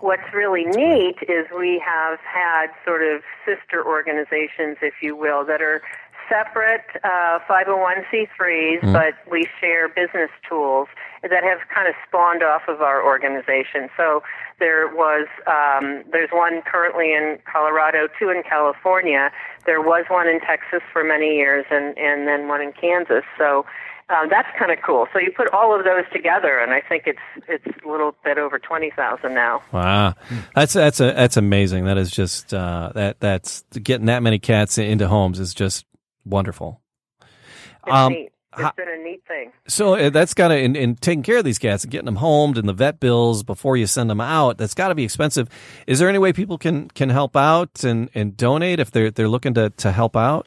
What's 0.00 0.22
really 0.32 0.64
neat 0.64 1.16
is 1.28 1.44
we 1.54 1.82
have 1.84 2.18
had 2.20 2.68
sort 2.86 3.02
of 3.02 3.20
sister 3.44 3.84
organizations, 3.84 4.78
if 4.80 4.94
you 5.02 5.14
will, 5.14 5.44
that 5.44 5.60
are 5.60 5.82
separate 6.28 6.84
uh, 7.02 7.38
501c3s, 7.48 8.92
but 8.92 9.14
we 9.30 9.46
share 9.60 9.88
business 9.88 10.30
tools 10.48 10.88
that 11.22 11.42
have 11.42 11.58
kind 11.74 11.88
of 11.88 11.94
spawned 12.06 12.42
off 12.42 12.62
of 12.68 12.82
our 12.82 13.04
organization. 13.04 13.88
So 13.96 14.22
there 14.58 14.88
was 14.88 15.26
um, 15.46 16.04
there's 16.12 16.30
one 16.32 16.62
currently 16.62 17.12
in 17.12 17.38
Colorado, 17.50 18.08
two 18.18 18.30
in 18.30 18.42
California. 18.42 19.30
There 19.66 19.80
was 19.80 20.04
one 20.08 20.28
in 20.28 20.40
Texas 20.40 20.82
for 20.92 21.02
many 21.02 21.36
years, 21.36 21.64
and 21.70 21.96
and 21.98 22.28
then 22.28 22.48
one 22.48 22.60
in 22.60 22.72
Kansas. 22.72 23.24
So 23.38 23.64
um, 24.10 24.28
that's 24.28 24.48
kind 24.58 24.70
of 24.70 24.78
cool. 24.84 25.06
So 25.12 25.18
you 25.18 25.32
put 25.34 25.48
all 25.48 25.76
of 25.76 25.84
those 25.84 26.04
together, 26.12 26.58
and 26.58 26.72
I 26.72 26.82
think 26.82 27.04
it's 27.06 27.18
it's 27.48 27.64
a 27.84 27.88
little 27.88 28.14
bit 28.22 28.36
over 28.38 28.58
twenty 28.58 28.90
thousand 28.90 29.34
now. 29.34 29.62
Wow, 29.72 30.14
that's 30.54 30.74
that's 30.74 31.00
a 31.00 31.12
that's 31.12 31.36
amazing. 31.36 31.86
That 31.86 31.96
is 31.96 32.10
just 32.10 32.52
uh, 32.52 32.92
that 32.94 33.20
that's 33.20 33.64
getting 33.82 34.06
that 34.06 34.22
many 34.22 34.38
cats 34.38 34.76
into 34.76 35.08
homes 35.08 35.40
is 35.40 35.54
just 35.54 35.86
wonderful. 36.24 36.80
It's 37.20 37.92
Um, 37.94 38.12
neat. 38.12 38.30
It's 38.56 38.76
been 38.76 38.88
a 38.88 38.96
neat 39.02 39.22
thing. 39.26 39.50
So 39.66 39.96
uh, 39.96 40.10
that's 40.10 40.32
got 40.32 40.46
to 40.48 40.56
in, 40.56 40.76
in 40.76 40.94
taking 40.94 41.24
care 41.24 41.38
of 41.38 41.44
these 41.44 41.58
cats 41.58 41.82
and 41.82 41.90
getting 41.90 42.06
them 42.06 42.14
homed 42.16 42.56
and 42.56 42.68
the 42.68 42.72
vet 42.72 43.00
bills 43.00 43.42
before 43.42 43.76
you 43.76 43.88
send 43.88 44.08
them 44.08 44.20
out. 44.20 44.58
That's 44.58 44.74
got 44.74 44.88
to 44.88 44.94
be 44.94 45.02
expensive. 45.02 45.48
Is 45.88 45.98
there 45.98 46.08
any 46.08 46.18
way 46.18 46.32
people 46.32 46.56
can 46.56 46.88
can 46.90 47.10
help 47.10 47.34
out 47.36 47.82
and, 47.82 48.10
and 48.14 48.36
donate 48.36 48.78
if 48.78 48.92
they're 48.92 49.10
they're 49.10 49.28
looking 49.28 49.54
to 49.54 49.70
to 49.70 49.90
help 49.90 50.14
out? 50.16 50.46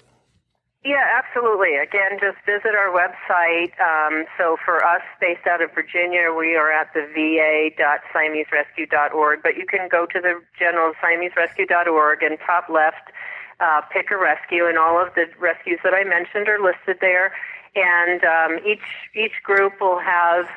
Yeah, 0.86 1.04
absolutely. 1.20 1.76
Again, 1.76 2.18
just 2.22 2.38
visit 2.46 2.74
our 2.74 2.88
website. 2.96 3.74
Um, 3.82 4.24
so 4.38 4.56
for 4.64 4.86
us, 4.86 5.02
based 5.20 5.46
out 5.46 5.62
of 5.62 5.72
Virginia, 5.76 6.32
we 6.32 6.56
are 6.56 6.72
at 6.72 6.94
the 6.94 7.02
va.siameserescue.org, 7.14 9.44
but 9.44 9.58
you 9.58 9.66
can 9.66 9.90
go 9.90 10.06
to 10.06 10.22
the 10.22 10.40
general 10.58 10.94
siameserescue.org 11.04 12.24
and 12.24 12.38
top 12.46 12.70
left, 12.70 13.12
uh, 13.60 13.82
pick 13.92 14.12
a 14.12 14.18
rescue, 14.18 14.68
and 14.68 14.78
all 14.78 15.02
of 15.02 15.14
the 15.16 15.26
rescues 15.40 15.80
that 15.84 15.94
I 15.94 16.04
mentioned 16.04 16.48
are 16.48 16.60
listed 16.60 16.98
there. 17.02 17.34
And 17.76 18.24
um, 18.24 18.66
each 18.66 18.88
each 19.16 19.44
group 19.44 19.80
will 19.80 20.00
have 20.00 20.48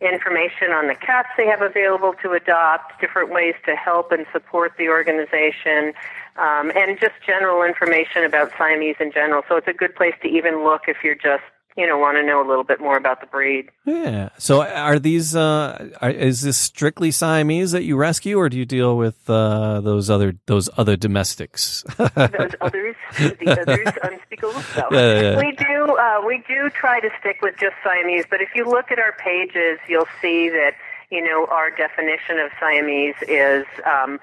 information 0.00 0.72
on 0.72 0.88
the 0.88 0.94
cats 0.94 1.28
they 1.36 1.46
have 1.46 1.60
available 1.60 2.14
to 2.22 2.32
adopt, 2.32 2.98
different 3.00 3.30
ways 3.30 3.54
to 3.66 3.76
help 3.76 4.12
and 4.12 4.24
support 4.32 4.72
the 4.78 4.88
organization, 4.88 5.92
um, 6.36 6.72
and 6.74 6.98
just 6.98 7.12
general 7.26 7.62
information 7.62 8.24
about 8.24 8.50
Siamese 8.56 8.96
in 8.98 9.12
general. 9.12 9.42
So 9.46 9.56
it's 9.56 9.68
a 9.68 9.74
good 9.74 9.94
place 9.94 10.14
to 10.22 10.28
even 10.28 10.64
look 10.64 10.82
if 10.88 11.04
you're 11.04 11.14
just, 11.14 11.44
you 11.76 11.86
know, 11.86 11.98
want 11.98 12.16
to 12.16 12.22
know 12.22 12.44
a 12.44 12.48
little 12.48 12.64
bit 12.64 12.80
more 12.80 12.96
about 12.96 13.20
the 13.20 13.26
breed. 13.26 13.70
Yeah. 13.84 14.30
So 14.38 14.62
are 14.62 14.98
these 14.98 15.34
uh 15.36 15.90
are, 16.00 16.10
is 16.10 16.42
this 16.42 16.56
strictly 16.56 17.10
Siamese 17.10 17.72
that 17.72 17.84
you 17.84 17.96
rescue 17.96 18.38
or 18.38 18.48
do 18.48 18.56
you 18.56 18.64
deal 18.64 18.96
with 18.96 19.28
uh 19.30 19.80
those 19.80 20.10
other 20.10 20.34
those 20.46 20.68
other 20.76 20.96
domestics? 20.96 21.84
Those 21.98 22.54
others, 22.60 22.96
the 23.18 23.58
others, 23.60 23.88
unspeakable. 24.02 24.50
Yeah, 24.76 24.84
yeah, 24.92 25.20
yeah. 25.20 25.36
We 25.38 25.52
do, 25.52 25.96
uh, 25.96 26.22
we 26.26 26.42
do 26.48 26.70
try 26.70 27.00
to 27.00 27.10
stick 27.20 27.40
with 27.42 27.54
just 27.58 27.74
Siamese, 27.84 28.24
but 28.30 28.40
if 28.40 28.50
you 28.54 28.64
look 28.64 28.90
at 28.90 28.98
our 28.98 29.12
pages, 29.12 29.78
you'll 29.88 30.08
see 30.20 30.48
that 30.48 30.74
you 31.10 31.22
know 31.22 31.46
our 31.50 31.70
definition 31.70 32.38
of 32.38 32.50
Siamese 32.60 33.14
is 33.28 33.64
um, 33.84 34.18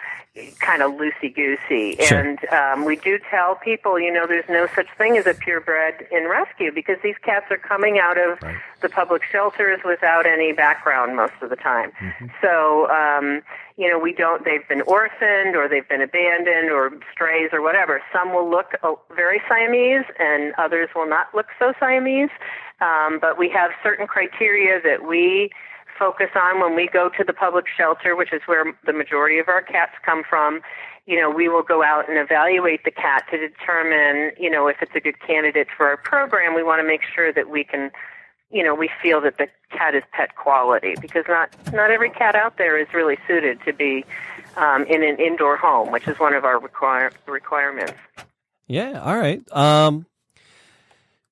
kind 0.59 0.83
of 0.83 0.91
loosey 0.93 1.33
goosey, 1.33 1.95
Sure. 2.03 2.19
and 2.19 2.37
um, 2.53 2.85
we 2.85 2.95
do 2.95 3.17
tell 3.31 3.55
people, 3.55 3.99
you 3.99 4.11
know, 4.11 4.27
there's 4.27 4.47
no 4.47 4.67
such 4.75 4.87
thing 4.97 5.17
as 5.17 5.25
a 5.25 5.33
purebred 5.33 6.07
in 6.11 6.27
rescue 6.27 6.71
because 6.71 6.97
these 7.03 7.15
cats 7.23 7.47
are 7.49 7.57
coming 7.57 7.97
out 7.99 8.17
of 8.19 8.37
the 8.81 8.89
public 8.89 9.23
shelters 9.23 9.79
without 9.83 10.27
any 10.27 10.51
background 10.53 11.15
most 11.15 11.33
of 11.41 11.49
the 11.49 11.55
time. 11.55 11.91
So, 12.41 12.87
um, 12.91 13.41
you 13.77 13.89
know, 13.89 13.97
we 13.97 14.13
don't, 14.13 14.45
they've 14.45 14.67
been 14.67 14.81
orphaned 14.83 15.55
or 15.55 15.67
they've 15.67 15.87
been 15.89 16.01
abandoned 16.01 16.69
or 16.69 16.91
strays 17.11 17.49
or 17.51 17.61
whatever. 17.63 18.01
Some 18.13 18.31
will 18.33 18.49
look 18.49 18.73
uh, 18.83 18.93
very 19.15 19.41
Siamese 19.49 20.05
and 20.19 20.53
others 20.59 20.89
will 20.95 21.09
not 21.09 21.33
look 21.33 21.47
so 21.57 21.73
Siamese. 21.79 22.29
Um, 22.79 23.17
but 23.19 23.39
we 23.39 23.49
have 23.49 23.71
certain 23.81 24.05
criteria 24.05 24.79
that 24.83 25.07
we 25.07 25.49
focus 25.97 26.29
on 26.35 26.61
when 26.61 26.75
we 26.75 26.87
go 26.87 27.09
to 27.09 27.23
the 27.23 27.33
public 27.33 27.65
shelter, 27.67 28.15
which 28.15 28.33
is 28.33 28.41
where 28.45 28.65
the 28.85 28.93
majority 28.93 29.39
of 29.39 29.47
our 29.47 29.61
cats 29.61 29.93
come 30.05 30.23
from. 30.27 30.61
You 31.05 31.19
know, 31.19 31.29
we 31.29 31.47
will 31.47 31.63
go 31.63 31.83
out 31.83 32.09
and 32.09 32.17
evaluate 32.17 32.83
the 32.83 32.91
cat 32.91 33.25
to 33.31 33.37
determine, 33.37 34.31
you 34.39 34.49
know, 34.49 34.67
if 34.67 34.77
it's 34.81 34.95
a 34.95 34.99
good 34.99 35.19
candidate 35.21 35.67
for 35.75 35.87
our 35.87 35.97
program. 35.97 36.53
We 36.53 36.63
want 36.63 36.81
to 36.81 36.87
make 36.87 37.01
sure 37.15 37.31
that 37.31 37.49
we 37.49 37.63
can 37.63 37.91
you 38.49 38.63
know, 38.63 38.73
we 38.73 38.89
feel 39.01 39.19
that 39.21 39.37
the 39.37 39.47
cat 39.71 39.93
is 39.93 40.03
pet 40.13 40.35
quality 40.35 40.95
because 41.01 41.25
not 41.27 41.49
not 41.73 41.91
every 41.91 42.09
cat 42.09 42.35
out 42.35 42.57
there 42.57 42.79
is 42.79 42.87
really 42.93 43.17
suited 43.27 43.59
to 43.65 43.73
be 43.73 44.05
um, 44.55 44.83
in 44.85 45.03
an 45.03 45.17
indoor 45.17 45.57
home, 45.57 45.91
which 45.91 46.07
is 46.07 46.17
one 46.19 46.33
of 46.33 46.45
our 46.45 46.59
require, 46.59 47.11
requirements. 47.27 47.93
Yeah. 48.67 49.01
All 49.01 49.17
right. 49.17 49.41
Um, 49.51 50.05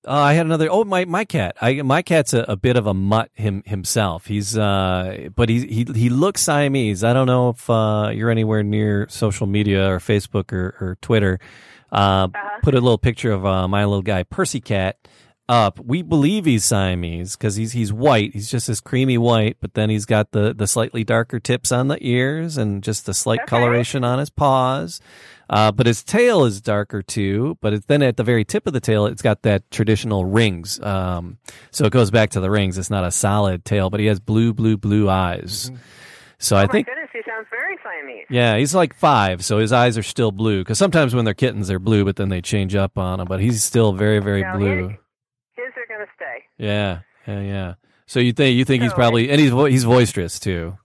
uh, 0.07 0.11
I 0.11 0.33
had 0.33 0.45
another. 0.45 0.67
Oh, 0.69 0.83
my 0.83 1.05
my 1.05 1.25
cat. 1.25 1.57
I 1.61 1.81
my 1.81 2.01
cat's 2.01 2.33
a, 2.33 2.45
a 2.47 2.55
bit 2.55 2.77
of 2.77 2.87
a 2.87 2.93
mutt 2.93 3.31
him 3.33 3.63
himself. 3.65 4.27
He's 4.27 4.57
uh, 4.57 5.29
but 5.35 5.49
he 5.49 5.65
he 5.67 5.85
he 5.93 6.09
looks 6.09 6.41
Siamese. 6.41 7.03
I 7.03 7.13
don't 7.13 7.27
know 7.27 7.49
if 7.49 7.69
uh, 7.69 8.11
you're 8.13 8.29
anywhere 8.29 8.63
near 8.63 9.07
social 9.09 9.47
media 9.47 9.89
or 9.89 9.99
Facebook 9.99 10.51
or, 10.53 10.75
or 10.79 10.97
Twitter. 11.01 11.39
Uh, 11.91 12.27
Put 12.61 12.73
a 12.73 12.81
little 12.81 12.97
picture 12.97 13.31
of 13.31 13.45
uh, 13.45 13.67
my 13.67 13.85
little 13.85 14.01
guy 14.01 14.23
Percy 14.23 14.59
cat 14.59 14.97
up. 15.47 15.79
We 15.79 16.01
believe 16.01 16.45
he's 16.45 16.65
Siamese 16.65 17.35
because 17.35 17.55
he's 17.55 17.73
he's 17.73 17.93
white. 17.93 18.33
He's 18.33 18.49
just 18.49 18.67
this 18.67 18.81
creamy 18.81 19.17
white, 19.17 19.57
but 19.61 19.73
then 19.75 19.89
he's 19.89 20.05
got 20.05 20.31
the 20.31 20.53
the 20.53 20.67
slightly 20.67 21.03
darker 21.03 21.39
tips 21.39 21.71
on 21.71 21.87
the 21.87 21.97
ears 22.01 22.57
and 22.57 22.83
just 22.83 23.05
the 23.05 23.13
slight 23.13 23.45
coloration 23.45 24.03
on 24.03 24.19
his 24.19 24.29
paws. 24.29 24.99
Uh, 25.49 25.71
but 25.71 25.85
his 25.85 26.03
tail 26.03 26.45
is 26.45 26.61
darker 26.61 27.01
too. 27.01 27.57
But 27.61 27.73
it's 27.73 27.85
then 27.85 28.01
at 28.01 28.17
the 28.17 28.23
very 28.23 28.43
tip 28.45 28.67
of 28.67 28.73
the 28.73 28.79
tail, 28.79 29.05
it's 29.05 29.21
got 29.21 29.43
that 29.43 29.69
traditional 29.71 30.25
rings. 30.25 30.79
Um, 30.81 31.37
so 31.71 31.85
it 31.85 31.91
goes 31.91 32.11
back 32.11 32.31
to 32.31 32.39
the 32.39 32.49
rings. 32.49 32.77
It's 32.77 32.89
not 32.89 33.03
a 33.03 33.11
solid 33.11 33.65
tail, 33.65 33.89
but 33.89 33.99
he 33.99 34.07
has 34.07 34.19
blue, 34.19 34.53
blue, 34.53 34.77
blue 34.77 35.09
eyes. 35.09 35.71
So 36.37 36.55
I 36.57 36.63
oh 36.63 36.67
my 36.67 36.71
think, 36.71 36.87
goodness, 36.87 37.09
he 37.13 37.21
sounds 37.25 37.47
very 37.49 37.77
Siamese. 37.83 38.25
yeah, 38.29 38.57
he's 38.57 38.75
like 38.75 38.93
five, 38.93 39.43
so 39.45 39.59
his 39.59 39.71
eyes 39.71 39.97
are 39.97 40.03
still 40.03 40.31
blue. 40.31 40.61
Because 40.61 40.77
sometimes 40.77 41.15
when 41.15 41.25
they're 41.25 41.33
kittens, 41.33 41.67
they're 41.67 41.79
blue, 41.79 42.03
but 42.03 42.17
then 42.17 42.29
they 42.29 42.41
change 42.41 42.75
up 42.75 42.97
on 42.97 43.19
him. 43.19 43.27
But 43.27 43.39
he's 43.39 43.63
still 43.63 43.93
very, 43.93 44.19
very 44.19 44.41
Now, 44.41 44.57
blue. 44.57 44.89
His, 44.89 44.97
his 45.55 45.73
are 45.77 45.87
going 45.87 46.05
to 46.05 46.11
stay. 46.15 46.43
Yeah, 46.57 46.99
yeah, 47.27 47.41
yeah. 47.41 47.73
So 48.07 48.19
you 48.19 48.33
think 48.33 48.57
you 48.57 48.65
think 48.65 48.83
he's 48.83 48.93
probably 48.93 49.29
and 49.31 49.39
he's 49.39 49.49
vo- 49.51 49.65
he's 49.65 49.85
boisterous 49.85 50.39
too. 50.39 50.77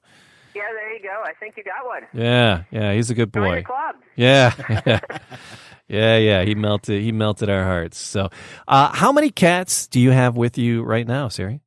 Yeah, 0.55 0.63
there 0.73 0.95
you 0.95 1.03
go. 1.03 1.20
I 1.31 1.35
think 1.39 1.57
you 1.57 1.63
got 1.63 1.87
one. 1.87 2.03
Yeah, 2.13 2.65
yeah, 2.73 2.93
he's 2.93 3.11
a 3.11 3.15
good 3.15 3.31
boy. 3.31 3.65
Yeah, 4.17 4.53
yeah, 4.87 5.01
yeah, 5.89 6.17
yeah. 6.17 6.43
He 6.43 6.57
melted 6.57 7.03
he 7.03 7.13
melted 7.13 7.49
our 7.49 7.63
hearts. 7.63 7.99
So, 7.99 8.31
uh, 8.67 8.91
how 8.93 9.13
many 9.13 9.31
cats 9.31 9.87
do 9.87 10.01
you 10.01 10.11
have 10.11 10.37
with 10.37 10.59
you 10.59 10.83
right 10.83 11.07
now, 11.07 11.29
Siri? 11.29 11.61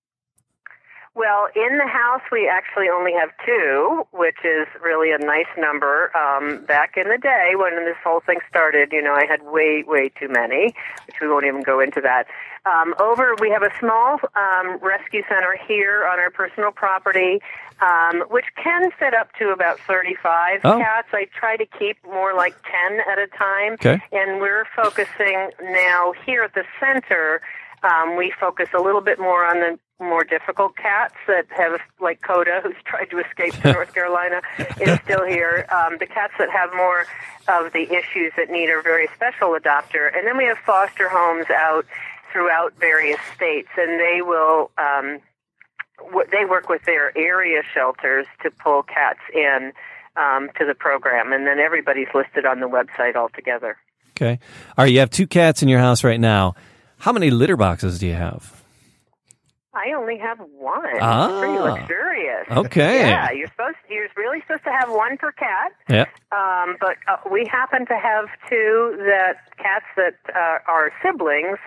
Well, 1.15 1.47
in 1.55 1.77
the 1.77 1.85
house, 1.85 2.21
we 2.31 2.49
actually 2.49 2.87
only 2.89 3.13
have 3.13 3.29
two, 3.45 4.07
which 4.11 4.37
is 4.43 4.67
really 4.81 5.11
a 5.11 5.19
nice 5.19 5.45
number. 5.59 6.11
Um, 6.17 6.65
back 6.65 6.97
in 6.97 7.07
the 7.07 7.19
day 7.19 7.51
when 7.55 7.85
this 7.85 7.97
whole 8.03 8.19
thing 8.21 8.39
started, 8.49 8.91
you 8.91 9.01
know, 9.01 9.13
I 9.13 9.25
had 9.27 9.43
way, 9.43 9.83
way 9.85 10.09
too 10.09 10.27
many, 10.27 10.73
which 11.05 11.17
we 11.21 11.27
won't 11.27 11.45
even 11.45 11.61
go 11.61 11.79
into 11.79 12.01
that. 12.01 12.25
Um, 12.65 12.95
over, 12.99 13.35
we 13.39 13.51
have 13.51 13.61
a 13.61 13.69
small 13.79 14.17
um, 14.35 14.77
rescue 14.81 15.21
center 15.29 15.55
here 15.67 16.07
on 16.11 16.19
our 16.19 16.31
personal 16.31 16.71
property, 16.71 17.41
um, 17.81 18.21
which 18.31 18.45
can 18.55 18.89
fit 18.97 19.13
up 19.13 19.33
to 19.37 19.49
about 19.49 19.79
35 19.81 20.61
Oh. 20.63 20.79
cats. 20.79 21.09
I 21.13 21.25
try 21.37 21.57
to 21.57 21.65
keep 21.77 21.97
more 22.05 22.33
like 22.33 22.55
10 22.89 23.01
at 23.07 23.19
a 23.19 23.27
time. 23.27 23.73
Okay. 23.73 24.01
And 24.11 24.39
we're 24.41 24.65
focusing 24.75 25.51
now 25.61 26.13
here 26.25 26.41
at 26.41 26.55
the 26.55 26.63
center. 26.79 27.41
Um, 27.83 28.15
we 28.17 28.33
focus 28.39 28.69
a 28.73 28.81
little 28.81 29.01
bit 29.01 29.19
more 29.19 29.45
on 29.45 29.59
the 29.59 29.79
more 30.03 30.23
difficult 30.23 30.75
cats 30.75 31.15
that 31.27 31.45
have, 31.49 31.79
like 31.99 32.21
Coda, 32.21 32.61
who's 32.63 32.75
tried 32.85 33.09
to 33.11 33.19
escape 33.19 33.53
to 33.61 33.73
North 33.73 33.93
Carolina, 33.93 34.41
is 34.79 34.99
still 35.03 35.25
here. 35.25 35.65
Um, 35.71 35.97
the 35.99 36.07
cats 36.07 36.33
that 36.39 36.49
have 36.49 36.73
more 36.75 37.05
of 37.47 37.73
the 37.73 37.83
issues 37.83 38.31
that 38.37 38.49
need 38.49 38.69
a 38.69 38.81
very 38.81 39.07
special 39.15 39.49
adopter. 39.49 40.15
And 40.15 40.25
then 40.27 40.37
we 40.37 40.45
have 40.45 40.57
foster 40.59 41.09
homes 41.09 41.45
out 41.49 41.85
throughout 42.31 42.73
various 42.79 43.19
states, 43.35 43.69
and 43.77 43.99
they 43.99 44.21
will. 44.21 44.71
Um, 44.77 45.19
w- 45.97 46.27
they 46.31 46.45
work 46.45 46.69
with 46.69 46.83
their 46.85 47.15
area 47.17 47.61
shelters 47.73 48.25
to 48.41 48.49
pull 48.51 48.83
cats 48.83 49.19
in 49.33 49.73
um, 50.15 50.49
to 50.57 50.65
the 50.65 50.75
program, 50.75 51.33
and 51.33 51.45
then 51.45 51.59
everybody's 51.59 52.07
listed 52.13 52.45
on 52.45 52.59
the 52.59 52.67
website 52.67 53.15
altogether. 53.15 53.77
Okay. 54.11 54.39
All 54.77 54.85
right. 54.85 54.93
You 54.93 54.99
have 54.99 55.09
two 55.09 55.27
cats 55.27 55.63
in 55.63 55.69
your 55.69 55.79
house 55.79 56.03
right 56.03 56.19
now. 56.19 56.55
How 57.03 57.11
many 57.11 57.31
litter 57.31 57.57
boxes 57.57 57.99
do 57.99 58.07
you 58.07 58.13
have? 58.13 58.63
I 59.73 59.91
only 59.91 60.17
have 60.19 60.39
one. 60.39 60.85
Ah. 61.01 61.27
It's 61.27 61.37
pretty 61.37 61.59
luxurious. 61.59 62.47
Okay. 62.49 63.09
Yeah, 63.09 63.29
you're 63.31 63.49
supposed 63.49 63.75
you're 63.89 64.07
really 64.15 64.39
supposed 64.47 64.63
to 64.63 64.71
have 64.71 64.89
one 64.89 65.17
per 65.17 65.33
cat. 65.33 65.73
Yeah. 65.89 66.05
Um, 66.31 66.77
but 66.79 66.95
uh, 67.11 67.17
we 67.29 67.45
happen 67.51 67.85
to 67.87 67.97
have 67.97 68.27
two 68.49 68.95
that 68.99 69.35
cats 69.57 69.83
that 69.97 70.15
uh, 70.33 70.71
are 70.71 70.93
siblings, 71.03 71.57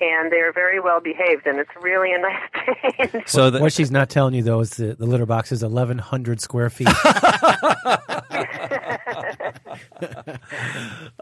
and 0.00 0.30
they're 0.30 0.52
very 0.52 0.80
well 0.80 1.00
behaved, 1.00 1.46
and 1.46 1.58
it's 1.58 1.70
really 1.80 2.12
a 2.12 2.18
nice 2.18 3.10
change. 3.12 3.28
So 3.28 3.50
the, 3.50 3.60
What 3.60 3.72
she's 3.72 3.90
not 3.90 4.10
telling 4.10 4.34
you 4.34 4.42
though 4.42 4.60
is 4.60 4.76
the, 4.76 4.94
the 4.94 5.06
litter 5.06 5.26
box 5.26 5.52
is 5.52 5.62
1,100 5.62 6.40
square 6.40 6.70
feet. 6.70 6.88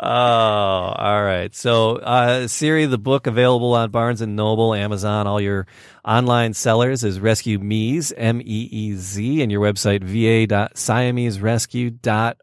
Oh, 0.00 0.06
all 0.06 1.24
right. 1.24 1.52
So, 1.54 1.96
uh, 1.96 2.46
Siri, 2.48 2.86
the 2.86 2.98
book 2.98 3.26
available 3.26 3.74
on 3.74 3.90
Barnes 3.90 4.20
and 4.20 4.36
Noble, 4.36 4.74
Amazon, 4.74 5.26
all 5.26 5.40
your 5.40 5.66
online 6.04 6.54
sellers 6.54 7.02
is 7.02 7.18
Rescue 7.18 7.58
Meez, 7.58 8.12
M 8.16 8.40
E 8.40 8.68
E 8.70 8.94
Z, 8.94 9.42
and 9.42 9.50
your 9.50 9.60
website, 9.60 10.04
va.siameserescue.org. 10.04 12.36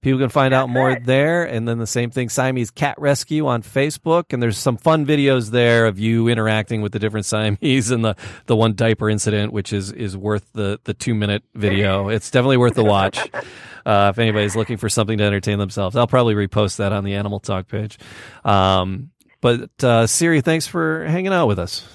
People 0.00 0.20
can 0.20 0.28
find 0.28 0.54
out 0.54 0.68
more 0.68 0.98
there. 0.98 1.44
And 1.44 1.66
then 1.68 1.78
the 1.78 1.86
same 1.86 2.10
thing, 2.10 2.28
Siamese 2.28 2.70
Cat 2.70 2.94
Rescue 2.98 3.46
on 3.46 3.62
Facebook. 3.62 4.32
And 4.32 4.42
there's 4.42 4.56
some 4.56 4.76
fun 4.76 5.04
videos 5.04 5.50
there 5.50 5.86
of 5.86 5.98
you 5.98 6.28
interacting 6.28 6.80
with 6.80 6.92
the 6.92 6.98
different 6.98 7.26
Siamese 7.26 7.90
and 7.90 8.04
the, 8.04 8.16
the 8.46 8.56
one 8.56 8.74
diaper 8.74 9.10
incident, 9.10 9.52
which 9.52 9.72
is, 9.72 9.92
is 9.92 10.16
worth 10.16 10.50
the, 10.52 10.78
the 10.84 10.94
two 10.94 11.14
minute 11.14 11.42
video. 11.54 12.08
It's 12.08 12.30
definitely 12.30 12.56
worth 12.58 12.74
the 12.74 12.84
watch. 12.84 13.28
Uh, 13.86 14.10
if 14.12 14.18
anybody's 14.18 14.54
looking 14.54 14.76
for 14.76 14.90
something 14.90 15.16
to 15.16 15.24
entertain 15.24 15.58
themselves, 15.58 15.96
I'll 15.96 16.06
probably 16.06 16.34
repost 16.34 16.76
that 16.76 16.92
on 16.92 17.02
the 17.02 17.14
Animal 17.14 17.40
Talk 17.40 17.66
page. 17.66 17.98
Um, 18.44 19.10
but 19.40 19.70
uh, 19.82 20.06
Siri, 20.06 20.42
thanks 20.42 20.66
for 20.66 21.06
hanging 21.06 21.32
out 21.32 21.46
with 21.46 21.58
us. 21.58 21.88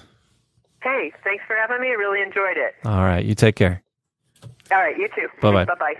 hey, 0.81 1.13
thanks 1.23 1.43
for 1.45 1.55
having 1.55 1.79
me. 1.79 1.89
I 1.89 1.91
really 1.91 2.23
enjoyed 2.23 2.57
it. 2.57 2.73
All 2.85 3.03
right, 3.03 3.23
you 3.23 3.35
take 3.35 3.55
care. 3.55 3.83
All 4.71 4.77
right, 4.79 4.97
you 4.97 5.07
too. 5.15 5.27
Bye-bye. 5.41 5.65
Bye 5.65 5.75
bye. 5.75 5.93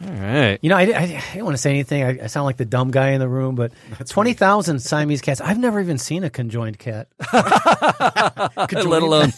All 0.00 0.10
right. 0.12 0.58
You 0.62 0.70
know, 0.70 0.76
I, 0.76 0.82
I, 0.82 1.02
I 1.02 1.06
didn't 1.32 1.44
want 1.44 1.56
to 1.56 1.60
say 1.60 1.70
anything. 1.70 2.04
I, 2.04 2.24
I 2.24 2.26
sound 2.28 2.44
like 2.44 2.56
the 2.56 2.64
dumb 2.64 2.90
guy 2.92 3.10
in 3.10 3.20
the 3.20 3.28
room, 3.28 3.56
but 3.56 3.72
20,000 4.08 4.78
Siamese 4.80 5.20
cats. 5.20 5.40
I've 5.40 5.58
never 5.58 5.80
even 5.80 5.98
seen 5.98 6.22
a 6.24 6.30
conjoined 6.30 6.78
cat. 6.78 7.08
Let 7.32 9.02
alone 9.02 9.32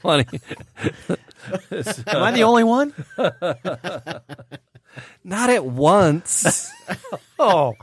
twenty. 0.00 0.40
Am 1.08 2.22
I 2.22 2.30
the 2.30 2.44
only 2.44 2.64
one? 2.64 2.94
Not 5.24 5.50
at 5.50 5.64
once. 5.64 6.70
Oh, 7.38 7.74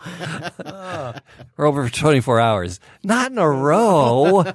We're 1.57 1.65
over 1.67 1.87
for 1.87 1.93
twenty 1.93 2.21
four 2.21 2.39
hours. 2.39 2.79
Not 3.03 3.31
in 3.31 3.37
a 3.37 3.49
row. 3.49 4.45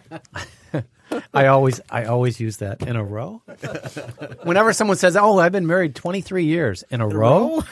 I 1.35 1.47
always, 1.47 1.81
I 1.89 2.05
always 2.07 2.41
use 2.41 2.57
that 2.59 2.83
in 2.83 2.97
a 2.97 3.05
row. 3.05 3.41
Whenever 4.43 4.73
someone 4.73 4.97
says, 4.97 5.17
"Oh, 5.17 5.39
I've 5.39 5.53
been 5.53 5.67
married 5.67 5.95
23 5.95 6.45
years 6.45 6.83
in 6.91 7.01
a 7.01 7.07
row," 7.07 7.63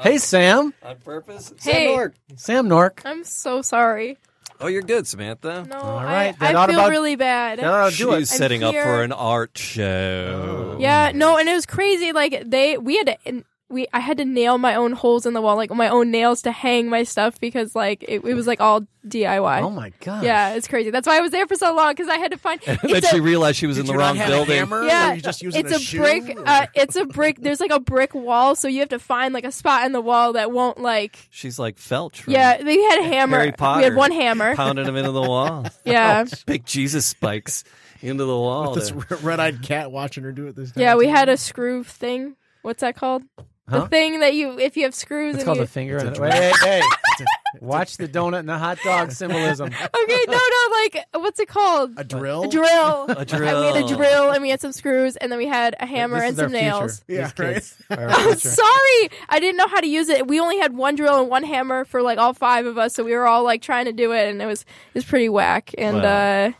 hey 0.00 0.18
Sam, 0.18 0.72
On 0.82 0.96
purpose. 1.04 1.52
Hey. 1.62 1.86
Sam 1.86 1.94
Nork. 1.96 2.14
Sam 2.36 2.68
Nork. 2.68 3.02
I'm 3.04 3.24
so 3.24 3.62
sorry. 3.62 4.18
Oh, 4.60 4.68
you're 4.68 4.82
good, 4.82 5.06
Samantha. 5.06 5.66
No, 5.68 5.76
All 5.78 5.98
I, 5.98 6.34
I 6.40 6.52
feel 6.52 6.56
about- 6.76 6.90
really 6.90 7.16
bad. 7.16 7.58
No, 7.60 7.64
no, 7.84 7.90
do 7.90 8.12
it. 8.12 8.20
She's 8.20 8.32
I'm 8.32 8.38
setting 8.38 8.62
up 8.62 8.72
for 8.74 9.02
an 9.02 9.12
art 9.12 9.58
show. 9.58 10.76
Yeah, 10.80 11.10
no, 11.14 11.36
and 11.36 11.48
it 11.48 11.52
was 11.54 11.66
crazy. 11.66 12.12
Like 12.12 12.44
they, 12.46 12.78
we 12.78 12.96
had 12.96 13.06
to, 13.08 13.16
and 13.26 13.44
we, 13.74 13.86
I 13.92 14.00
had 14.00 14.18
to 14.18 14.24
nail 14.24 14.56
my 14.56 14.76
own 14.76 14.92
holes 14.92 15.26
in 15.26 15.34
the 15.34 15.42
wall, 15.42 15.56
like 15.56 15.70
my 15.70 15.88
own 15.88 16.10
nails 16.10 16.42
to 16.42 16.52
hang 16.52 16.88
my 16.88 17.02
stuff 17.02 17.38
because 17.40 17.74
like 17.74 18.02
it, 18.04 18.24
it 18.24 18.34
was 18.34 18.46
like 18.46 18.60
all 18.60 18.82
DIY. 19.06 19.60
Oh 19.62 19.68
my 19.70 19.92
god. 20.00 20.22
Yeah, 20.24 20.54
it's 20.54 20.68
crazy. 20.68 20.90
That's 20.90 21.06
why 21.06 21.18
I 21.18 21.20
was 21.20 21.32
there 21.32 21.46
for 21.46 21.56
so 21.56 21.74
long 21.74 21.90
because 21.92 22.08
I 22.08 22.16
had 22.18 22.30
to 22.30 22.38
find. 22.38 22.60
then 22.64 22.78
it's 22.84 23.10
she 23.10 23.18
a- 23.18 23.22
realized 23.22 23.58
she 23.58 23.66
was 23.66 23.76
in 23.76 23.84
the 23.86 23.94
wrong 23.94 24.16
building. 24.16 24.56
Hammer? 24.56 24.84
Yeah, 24.84 25.10
Were 25.10 25.14
you 25.16 25.20
just 25.22 25.42
using 25.42 25.60
it's 25.60 25.72
a, 25.72 25.76
a, 25.76 25.78
shoe? 25.78 25.98
brick. 25.98 26.38
Uh, 26.46 26.66
it's 26.74 26.96
a 26.96 27.04
brick. 27.04 27.38
There's 27.40 27.60
like 27.60 27.72
a 27.72 27.80
brick 27.80 28.14
wall, 28.14 28.54
so 28.54 28.68
you 28.68 28.80
have 28.80 28.88
to 28.90 28.98
find 28.98 29.34
like 29.34 29.44
a 29.44 29.52
spot 29.52 29.84
in 29.84 29.92
the 29.92 30.00
wall 30.00 30.34
that 30.34 30.52
won't 30.52 30.80
like. 30.80 31.18
She's 31.30 31.58
like 31.58 31.76
Filch. 31.76 32.26
Yeah, 32.28 32.62
they 32.62 32.80
had 32.80 33.00
a 33.00 33.04
hammer. 33.04 33.38
Harry 33.38 33.52
Potter. 33.52 33.78
We 33.80 33.84
had 33.84 33.96
one 33.96 34.12
hammer. 34.12 34.54
Pounding 34.54 34.86
him 34.86 34.96
into 34.96 35.10
the 35.12 35.20
wall. 35.22 35.66
Yeah, 35.84 36.24
Big 36.46 36.64
Jesus 36.64 37.04
spikes 37.04 37.64
into 38.00 38.24
the 38.24 38.36
wall. 38.36 38.74
this 38.74 38.90
there. 38.90 39.18
red-eyed 39.22 39.62
cat 39.62 39.90
watching 39.90 40.24
her 40.24 40.32
do 40.32 40.46
it 40.46 40.56
this 40.56 40.72
time. 40.72 40.80
yeah. 40.82 40.94
We 40.94 41.08
had 41.08 41.28
a 41.28 41.36
screw 41.36 41.84
thing. 41.84 42.36
What's 42.62 42.80
that 42.80 42.96
called? 42.96 43.22
Huh? 43.68 43.80
The 43.80 43.88
thing 43.88 44.20
that 44.20 44.34
you, 44.34 44.58
if 44.58 44.76
you 44.76 44.82
have 44.84 44.94
screws, 44.94 45.36
It's 45.36 45.42
and 45.42 45.46
called 45.46 45.56
you, 45.58 45.64
a 45.64 45.66
finger. 45.66 45.96
and 45.96 46.14
a- 46.16 46.20
Wait, 46.20 46.32
hey, 46.34 46.52
hey. 46.62 46.82
Watch 47.60 47.96
the 47.96 48.06
donut 48.08 48.40
and 48.40 48.48
the 48.48 48.58
hot 48.58 48.78
dog 48.84 49.10
symbolism. 49.12 49.68
Okay, 49.68 50.24
no, 50.26 50.32
no, 50.36 50.76
like 50.82 51.06
what's 51.14 51.38
it 51.40 51.48
called? 51.48 51.92
a 51.96 52.02
drill. 52.04 52.42
A 52.44 52.48
drill. 52.48 53.04
A 53.08 53.24
drill. 53.24 53.48
And 53.64 53.74
we 53.76 53.80
had 53.80 53.90
a 53.90 53.96
drill, 53.96 54.30
and 54.32 54.42
we 54.42 54.50
had 54.50 54.60
some 54.60 54.72
screws, 54.72 55.16
and 55.16 55.30
then 55.32 55.38
we 55.38 55.46
had 55.46 55.76
a 55.80 55.86
hammer 55.86 56.16
This 56.18 56.30
and 56.30 56.32
is 56.32 56.38
our 56.40 56.44
some 56.46 56.52
nails. 56.52 57.00
future. 57.06 57.20
Yeah, 57.20 57.44
right. 57.46 57.54
kids 57.54 57.76
are 57.90 58.00
our 58.02 58.08
I'm 58.10 58.36
sorry, 58.36 59.10
I 59.30 59.38
didn't 59.40 59.56
know 59.56 59.68
how 59.68 59.80
to 59.80 59.86
use 59.86 60.08
it. 60.10 60.26
We 60.26 60.40
only 60.40 60.58
had 60.58 60.76
one 60.76 60.96
drill 60.96 61.20
and 61.20 61.30
one 61.30 61.44
hammer 61.44 61.84
for 61.84 62.02
like 62.02 62.18
all 62.18 62.34
five 62.34 62.66
of 62.66 62.76
us, 62.76 62.92
so 62.94 63.04
we 63.04 63.12
were 63.12 63.26
all 63.26 63.44
like 63.44 63.62
trying 63.62 63.84
to 63.86 63.92
do 63.92 64.12
it, 64.12 64.28
and 64.28 64.42
it 64.42 64.46
was 64.46 64.62
it 64.62 64.94
was 64.94 65.04
pretty 65.04 65.28
whack. 65.28 65.70
And 65.78 66.02
Wow. 66.02 66.46
uh, 66.48 66.52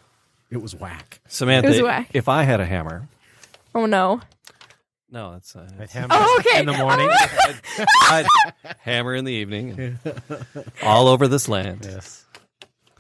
It 0.50 0.62
was 0.62 0.74
whack. 0.76 1.20
Samantha, 1.28 1.68
It 1.68 1.72
was 1.72 1.82
whack. 1.82 2.10
if 2.14 2.28
I 2.28 2.44
had 2.44 2.60
a 2.60 2.64
hammer, 2.66 3.08
oh 3.74 3.86
no, 3.86 4.20
no, 5.14 5.34
it's, 5.34 5.56
uh, 5.56 5.66
I'd 5.80 5.90
hammer 5.90 6.08
Oh, 6.10 6.36
okay. 6.40 6.60
In 6.60 6.66
the 6.66 6.72
morning. 6.74 7.08
I'd 8.02 8.26
hammer 8.80 9.14
in 9.14 9.24
the 9.24 9.32
evening, 9.32 9.98
all 10.82 11.08
over 11.08 11.26
this 11.28 11.48
land. 11.48 11.86
yes. 11.88 12.26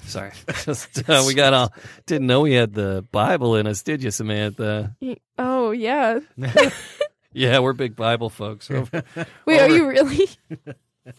Sorry, 0.06 0.32
just 0.64 1.08
uh, 1.08 1.24
we 1.26 1.34
got 1.34 1.52
all 1.54 1.72
didn't 2.06 2.26
know 2.26 2.40
we 2.42 2.52
had 2.52 2.72
the 2.74 3.04
Bible 3.10 3.56
in 3.56 3.66
us, 3.66 3.82
did 3.82 4.02
you, 4.02 4.10
Samantha? 4.10 4.94
oh 5.38 5.70
yeah. 5.72 6.20
Yeah, 7.32 7.58
we're 7.58 7.72
big 7.72 7.96
Bible 7.96 8.30
folks. 8.30 8.68
We're- 8.68 8.86
Wait, 9.44 9.60
are 9.60 9.68
you 9.68 9.88
really? 9.88 10.28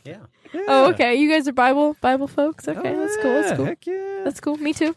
Yeah. 0.05 0.19
Oh, 0.67 0.91
okay. 0.91 1.15
You 1.15 1.29
guys 1.29 1.47
are 1.47 1.51
Bible 1.51 1.95
Bible 1.99 2.27
folks. 2.27 2.67
Okay, 2.67 2.95
that's 2.95 3.17
cool. 3.17 3.33
That's 3.33 3.57
cool. 3.57 3.65
Heck 3.65 3.85
yeah. 3.85 4.21
That's 4.23 4.39
cool. 4.39 4.55
Me 4.57 4.71
too. 4.73 4.95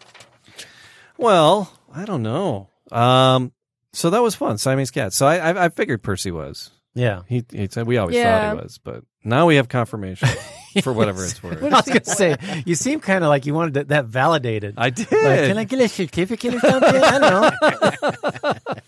Well, 1.16 1.72
I 1.92 2.05
don't 2.05 2.22
know. 2.22 2.68
Um, 2.92 3.53
so 3.93 4.11
that 4.11 4.22
was 4.22 4.34
fun, 4.34 4.59
Siamese 4.59 4.91
cat. 4.91 5.12
So 5.12 5.26
I, 5.26 5.36
I, 5.36 5.64
I 5.64 5.68
figured 5.70 6.03
Percy 6.03 6.30
was. 6.30 6.70
Yeah. 6.95 7.22
He, 7.28 7.45
he 7.53 7.68
said 7.70 7.86
we 7.86 7.97
always 7.99 8.16
Yeah. 8.16 8.51
thought 8.51 8.57
he 8.57 8.62
was, 8.62 8.78
but 8.82 9.05
now 9.24 9.47
we 9.47 9.57
have 9.57 9.68
confirmation 9.68 10.28
for 10.82 10.93
whatever 10.93 11.24
it's 11.24 11.41
worth. 11.43 11.62
I 11.62 11.68
was 11.68 11.86
gonna 11.86 12.05
say 12.05 12.36
you 12.66 12.74
seem 12.74 12.99
kind 13.01 13.22
of 13.22 13.28
like 13.28 13.47
you 13.47 13.55
wanted 13.55 13.74
that, 13.74 13.89
that 13.89 14.07
validated. 14.07 14.74
I 14.76 14.91
did. 14.91 15.11
Like, 15.12 15.41
can 15.49 15.59
I 15.59 15.64
get 15.64 15.80
a 15.80 15.89
certificate 15.89 16.55
or 16.55 16.61
something? 16.61 17.03
I 17.03 17.18
don't 17.18 18.72
know. 18.72 18.74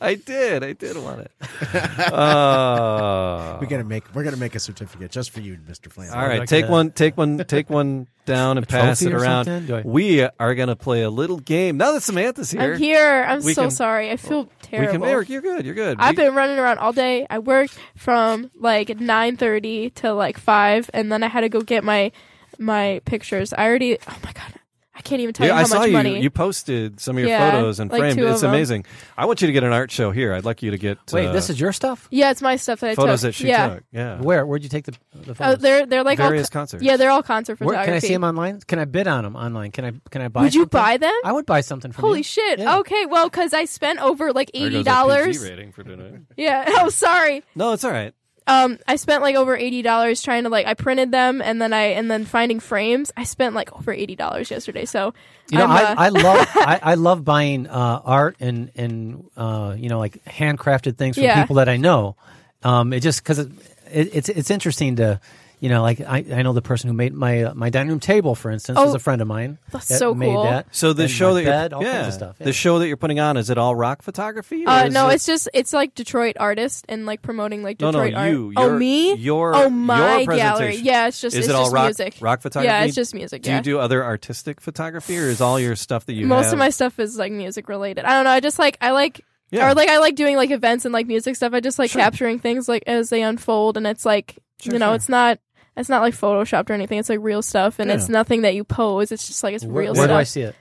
I 0.00 0.14
did. 0.14 0.62
I 0.64 0.72
did 0.72 0.96
want 0.96 1.20
it. 1.22 1.30
Uh, 2.14 3.58
We're 3.60 3.66
gonna 3.66 3.84
make 3.84 4.04
we're 4.14 4.24
gonna 4.24 4.36
make 4.36 4.54
a 4.54 4.60
certificate 4.60 5.10
just 5.10 5.30
for 5.30 5.40
you, 5.40 5.58
Mister 5.66 5.90
Flanagan. 5.90 6.18
all 6.18 6.26
right, 6.26 6.40
like 6.40 6.48
take 6.48 6.66
a- 6.66 6.70
one, 6.70 6.90
take 6.90 7.16
one, 7.16 7.38
take 7.46 7.70
one 7.70 8.06
down 8.24 8.56
and 8.58 8.66
pass 8.76 9.02
it 9.02 9.12
around. 9.12 9.48
I- 9.48 9.82
We 9.84 10.22
are 10.22 10.54
going 10.54 10.68
to 10.68 10.76
play 10.76 11.02
a 11.02 11.10
little 11.10 11.38
game 11.38 11.76
now 11.76 11.92
that 11.92 12.02
Samantha's 12.02 12.50
here. 12.50 12.74
I'm 12.74 12.78
here. 12.78 13.24
I'm 13.28 13.42
so 13.42 13.62
can- 13.62 13.70
sorry. 13.70 14.10
I 14.10 14.16
feel 14.16 14.44
We 14.44 14.48
terrible. 14.62 14.92
can. 14.92 15.04
Eric, 15.04 15.28
you're 15.28 15.42
good. 15.42 15.64
You're 15.66 15.74
good. 15.74 15.96
I've 16.00 16.16
We- 16.16 16.24
been 16.24 16.34
running 16.34 16.58
around 16.58 16.78
all 16.78 16.92
day. 16.92 17.26
I 17.28 17.38
worked 17.38 17.78
from 17.96 18.50
like 18.58 18.98
nine 19.00 19.36
thirty 19.36 19.90
to 19.90 20.12
like 20.14 20.38
five, 20.38 20.90
and 20.94 21.10
then 21.12 21.22
I 21.22 21.28
had 21.28 21.42
to 21.42 21.48
go 21.48 21.60
get 21.60 21.84
my 21.84 22.12
my 22.58 23.00
pictures. 23.04 23.52
I 23.52 23.64
already. 23.66 23.98
Oh 24.08 24.16
my 24.24 24.32
god. 24.32 24.54
I 24.96 25.00
can't 25.00 25.20
even 25.20 25.34
tell 25.34 25.44
Yeah, 25.46 25.54
you 25.54 25.58
I 25.58 25.60
how 25.62 25.66
saw 25.66 25.78
much 25.80 25.86
you. 25.88 25.92
money. 25.92 26.20
You 26.20 26.30
posted 26.30 27.00
some 27.00 27.16
of 27.16 27.20
your 27.20 27.28
Yeah, 27.28 27.50
photos 27.50 27.80
and 27.80 27.90
like 27.90 27.98
framed. 28.00 28.16
two 28.18 28.26
of 28.26 28.32
It's 28.32 28.42
them. 28.42 28.50
amazing. 28.50 28.84
I 29.18 29.26
want 29.26 29.40
you 29.40 29.48
to 29.48 29.52
get 29.52 29.64
an 29.64 29.72
art 29.72 29.90
show 29.90 30.12
here. 30.12 30.32
I'd 30.32 30.44
like 30.44 30.62
you 30.62 30.70
to 30.70 30.78
get 30.78 30.98
Wait, 31.12 31.26
uh, 31.26 31.32
this 31.32 31.50
is 31.50 31.58
your 31.58 31.72
stuff? 31.72 32.06
yeah, 32.12 32.30
it's 32.30 32.40
my 32.40 32.54
stuff 32.54 32.78
that 32.80 32.90
I 32.90 32.94
photos 32.94 33.22
took. 33.22 33.28
that 33.28 33.32
she 33.34 33.48
yeah. 33.48 33.74
took. 33.74 33.84
Yeah, 33.90 34.20
Where? 34.20 34.46
Where'd 34.46 34.62
you 34.62 34.68
take 34.68 34.84
the, 34.84 34.92
the 35.12 35.32
Oh, 35.32 35.34
photos? 35.34 35.58
they're 35.58 35.84
they're 35.86 36.04
like 36.04 36.18
various 36.18 36.46
all, 36.46 36.52
concerts. 36.52 36.82
Yeah, 36.84 36.96
they're 36.96 37.10
all 37.10 37.24
concert 37.24 37.58
Where, 37.60 37.70
photography. 37.70 37.86
can 37.86 37.94
I 37.96 37.98
see 37.98 38.12
them 38.14 38.22
online? 38.24 38.60
Can 38.60 38.78
I 38.78 38.84
bid 38.84 39.08
on 39.08 39.24
them 39.24 39.34
online? 39.34 39.72
Can 39.72 39.84
I 39.84 39.92
can 40.10 40.22
I 40.22 40.28
buy? 40.28 40.42
Would 40.42 40.54
you 40.54 40.66
buy 40.66 40.96
them? 40.96 41.12
I 41.24 41.32
would 41.32 41.46
buy 41.46 41.60
something 41.60 41.90
from 41.90 42.02
Holy 42.02 42.18
you. 42.20 42.24
shit! 42.24 42.60
Yeah. 42.60 42.78
Okay, 42.78 43.04
well, 43.06 43.28
because 43.28 43.52
I 43.52 43.64
spent 43.64 44.00
over 44.00 44.32
like 44.32 44.52
There 44.52 44.62
eighty 44.66 44.84
goes 44.84 44.86
our 44.86 44.94
dollars. 45.08 45.38
PG 45.38 45.50
rating 45.50 45.72
for 45.72 45.82
tonight. 45.82 46.20
Yeah. 46.36 46.64
Oh, 46.76 46.88
sorry. 46.88 47.42
No, 47.56 47.72
it's 47.72 47.82
all 47.84 47.90
right. 47.90 48.14
Um, 48.46 48.78
I 48.86 48.96
spent 48.96 49.22
like 49.22 49.36
over 49.36 49.56
eighty 49.56 49.80
dollars 49.82 50.20
trying 50.22 50.42
to 50.44 50.50
like 50.50 50.66
I 50.66 50.74
printed 50.74 51.10
them 51.10 51.40
and 51.40 51.60
then 51.62 51.72
I 51.72 51.84
and 51.96 52.10
then 52.10 52.24
finding 52.26 52.60
frames. 52.60 53.10
I 53.16 53.24
spent 53.24 53.54
like 53.54 53.72
over 53.72 53.90
eighty 53.92 54.16
dollars 54.16 54.50
yesterday. 54.50 54.84
So 54.84 55.14
You 55.50 55.58
know, 55.58 55.64
I'm, 55.64 55.70
I, 55.70 55.82
uh, 55.84 55.94
I 55.98 56.08
love 56.10 56.46
I, 56.54 56.80
I 56.82 56.94
love 56.96 57.24
buying 57.24 57.66
uh, 57.66 58.00
art 58.04 58.36
and 58.40 58.70
and 58.76 59.24
uh, 59.36 59.74
you 59.78 59.88
know 59.88 59.98
like 59.98 60.22
handcrafted 60.26 60.96
things 60.98 61.16
from 61.16 61.24
Yeah. 61.24 61.40
people 61.40 61.56
that 61.56 61.68
I 61.70 61.78
know. 61.78 62.16
Um, 62.62 62.92
it 62.92 63.00
just 63.00 63.22
because 63.22 63.38
it, 63.38 63.50
it, 63.90 64.14
it's 64.14 64.28
it's 64.28 64.50
interesting 64.50 64.96
to 64.96 65.20
you 65.64 65.70
know 65.70 65.80
like 65.80 65.98
I, 66.00 66.18
I 66.30 66.42
know 66.42 66.52
the 66.52 66.60
person 66.60 66.88
who 66.90 66.94
made 66.94 67.14
my 67.14 67.44
uh, 67.44 67.54
my 67.54 67.70
dining 67.70 67.88
room 67.90 68.00
table 68.00 68.34
for 68.34 68.50
instance 68.50 68.78
is 68.78 68.90
Oh, 68.92 68.94
a 68.94 68.98
friend 68.98 69.22
of 69.22 69.28
mine. 69.28 69.56
that's 69.72 69.88
that 69.88 69.98
so 69.98 70.14
made 70.14 70.26
cool. 70.26 70.44
That. 70.44 70.66
So 70.72 70.92
the 70.92 71.04
And 71.04 71.10
show 71.10 71.32
my 71.32 71.40
that 71.42 71.46
bed, 71.46 71.70
you're 71.72 71.78
all 71.78 71.84
yeah, 71.86 71.92
kinds 72.02 72.08
of 72.08 72.14
stuff. 72.14 72.36
yeah. 72.38 72.44
the 72.44 72.52
show 72.52 72.78
that 72.80 72.86
you're 72.88 72.98
putting 72.98 73.18
on 73.18 73.36
is 73.38 73.48
it 73.48 73.56
all 73.56 73.74
rock 73.74 74.02
photography? 74.02 74.66
or 74.66 74.68
Uh, 74.68 74.84
is 74.86 74.92
no, 74.94 75.08
it- 75.08 75.14
it's 75.14 75.26
just 75.26 75.48
it's 75.54 75.72
like 75.72 75.94
Detroit 75.94 76.36
artists 76.38 76.82
and 76.88 77.06
like 77.06 77.22
promoting 77.22 77.62
like 77.62 77.80
No, 77.80 77.90
no, 77.92 78.04
Detroit 78.04 78.14
art. 78.14 78.30
you, 78.30 78.52
oh 78.56 78.66
your- 78.68 78.78
me? 78.78 79.14
your- 79.14 79.54
oh 79.56 79.70
my 79.70 80.18
your 80.20 80.36
gallery. 80.36 80.56
presentation. 80.76 80.84
Yeah, 80.86 81.06
it's 81.08 81.20
just 81.20 81.34
is 81.34 81.46
it's 81.46 81.48
it 81.48 81.54
all 81.54 81.64
just 81.64 81.74
rock 81.74 81.84
music. 81.86 82.14
rock 82.20 82.40
photography? 82.42 82.66
Yeah, 82.68 82.84
it's 82.84 82.94
just 82.94 83.14
music. 83.14 83.42
Do 83.42 83.50
yeah. 83.50 83.56
you 83.56 83.62
do 83.62 83.78
other 83.78 84.04
artistic 84.04 84.60
photography, 84.60 85.16
or 85.18 85.28
is 85.28 85.40
all 85.40 85.58
your 85.58 85.76
stuff 85.76 86.04
that 86.06 86.12
you 86.14 86.26
Most 86.26 86.44
have? 86.46 86.52
of 86.54 86.58
my 86.58 86.70
stuff 86.70 86.98
is 86.98 87.16
like 87.16 87.32
music 87.32 87.68
related. 87.70 88.04
I 88.04 88.10
don't 88.10 88.24
know. 88.24 88.30
I 88.30 88.40
just 88.40 88.58
like 88.58 88.76
I 88.82 88.90
like 88.90 89.22
Yeah. 89.50 89.70
or 89.70 89.74
like 89.74 89.88
I 89.88 89.98
like 89.98 90.14
doing 90.16 90.36
like 90.36 90.50
events 90.50 90.84
and 90.84 90.92
like 90.92 91.06
music 91.06 91.36
stuff. 91.36 91.54
I 91.54 91.60
just 91.60 91.78
like 91.78 91.90
Sure. 91.90 92.02
capturing 92.02 92.38
things 92.38 92.68
like 92.68 92.82
as 92.86 93.08
they 93.08 93.22
unfold, 93.22 93.78
and 93.78 93.86
it's 93.86 94.04
like 94.04 94.36
Sure, 94.60 94.72
you 94.74 94.78
know, 94.78 94.88
sure. 94.90 94.94
it's 94.96 95.08
not 95.08 95.38
it's 95.76 95.88
not 95.88 96.02
like 96.02 96.14
photoshopped 96.14 96.70
or 96.70 96.74
anything. 96.74 96.98
It's 96.98 97.08
like 97.08 97.20
real 97.22 97.42
stuff, 97.42 97.78
and 97.78 97.90
it's 97.90 98.08
nothing 98.08 98.42
that 98.42 98.54
you 98.54 98.64
pose. 98.64 99.12
It's 99.12 99.26
just 99.26 99.42
like 99.42 99.54
it's 99.54 99.64
where, 99.64 99.84
real 99.84 99.94
where 99.94 100.08
do 100.08 100.14
I 100.14 100.24
see 100.24 100.42
it? 100.42 100.54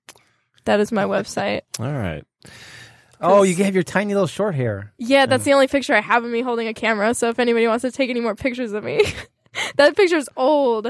That 0.64 0.80
is 0.80 0.92
my 0.92 1.04
website. 1.04 1.62
All 1.80 1.90
right. 1.92 2.24
oh, 3.20 3.42
you 3.42 3.54
have 3.64 3.74
your 3.74 3.82
tiny 3.82 4.14
little 4.14 4.26
short 4.26 4.54
hair. 4.54 4.92
Yeah, 4.98 5.26
that's 5.26 5.44
the 5.44 5.52
only 5.52 5.66
picture 5.68 5.94
I 5.94 6.00
have 6.00 6.24
of 6.24 6.30
me 6.30 6.40
holding 6.42 6.68
a 6.68 6.74
camera. 6.74 7.14
So 7.14 7.28
if 7.28 7.38
anybody 7.38 7.66
wants 7.66 7.82
to 7.82 7.90
take 7.90 8.10
any 8.10 8.20
more 8.20 8.34
pictures 8.34 8.72
of 8.72 8.84
me, 8.84 9.02
that 9.76 9.96
picture's 9.96 10.28
old. 10.36 10.86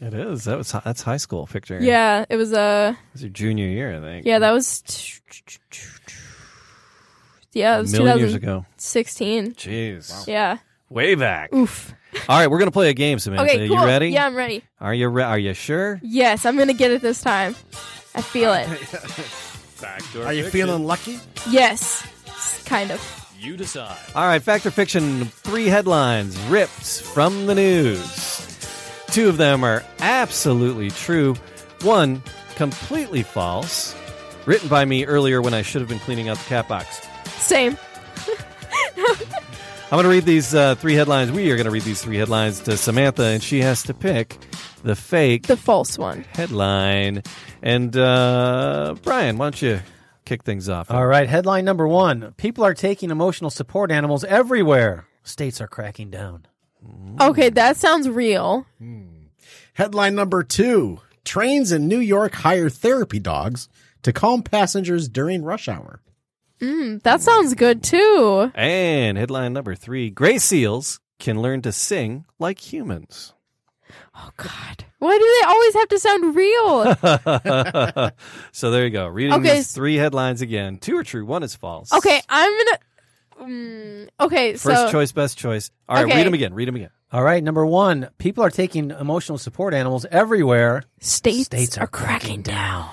It 0.00 0.14
is. 0.14 0.44
That 0.44 0.58
was 0.58 0.72
that's 0.84 1.02
high 1.02 1.16
school 1.16 1.46
picture. 1.46 1.78
Yeah, 1.80 2.24
it 2.28 2.36
was 2.36 2.52
a. 2.52 2.58
uh 2.60 2.94
It's 3.14 3.22
your 3.22 3.30
junior 3.30 3.66
year, 3.66 3.96
I 3.96 4.00
think. 4.00 4.26
yeah, 4.26 4.38
that 4.40 4.50
was 4.52 4.82
yeah, 7.52 7.76
it 7.76 7.78
a 7.78 7.82
was 7.82 7.92
million 7.92 8.18
years 8.18 8.34
ago. 8.34 8.66
2016. 8.78 9.54
Jeez, 9.54 10.26
Yeah. 10.26 10.58
way 10.88 11.14
back. 11.14 11.54
Oof. 11.54 11.94
All 12.28 12.38
right, 12.38 12.50
we're 12.50 12.58
gonna 12.58 12.70
play 12.70 12.90
a 12.90 12.94
game, 12.94 13.18
Samantha. 13.18 13.44
Okay, 13.44 13.68
cool. 13.68 13.78
You 13.78 13.84
ready? 13.86 14.08
Yeah, 14.08 14.26
I'm 14.26 14.34
ready. 14.34 14.62
Are 14.80 14.92
you? 14.92 15.08
Re- 15.08 15.22
are 15.22 15.38
you 15.38 15.54
sure? 15.54 15.98
Yes, 16.02 16.44
I'm 16.44 16.58
gonna 16.58 16.74
get 16.74 16.90
it 16.90 17.00
this 17.00 17.22
time. 17.22 17.54
I 18.14 18.20
feel 18.22 18.52
it. 18.52 18.68
Are 20.24 20.32
you 20.32 20.44
feeling 20.48 20.84
lucky? 20.84 21.18
Yes, 21.50 22.06
kind 22.66 22.90
of. 22.90 23.18
You 23.38 23.56
decide. 23.56 23.96
All 24.14 24.24
right, 24.26 24.40
fact 24.42 24.64
or 24.66 24.70
fiction. 24.70 25.24
Three 25.24 25.66
headlines 25.66 26.38
ripped 26.42 27.02
from 27.02 27.46
the 27.46 27.54
news. 27.56 28.48
Two 29.08 29.28
of 29.28 29.36
them 29.36 29.64
are 29.64 29.82
absolutely 29.98 30.90
true. 30.90 31.34
One 31.82 32.22
completely 32.54 33.22
false. 33.24 33.96
Written 34.46 34.68
by 34.68 34.84
me 34.84 35.04
earlier 35.06 35.42
when 35.42 35.54
I 35.54 35.62
should 35.62 35.80
have 35.80 35.88
been 35.88 35.98
cleaning 35.98 36.28
out 36.28 36.38
the 36.38 36.44
cat 36.44 36.68
box. 36.68 37.00
Same. 37.38 37.76
I'm 38.96 39.96
going 39.96 40.04
to 40.04 40.08
read 40.08 40.24
these 40.24 40.54
uh, 40.54 40.74
three 40.76 40.94
headlines. 40.94 41.30
We 41.32 41.50
are 41.50 41.56
going 41.56 41.66
to 41.66 41.70
read 41.70 41.82
these 41.82 42.00
three 42.02 42.16
headlines 42.16 42.60
to 42.60 42.76
Samantha, 42.78 43.24
and 43.24 43.42
she 43.42 43.60
has 43.60 43.82
to 43.84 43.94
pick 43.94 44.38
the 44.82 44.96
fake 44.96 45.46
The 45.48 45.56
false 45.56 45.98
one. 45.98 46.24
headline. 46.32 47.22
And 47.62 47.96
uh, 47.96 48.96
Brian, 49.02 49.38
why 49.38 49.46
don't 49.46 49.62
you 49.62 49.80
kick 50.24 50.42
things 50.42 50.68
off? 50.68 50.90
All 50.90 51.06
right, 51.06 51.28
headline 51.28 51.64
number 51.64 51.86
one: 51.86 52.34
People 52.36 52.64
are 52.64 52.74
taking 52.74 53.10
emotional 53.10 53.50
support 53.50 53.90
animals 53.90 54.24
everywhere. 54.24 55.06
States 55.22 55.60
are 55.60 55.68
cracking 55.68 56.10
down. 56.10 56.46
Mm. 56.84 57.20
Okay, 57.20 57.50
that 57.50 57.76
sounds 57.76 58.08
real. 58.08 58.66
Hmm. 58.78 59.26
Headline 59.74 60.16
number 60.16 60.42
two 60.42 61.00
Trains 61.24 61.70
in 61.70 61.86
New 61.86 62.00
York 62.00 62.34
hire 62.34 62.68
therapy 62.68 63.20
dogs 63.20 63.68
to 64.02 64.12
calm 64.12 64.42
passengers 64.42 65.08
during 65.08 65.44
rush 65.44 65.68
hour. 65.68 66.02
Mm, 66.60 67.02
that 67.04 67.20
sounds 67.20 67.54
good 67.54 67.82
too. 67.82 68.50
And 68.54 69.16
headline 69.16 69.52
number 69.52 69.76
three: 69.76 70.10
Gray 70.10 70.38
seals 70.38 70.98
can 71.20 71.40
learn 71.40 71.62
to 71.62 71.70
sing 71.70 72.24
like 72.40 72.72
humans. 72.72 73.34
Oh 74.14 74.30
God, 74.36 74.84
why 74.98 75.16
do 75.18 75.40
they 75.40 75.46
always 75.48 75.74
have 75.74 75.88
to 75.88 75.98
sound 75.98 76.36
real? 76.36 78.12
so 78.52 78.70
there 78.70 78.84
you 78.84 78.90
go. 78.90 79.06
Reading 79.06 79.32
Okay, 79.34 79.54
these 79.56 79.72
three 79.72 79.96
headlines 79.96 80.42
again. 80.42 80.76
Two 80.78 80.96
are 80.98 81.02
true. 81.04 81.24
One 81.24 81.42
is 81.42 81.54
false. 81.54 81.92
Okay, 81.92 82.20
I'm 82.28 82.50
gonna. 82.58 82.78
Mm, 83.50 84.08
okay, 84.20 84.52
First 84.52 84.62
so 84.62 84.90
choice, 84.90 85.12
best 85.12 85.38
choice. 85.38 85.70
All 85.88 85.96
right, 85.96 86.04
Okay. 86.04 86.16
read 86.16 86.26
them 86.26 86.34
again. 86.34 86.52
Read 86.54 86.68
them 86.68 86.76
again. 86.76 86.90
All 87.10 87.22
right, 87.22 87.42
number 87.42 87.64
one: 87.64 88.08
People 88.18 88.44
are 88.44 88.50
taking 88.50 88.90
emotional 88.90 89.38
support 89.38 89.72
animals 89.74 90.04
everywhere. 90.10 90.84
states, 91.00 91.46
States 91.46 91.78
are 91.78 91.84
are 91.84 91.86
cracking 91.86 92.42
down. 92.42 92.90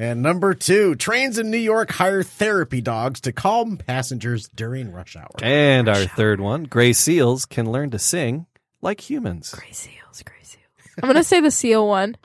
And 0.00 0.22
number 0.22 0.54
two 0.54 0.94
Trains 0.96 1.38
in 1.38 1.50
New 1.50 1.56
York 1.58 1.90
hire 1.90 2.22
therapy 2.22 2.80
dogs 2.80 3.20
to 3.22 3.32
calm 3.32 3.76
passengers 3.78 4.48
during 4.54 4.92
rush 4.92 5.16
hour. 5.16 5.30
And 5.40 5.88
our 5.88 6.04
third 6.04 6.40
one: 6.40 6.64
Gray 6.64 6.92
seals 6.92 7.46
can 7.46 7.70
learn 7.70 7.90
to 7.90 7.98
sing 7.98 8.46
like 8.80 9.00
humans. 9.08 9.54
Gray 9.54 9.72
seals, 9.72 10.22
gray 10.22 10.42
seals. 10.42 10.64
I'm 11.02 11.08
gonna 11.08 11.24
say 11.24 11.40
the 11.40 11.50
seal 11.50 11.86
one. 11.86 12.16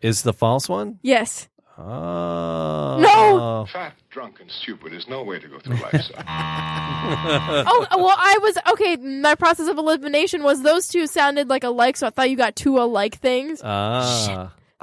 Is 0.00 0.22
the 0.22 0.32
false 0.32 0.68
one? 0.68 0.98
Yes. 1.02 1.48
Oh 1.78 2.98
No! 3.00 3.66
Fat, 3.72 3.94
drunk, 4.10 4.40
and 4.40 4.50
stupid 4.50 4.92
is 4.92 5.08
no 5.08 5.22
way 5.24 5.38
to 5.38 5.48
go 5.48 5.58
through 5.58 5.76
life, 5.76 6.02
son. 6.02 6.24
oh 7.66 7.86
well, 7.96 8.14
I 8.16 8.38
was 8.42 8.58
okay. 8.72 8.96
My 8.96 9.34
process 9.34 9.68
of 9.68 9.78
elimination 9.78 10.42
was 10.42 10.62
those 10.62 10.88
two 10.88 11.06
sounded 11.06 11.48
like 11.48 11.64
alike, 11.64 11.96
so 11.96 12.06
I 12.08 12.10
thought 12.10 12.28
you 12.30 12.36
got 12.36 12.56
two 12.56 12.78
alike 12.78 13.16
things. 13.16 13.62
Ah. 13.64 14.52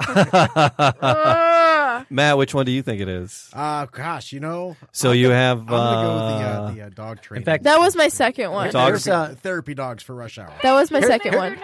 Ugh. 2.10 2.14
Matt, 2.16 2.36
which 2.38 2.52
one 2.54 2.66
do 2.66 2.72
you 2.72 2.82
think 2.82 3.00
it 3.00 3.08
is? 3.08 3.48
Uh, 3.52 3.86
gosh, 3.86 4.32
you 4.32 4.40
know. 4.40 4.76
So 4.92 5.10
I'm 5.10 5.16
you 5.16 5.26
gonna- 5.28 5.34
have, 5.36 5.58
I'm 5.60 5.66
going 5.66 5.96
to 5.96 6.02
go 6.02 6.14
with 6.14 6.20
the, 6.20 6.44
uh, 6.44 6.48
uh, 6.62 6.70
the 6.72 6.82
uh, 6.82 6.88
dog 6.90 7.22
training. 7.22 7.42
In 7.42 7.44
fact, 7.46 7.64
that 7.64 7.78
was 7.78 7.94
my 7.96 8.08
second 8.08 8.50
one. 8.50 8.70
Dog- 8.70 8.88
there's 8.88 9.06
a 9.06 9.36
therapy 9.42 9.74
dogs 9.74 10.02
for 10.02 10.14
rush 10.14 10.38
hour. 10.38 10.52
That 10.62 10.72
was 10.72 10.90
my 10.90 11.00
second 11.00 11.36
one. 11.36 11.56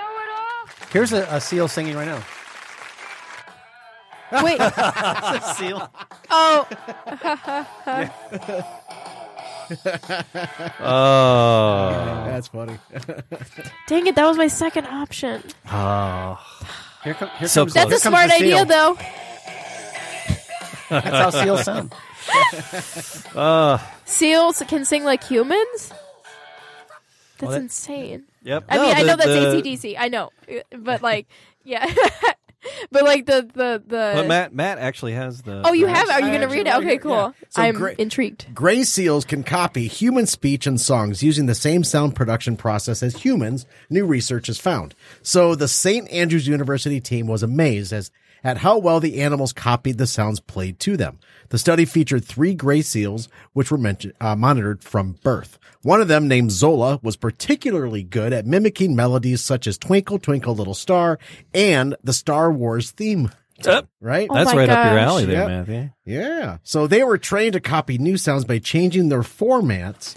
here's 0.90 1.12
a, 1.12 1.22
a 1.30 1.40
seal 1.40 1.68
singing 1.68 1.96
right 1.96 2.06
now. 2.06 2.22
Wait. 4.42 4.58
seal. 5.56 5.90
Oh, 6.30 6.66
Oh. 10.80 12.22
That's 12.26 12.48
funny. 12.48 12.78
dang 13.88 14.06
it! 14.06 14.14
That 14.14 14.26
was 14.26 14.36
my 14.36 14.46
second 14.48 14.86
option. 14.86 15.42
oh. 15.70 16.38
Here, 17.04 17.14
come, 17.14 17.30
here 17.38 17.48
So 17.48 17.62
comes 17.62 17.72
close. 17.72 17.74
That's 17.74 17.86
a 17.86 17.90
here 17.90 17.98
smart 18.10 18.30
idea, 18.30 18.56
seal. 18.56 18.64
though. 18.64 18.98
That's 20.88 21.06
how 21.08 21.30
seals 21.30 21.64
sound. 21.64 21.94
Uh, 23.34 23.78
Seals 24.04 24.62
can 24.68 24.84
sing 24.84 25.04
like 25.04 25.22
humans. 25.24 25.92
That's 27.38 27.42
Well, 27.42 27.50
that- 27.52 27.60
insane. 27.62 28.24
yep. 28.42 28.64
I 28.68 28.76
No, 28.76 28.82
mean, 28.82 28.96
I 28.96 29.00
the- 29.02 29.06
know 29.08 29.16
that's 29.16 29.28
the- 29.28 29.62
ACDC. 29.62 29.96
I 29.98 30.08
know, 30.08 30.30
but 30.76 31.02
like, 31.02 31.26
yeah. 31.64 31.86
but 32.90 33.04
like 33.04 33.26
the 33.26 33.42
the 33.52 33.82
the. 33.86 34.12
But 34.16 34.26
Matt 34.26 34.54
Matt 34.54 34.78
actually 34.78 35.12
has 35.12 35.42
the. 35.42 35.62
oh, 35.64 35.72
you 35.72 35.86
the- 35.86 35.92
have? 35.94 36.08
Are 36.08 36.20
you 36.20 36.26
I 36.26 36.30
going 36.30 36.40
to 36.40 36.46
actually 36.46 36.56
read 36.58 36.66
it? 36.66 36.70
right 36.70 36.78
Okay, 36.78 36.88
here, 36.90 36.98
cool. 36.98 37.10
yeah. 37.12 37.30
So 37.50 37.62
I'm 37.62 37.74
great- 37.74 37.98
intrigued. 37.98 38.54
Gray 38.54 38.82
seals 38.84 39.24
can 39.26 39.42
copy 39.44 39.86
human 39.86 40.26
speech 40.26 40.66
and 40.66 40.80
songs 40.80 41.22
using 41.22 41.46
the 41.46 41.54
same 41.54 41.84
sound 41.84 42.14
production 42.16 42.56
process 42.56 43.02
as 43.02 43.16
humans, 43.16 43.66
new 43.90 44.06
research 44.06 44.46
has 44.46 44.58
found. 44.58 44.94
So 45.22 45.54
the 45.54 45.68
St. 45.68 46.08
Andrews 46.10 46.48
University 46.48 47.00
team 47.00 47.26
was 47.26 47.42
amazed 47.42 47.92
as 47.92 48.10
at 48.46 48.58
how 48.58 48.78
well 48.78 49.00
the 49.00 49.20
animals 49.20 49.52
copied 49.52 49.98
the 49.98 50.06
sounds 50.06 50.38
played 50.38 50.78
to 50.78 50.96
them. 50.96 51.18
The 51.48 51.58
study 51.58 51.84
featured 51.84 52.24
three 52.24 52.54
gray 52.54 52.80
seals, 52.80 53.28
which 53.54 53.72
were 53.72 53.76
mentioned, 53.78 54.12
uh, 54.20 54.36
monitored 54.36 54.84
from 54.84 55.16
birth. 55.24 55.58
One 55.82 56.00
of 56.00 56.06
them, 56.06 56.28
named 56.28 56.52
Zola, 56.52 57.00
was 57.02 57.16
particularly 57.16 58.04
good 58.04 58.32
at 58.32 58.46
mimicking 58.46 58.94
melodies 58.94 59.40
such 59.42 59.66
as 59.66 59.76
Twinkle, 59.76 60.20
Twinkle, 60.20 60.54
Little 60.54 60.74
Star 60.74 61.18
and 61.52 61.96
the 62.04 62.12
Star 62.12 62.52
Wars 62.52 62.92
theme. 62.92 63.32
Uh, 63.64 63.82
Right? 64.00 64.28
Oh 64.30 64.34
That's 64.34 64.52
my 64.52 64.58
right 64.58 64.68
up 64.68 64.90
your 64.92 64.98
alley 64.98 65.24
there, 65.24 65.48
Yep. 65.48 65.48
Matthew. 65.48 65.90
Yeah. 66.04 66.58
So 66.62 66.86
they 66.86 67.02
were 67.02 67.18
trained 67.18 67.54
to 67.54 67.60
copy 67.60 67.98
new 67.98 68.16
sounds 68.16 68.44
by 68.44 68.58
changing 68.60 69.08
their 69.08 69.22
formants, 69.22 70.14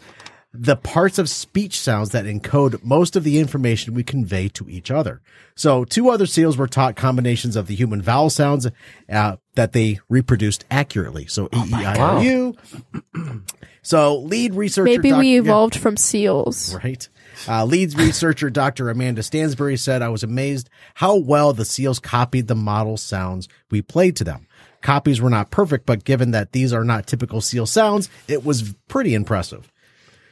the 0.51 0.75
parts 0.75 1.19
of 1.19 1.29
speech 1.29 1.79
sounds 1.79 2.09
that 2.09 2.25
encode 2.25 2.83
most 2.83 3.15
of 3.15 3.23
the 3.23 3.37
information 3.37 3.93
we 3.93 4.03
convey 4.03 4.49
to 4.49 4.67
each 4.69 4.89
other. 4.89 5.21
So 5.55 5.85
two 5.85 6.09
other 6.09 6.25
seals 6.25 6.57
were 6.57 6.67
taught 6.67 6.95
combinations 6.95 7.55
of 7.55 7.67
the 7.67 7.75
human 7.75 8.01
vowel 8.01 8.29
sounds 8.29 8.67
uh, 9.11 9.37
that 9.55 9.73
they 9.73 9.99
reproduced 10.09 10.65
accurately. 10.71 11.27
So 11.27 11.49
E, 11.53 11.69
E, 11.69 11.73
I, 11.73 12.17
O, 12.17 12.21
U. 12.21 13.43
So 13.81 14.17
lead 14.19 14.53
researcher. 14.53 14.85
Maybe 14.85 15.09
doc- 15.09 15.19
we 15.19 15.33
yeah. 15.33 15.39
evolved 15.39 15.75
from 15.75 15.97
seals. 15.97 16.75
Right. 16.75 17.07
Uh, 17.47 17.65
leads 17.65 17.95
researcher 17.95 18.49
Dr. 18.49 18.89
Amanda 18.89 19.23
Stansbury 19.23 19.77
said, 19.77 20.01
I 20.01 20.09
was 20.09 20.21
amazed 20.21 20.69
how 20.95 21.15
well 21.15 21.53
the 21.53 21.65
seals 21.65 21.97
copied 21.97 22.47
the 22.47 22.55
model 22.55 22.97
sounds 22.97 23.47
we 23.71 23.81
played 23.81 24.15
to 24.17 24.23
them. 24.23 24.47
Copies 24.81 25.19
were 25.19 25.29
not 25.29 25.49
perfect, 25.49 25.85
but 25.85 26.03
given 26.03 26.31
that 26.31 26.51
these 26.51 26.71
are 26.71 26.83
not 26.83 27.07
typical 27.07 27.41
seal 27.41 27.65
sounds, 27.65 28.09
it 28.27 28.45
was 28.45 28.75
pretty 28.87 29.13
impressive. 29.13 29.68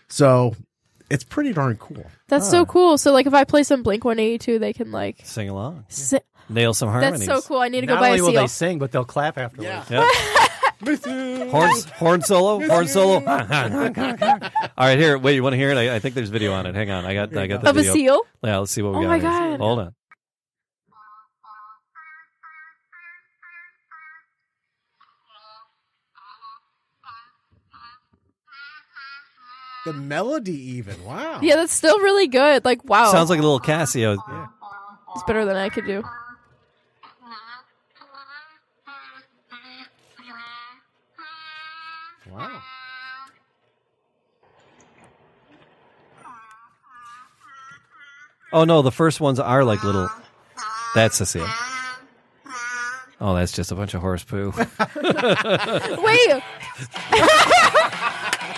So 0.10 0.55
it's 1.10 1.24
pretty 1.24 1.53
darn 1.53 1.78
cool. 1.78 2.05
That's 2.28 2.49
so 2.49 2.62
ah. 2.62 2.66
cool. 2.66 2.97
So 2.97 3.12
like 3.12 3.26
if 3.26 3.34
I 3.34 3.43
play 3.43 3.64
some 3.64 3.84
Blink 3.84 4.03
182, 4.03 4.60
they 4.60 4.74
can 4.74 4.91
like. 4.91 5.22
Sing 5.24 5.49
along. 5.49 5.86
Si- 5.89 6.20
Nail 6.49 6.74
some 6.74 6.89
harmonies. 6.89 7.26
That's 7.26 7.43
so 7.43 7.47
cool. 7.47 7.60
I 7.60 7.68
need 7.68 7.82
to 7.82 7.88
go 7.88 7.95
Not 7.95 8.01
buy 8.01 8.08
only 8.12 8.20
a 8.20 8.24
will 8.24 8.32
seal. 8.32 8.41
they 8.41 8.47
sing, 8.47 8.80
but 8.80 8.91
they'll 8.91 9.03
clap 9.03 9.38
afterwards. 9.38 9.89
Yep. 9.89 10.05
horn, 11.49 11.72
horn 11.95 12.22
solo, 12.22 12.66
horn 12.66 12.88
solo. 12.88 13.16
All 13.28 13.47
right, 14.78 14.97
here. 14.97 15.18
Wait, 15.18 15.36
you 15.36 15.43
want 15.43 15.53
to 15.53 15.58
hear 15.58 15.72
it? 15.72 15.78
I, 15.78 15.95
I 15.95 15.99
think 15.99 16.16
there's 16.16 16.30
video 16.30 16.53
on 16.53 16.66
it. 16.66 16.76
Hang 16.76 16.89
on, 16.89 17.05
I 17.05 17.14
got, 17.14 17.36
I 17.36 17.47
got 17.47 17.62
the 17.62 17.70
Of 17.70 17.78
a 17.78 17.80
video. 17.80 17.93
seal? 17.93 18.22
Yeah, 18.43 18.58
let's 18.60 18.72
see 18.72 18.82
what 18.82 18.97
we 18.97 19.05
got. 19.05 19.16
Oh 19.16 19.20
got. 19.20 19.24
my 19.24 19.39
here. 19.47 19.58
God. 19.58 19.60
Hold 19.60 19.80
on. 19.80 19.95
The 29.88 29.93
melody, 29.93 30.75
even. 30.75 31.01
Wow. 31.05 31.39
Yeah, 31.41 31.55
that's 31.55 31.71
still 31.73 31.97
really 31.99 32.27
good. 32.27 32.65
Like 32.65 32.83
wow, 32.83 33.09
Sounds 33.09 33.29
like 33.29 33.39
a 33.39 33.41
little 33.41 33.61
Casio. 33.61 34.17
it's 35.15 35.23
better 35.23 35.45
than 35.45 35.55
I 35.55 35.69
could 35.69 35.85
do. 35.85 36.03
Wow. 42.29 42.61
Oh 48.51 48.65
no, 48.65 48.81
the 48.81 48.91
first 48.91 49.21
ones 49.21 49.39
are 49.39 49.63
like 49.63 49.85
little. 49.85 50.09
That's 50.95 51.21
a 51.21 51.25
seal. 51.25 51.47
Oh, 53.21 53.35
that's 53.35 53.53
just 53.53 53.71
a 53.71 53.75
bunch 53.75 53.93
of 53.93 54.01
horse 54.01 54.25
poo. 54.25 54.51
Wait, 54.57 54.67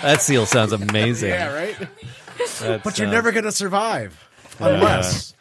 that 0.02 0.20
seal 0.22 0.46
sounds 0.46 0.72
amazing. 0.90 1.30
Yeah, 1.30 1.52
right? 1.54 1.76
That's, 2.38 2.62
But 2.84 2.98
you're 2.98 3.08
uh, 3.08 3.12
never 3.12 3.32
going 3.32 3.44
to 3.44 3.52
survive 3.52 4.18
unless. 4.58 5.34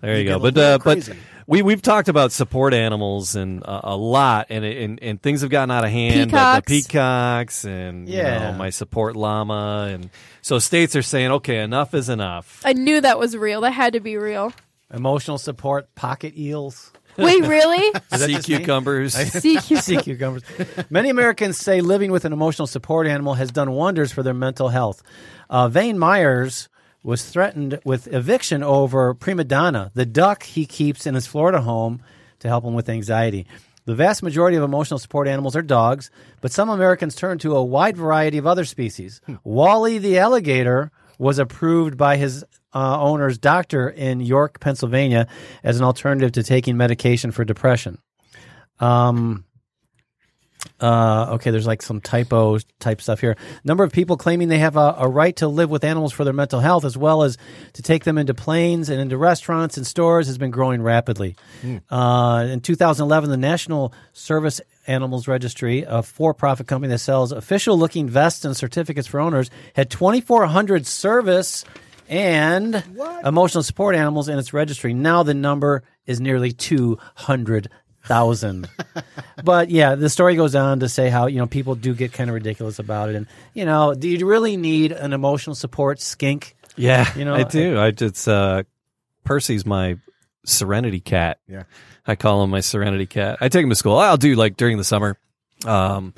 There 0.00 0.14
you, 0.14 0.22
You 0.22 0.28
go. 0.30 0.38
But 0.38 0.58
uh, 0.58 0.78
but 0.78 1.04
crazy. 1.04 1.16
we 1.46 1.62
we've 1.62 1.82
talked 1.82 2.08
about 2.08 2.32
support 2.32 2.74
animals 2.74 3.36
and 3.36 3.62
uh, 3.64 3.80
a 3.84 3.96
lot, 3.96 4.46
and, 4.50 4.64
it- 4.64 4.82
and 4.82 4.98
and 5.02 5.22
things 5.22 5.42
have 5.42 5.50
gotten 5.50 5.70
out 5.70 5.84
of 5.84 5.90
hand. 5.90 6.14
The- 6.30 6.34
Peacocks. 6.34 6.66
The, 6.66 6.82
peacocks 6.82 7.64
and 7.64 8.08
you 8.08 8.16
Yeah. 8.16 8.50
know, 8.50 8.58
my 8.58 8.70
support 8.70 9.14
llama, 9.16 9.88
and 9.92 10.10
so 10.42 10.58
states 10.58 10.96
are 10.96 11.02
saying, 11.02 11.30
okay, 11.30 11.58
enough 11.60 11.94
is 11.94 12.08
enough. 12.08 12.62
I 12.64 12.72
knew 12.72 13.00
that 13.00 13.18
was 13.18 13.36
real. 13.36 13.60
That 13.60 13.72
had 13.72 13.92
to 13.92 14.00
be 14.00 14.16
real. 14.16 14.52
Emotional 14.92 15.38
support, 15.38 15.94
pocket 15.94 16.36
eels. 16.36 16.92
Wait, 17.18 17.42
really? 17.46 17.90
that 18.10 18.20
Sea 18.20 18.38
cucumbers. 18.38 19.14
Sea 19.40 19.58
cucumber. 19.60 19.82
sea 19.82 19.96
cucumbers. 19.98 20.42
Many 20.90 21.10
Americans 21.10 21.56
say 21.58 21.80
living 21.80 22.10
with 22.12 22.24
an 22.24 22.32
emotional 22.32 22.66
support 22.66 23.06
animal 23.06 23.34
has 23.34 23.50
done 23.50 23.72
wonders 23.72 24.12
for 24.12 24.22
their 24.22 24.34
mental 24.34 24.68
health. 24.68 25.02
Uh, 25.48 25.68
Vane 25.68 25.98
Myers 25.98 26.68
was 27.02 27.24
threatened 27.28 27.78
with 27.84 28.12
eviction 28.12 28.62
over 28.62 29.14
Prima 29.14 29.44
Donna, 29.44 29.92
the 29.94 30.04
duck 30.06 30.42
he 30.42 30.66
keeps 30.66 31.06
in 31.06 31.14
his 31.14 31.26
Florida 31.26 31.60
home 31.60 32.02
to 32.40 32.48
help 32.48 32.64
him 32.64 32.74
with 32.74 32.88
anxiety. 32.88 33.46
The 33.84 33.94
vast 33.94 34.24
majority 34.24 34.56
of 34.56 34.64
emotional 34.64 34.98
support 34.98 35.28
animals 35.28 35.54
are 35.54 35.62
dogs, 35.62 36.10
but 36.40 36.50
some 36.50 36.68
Americans 36.68 37.14
turn 37.14 37.38
to 37.38 37.54
a 37.54 37.62
wide 37.64 37.96
variety 37.96 38.38
of 38.38 38.46
other 38.46 38.64
species. 38.64 39.20
Wally 39.44 39.98
the 39.98 40.18
alligator 40.18 40.90
was 41.18 41.38
approved 41.38 41.96
by 41.96 42.16
his 42.16 42.44
uh, 42.76 43.00
owner's 43.00 43.38
doctor 43.38 43.88
in 43.88 44.20
York, 44.20 44.60
Pennsylvania, 44.60 45.28
as 45.64 45.78
an 45.78 45.84
alternative 45.84 46.32
to 46.32 46.42
taking 46.42 46.76
medication 46.76 47.30
for 47.30 47.42
depression. 47.42 47.96
Um, 48.80 49.46
uh, 50.78 51.28
okay, 51.34 51.50
there's 51.50 51.66
like 51.66 51.80
some 51.80 52.02
typo 52.02 52.58
type 52.78 53.00
stuff 53.00 53.22
here. 53.22 53.34
Number 53.64 53.82
of 53.82 53.92
people 53.92 54.18
claiming 54.18 54.48
they 54.48 54.58
have 54.58 54.76
a, 54.76 54.94
a 54.98 55.08
right 55.08 55.34
to 55.36 55.48
live 55.48 55.70
with 55.70 55.84
animals 55.84 56.12
for 56.12 56.24
their 56.24 56.34
mental 56.34 56.60
health, 56.60 56.84
as 56.84 56.98
well 56.98 57.22
as 57.22 57.38
to 57.72 57.82
take 57.82 58.04
them 58.04 58.18
into 58.18 58.34
planes 58.34 58.90
and 58.90 59.00
into 59.00 59.16
restaurants 59.16 59.78
and 59.78 59.86
stores, 59.86 60.26
has 60.26 60.36
been 60.36 60.50
growing 60.50 60.82
rapidly. 60.82 61.34
Uh, 61.88 62.46
in 62.50 62.60
2011, 62.60 63.30
the 63.30 63.38
National 63.38 63.94
Service 64.12 64.60
Animals 64.86 65.26
Registry, 65.26 65.86
a 65.88 66.02
for-profit 66.02 66.66
company 66.66 66.90
that 66.92 66.98
sells 66.98 67.32
official-looking 67.32 68.10
vests 68.10 68.44
and 68.44 68.54
certificates 68.54 69.08
for 69.08 69.18
owners, 69.18 69.50
had 69.74 69.88
2,400 69.88 70.86
service 70.86 71.64
and 72.08 72.82
emotional 73.24 73.62
support 73.62 73.94
animals 73.94 74.28
in 74.28 74.38
its 74.38 74.52
registry. 74.52 74.94
Now 74.94 75.22
the 75.22 75.34
number 75.34 75.82
is 76.06 76.20
nearly 76.20 76.52
200,000. 76.52 78.68
but 79.44 79.70
yeah, 79.70 79.94
the 79.94 80.10
story 80.10 80.36
goes 80.36 80.54
on 80.54 80.80
to 80.80 80.88
say 80.88 81.08
how, 81.08 81.26
you 81.26 81.38
know, 81.38 81.46
people 81.46 81.74
do 81.74 81.94
get 81.94 82.12
kind 82.12 82.30
of 82.30 82.34
ridiculous 82.34 82.78
about 82.78 83.08
it. 83.08 83.16
And, 83.16 83.26
you 83.54 83.64
know, 83.64 83.94
do 83.94 84.08
you 84.08 84.26
really 84.26 84.56
need 84.56 84.92
an 84.92 85.12
emotional 85.12 85.54
support 85.54 86.00
skink? 86.00 86.54
Yeah, 86.76 87.10
You 87.16 87.24
know, 87.24 87.34
I 87.34 87.44
do. 87.44 87.78
I 87.78 87.90
just 87.90 88.28
uh, 88.28 88.64
Percy's 89.24 89.64
my 89.64 89.96
Serenity 90.44 91.00
cat. 91.00 91.38
Yeah. 91.48 91.64
I 92.06 92.16
call 92.16 92.44
him 92.44 92.50
my 92.50 92.60
Serenity 92.60 93.06
cat. 93.06 93.38
I 93.40 93.48
take 93.48 93.64
him 93.64 93.70
to 93.70 93.76
school. 93.76 93.96
I'll 93.96 94.16
do 94.16 94.36
like 94.36 94.56
during 94.56 94.76
the 94.76 94.84
summer. 94.84 95.18
Um, 95.64 96.12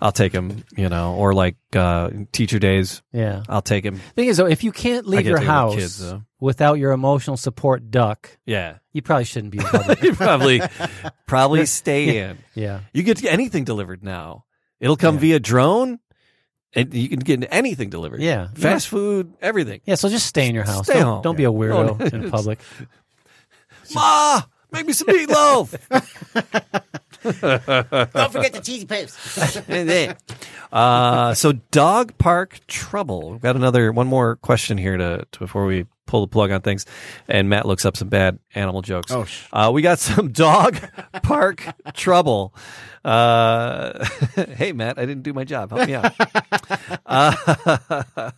I'll 0.00 0.12
take 0.12 0.32
him, 0.32 0.64
you 0.76 0.88
know, 0.88 1.14
or 1.14 1.34
like 1.34 1.56
uh, 1.74 2.10
teacher 2.32 2.58
days. 2.58 3.02
Yeah. 3.12 3.42
I'll 3.48 3.60
take 3.62 3.84
him. 3.84 3.96
Thing 4.16 4.28
is, 4.28 4.38
though, 4.38 4.46
if 4.46 4.64
you 4.64 4.72
can't 4.72 5.06
leave 5.06 5.26
your 5.26 5.38
to 5.38 5.44
go 5.44 5.46
with 5.46 5.48
house 5.48 5.74
kids, 5.74 5.98
though. 5.98 6.22
without 6.40 6.74
your 6.78 6.92
emotional 6.92 7.36
support 7.36 7.90
duck, 7.90 8.38
Yeah, 8.46 8.78
you 8.92 9.02
probably 9.02 9.24
shouldn't 9.24 9.52
be 9.52 9.58
in 9.58 9.64
public. 9.64 10.02
you 10.02 10.14
probably 10.14 10.62
probably 11.26 11.66
stay 11.80 12.18
in. 12.18 12.38
yeah. 12.54 12.80
You 12.94 13.02
get 13.02 13.22
anything 13.24 13.64
delivered 13.64 14.02
now. 14.02 14.44
It'll 14.80 14.96
come 14.96 15.18
via 15.18 15.38
drone, 15.40 15.98
and 16.72 16.94
you 16.94 17.08
can 17.10 17.18
get 17.20 17.46
anything 17.50 17.90
delivered. 17.90 18.22
Yeah. 18.22 18.48
fast 18.54 18.88
food, 18.88 19.34
everything. 19.42 19.80
Yeah, 19.84 19.96
so 19.96 20.08
just 20.08 20.26
stay 20.26 20.48
in 20.48 20.54
your 20.54 20.64
house. 20.64 20.84
Stay 20.86 20.94
don't, 20.94 21.02
home. 21.04 21.22
don't 21.22 21.36
be 21.36 21.44
a 21.44 21.52
weirdo 21.52 22.12
in 22.12 22.30
public. 22.30 22.58
Ma, 23.94 24.42
make 24.72 24.86
me 24.86 24.92
some 24.92 25.08
meatloaf. 25.08 25.74
Don't 27.22 28.32
forget 28.32 28.52
the 28.52 28.60
cheesy 28.62 28.86
pipes. 28.86 29.36
uh, 30.72 31.34
so 31.34 31.52
dog 31.70 32.16
park 32.18 32.60
trouble. 32.66 33.32
We've 33.32 33.40
got 33.40 33.56
another 33.56 33.92
one 33.92 34.06
more 34.06 34.36
question 34.36 34.78
here 34.78 34.96
to, 34.96 35.26
to 35.30 35.38
before 35.38 35.66
we 35.66 35.86
pull 36.06 36.22
the 36.22 36.26
plug 36.26 36.50
on 36.50 36.60
things. 36.62 36.86
And 37.28 37.48
Matt 37.48 37.66
looks 37.66 37.84
up 37.84 37.96
some 37.96 38.08
bad 38.08 38.38
animal 38.54 38.82
jokes. 38.82 39.12
Oh, 39.12 39.24
sh- 39.24 39.44
uh, 39.52 39.70
we 39.72 39.82
got 39.82 40.00
some 40.00 40.32
dog 40.32 40.78
park 41.22 41.64
trouble. 41.94 42.54
Uh, 43.08 44.06
hey 44.56 44.72
Matt, 44.72 44.98
I 44.98 45.06
didn't 45.06 45.22
do 45.22 45.32
my 45.32 45.44
job. 45.44 45.70
Help 45.70 45.88
me 45.88 45.94
out. 45.94 46.12
uh, 47.06 47.32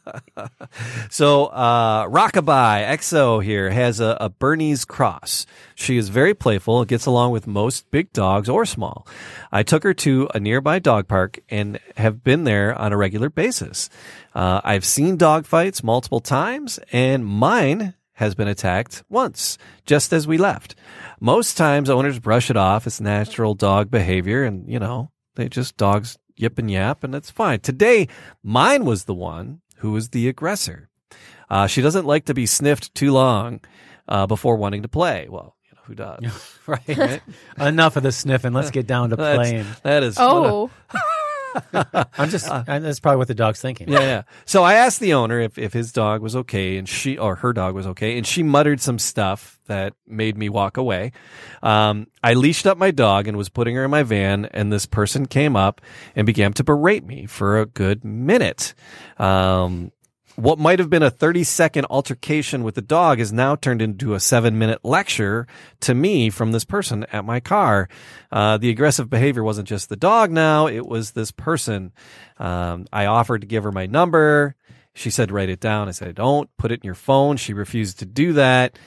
so 1.11 1.47
uh, 1.47 2.07
Rockabye 2.07 2.87
XO 2.87 3.43
here 3.43 3.71
has 3.71 3.99
a, 3.99 4.17
a 4.21 4.29
Bernese 4.29 4.87
cross. 4.87 5.45
She 5.75 5.97
is 5.97 6.09
very 6.09 6.35
playful, 6.35 6.85
gets 6.85 7.07
along 7.07 7.33
with 7.33 7.49
most 7.49 7.91
big 7.91 8.13
dogs 8.13 8.49
or 8.49 8.65
small. 8.65 9.09
I 9.51 9.65
took 9.65 9.83
her 9.83 9.95
to 9.95 10.29
a 10.37 10.39
nearby 10.39 10.79
dog 10.79 11.09
park 11.09 11.41
and 11.49 11.81
have 11.97 12.23
been 12.23 12.45
there 12.45 12.73
on 12.81 12.93
a 12.93 12.97
regular 12.97 13.29
basis. 13.29 13.91
Uh, 14.37 14.61
I've 14.63 14.85
seen 14.85 15.17
dog 15.17 15.47
fights 15.47 15.83
multiple 15.83 16.21
times, 16.21 16.79
and 16.93 17.27
mine 17.27 17.95
has 18.21 18.35
been 18.35 18.49
attacked 18.49 19.03
once, 19.09 19.57
just 19.87 20.13
as 20.13 20.29
we 20.29 20.37
left. 20.37 20.75
Most 21.21 21.57
times 21.59 21.91
owners 21.91 22.19
brush 22.19 22.49
it 22.51 22.57
off 22.57 22.87
as 22.87 23.01
natural 23.01 23.55
dog 23.55 23.91
behavior 23.91 24.43
and, 24.45 24.67
you 24.71 24.79
know, 24.79 25.11
they 25.35 25.49
just 25.49 25.77
dogs 25.77 26.17
yip 26.37 26.59
and 26.59 26.71
yap 26.71 27.05
and 27.05 27.15
it's 27.15 27.31
fine. 27.31 27.61
Today, 27.61 28.09
mine 28.43 28.87
was 28.87 29.05
the 29.05 29.15
one 29.15 29.61
who 29.77 29.93
was 29.93 30.09
the 30.11 30.29
aggressor. 30.29 30.89
Uh, 31.51 31.67
she 31.67 31.83
doesn't 31.83 32.07
like 32.07 32.25
to 32.27 32.35
be 32.35 32.47
sniffed 32.47 32.95
too 32.95 33.13
long 33.13 33.61
uh, 34.09 34.27
before 34.27 34.57
wanting 34.57 34.83
to 34.83 34.89
play. 34.89 35.27
Well, 35.29 35.57
you 35.65 35.73
know, 35.77 35.83
who 35.85 35.95
does? 35.95 36.59
right. 36.67 37.21
Enough 37.59 37.97
of 37.97 38.03
the 38.03 38.13
sniffing. 38.13 38.55
Let's 38.55 38.71
get 38.71 38.87
down 38.87 39.11
to 39.11 39.17
playing. 39.17 39.67
That 39.83 40.03
is 40.03 40.17
what 40.17 40.25
a- 40.25 40.31
Oh, 40.31 40.71
I'm 41.73 42.31
just. 42.31 42.51
I, 42.51 42.63
that's 42.79 43.01
probably 43.01 43.19
what 43.19 43.29
the 43.29 43.35
dog's 43.35 43.61
thinking. 43.61 43.89
yeah, 43.89 44.01
yeah. 44.01 44.23
So 44.45 44.63
I 44.63 44.75
asked 44.75 45.01
the 45.01 45.15
owner 45.15 45.41
if, 45.41 45.59
if 45.59 45.73
his 45.73 45.93
dog 45.93 46.23
was 46.23 46.37
okay 46.37 46.77
and 46.77 46.89
she 46.89 47.19
or 47.19 47.37
her 47.37 47.53
dog 47.53 47.75
was 47.75 47.87
okay, 47.89 48.17
and 48.17 48.27
she 48.27 48.43
muttered 48.43 48.81
some 48.81 48.99
stuff 48.99 49.59
that 49.67 49.95
made 50.07 50.37
me 50.37 50.49
walk 50.49 50.77
away. 50.77 51.13
Um, 51.63 52.07
I 52.23 52.35
leashed 52.35 52.67
up 52.67 52.77
my 52.77 52.91
dog 52.91 53.29
and 53.29 53.37
was 53.37 53.49
putting 53.49 53.75
her 53.77 53.85
in 53.85 53.91
my 53.91 54.03
van, 54.03 54.47
and 54.47 54.73
this 54.73 54.87
person 54.87 55.27
came 55.27 55.57
up 55.57 55.81
and 56.17 56.27
began 56.27 56.53
to 56.55 56.65
berate 56.65 57.05
me 57.05 57.27
for 57.27 57.61
a 57.61 57.67
good 57.67 58.05
minute. 58.05 58.75
Um, 59.19 59.93
what 60.41 60.59
might 60.59 60.79
have 60.79 60.91
been 60.91 61.03
a 61.03 61.11
30 61.11 61.45
second 61.45 61.87
altercation 61.91 62.65
with 62.65 62.75
the 62.75 62.83
dog 62.83 63.19
has 63.19 63.33
now 63.33 63.55
turned 63.55 63.83
into 63.83 64.15
a 64.15 64.21
seven 64.21 64.59
minute 64.59 64.85
lecture 64.85 65.47
to 65.81 65.95
me 65.95 66.31
from 66.31 66.53
this 66.53 66.65
person 66.65 67.05
at 67.13 67.25
my 67.25 67.41
car. 67.41 67.89
Uh, 68.33 68.57
the 68.57 68.71
aggressive 68.71 69.11
behavior 69.11 69.45
wasn't 69.45 69.69
just 69.69 69.89
the 69.89 69.97
dog 69.97 70.31
now, 70.31 70.67
it 70.67 70.87
was 70.87 71.13
this 71.13 71.31
person. 71.31 71.93
Um, 72.39 72.87
I 72.93 73.07
offered 73.07 73.43
to 73.43 73.47
give 73.47 73.65
her 73.65 73.73
my 73.73 73.87
number. 73.87 74.57
She 74.95 75.11
said, 75.11 75.31
write 75.31 75.51
it 75.51 75.61
down. 75.61 75.89
I 75.89 75.93
said, 75.93 76.15
don't 76.17 76.51
put 76.57 76.73
it 76.73 76.81
in 76.81 76.87
your 76.87 76.95
phone. 76.95 77.37
She 77.37 77.53
refused 77.53 78.01
to 78.01 78.07
do 78.07 78.33
that. 78.35 78.79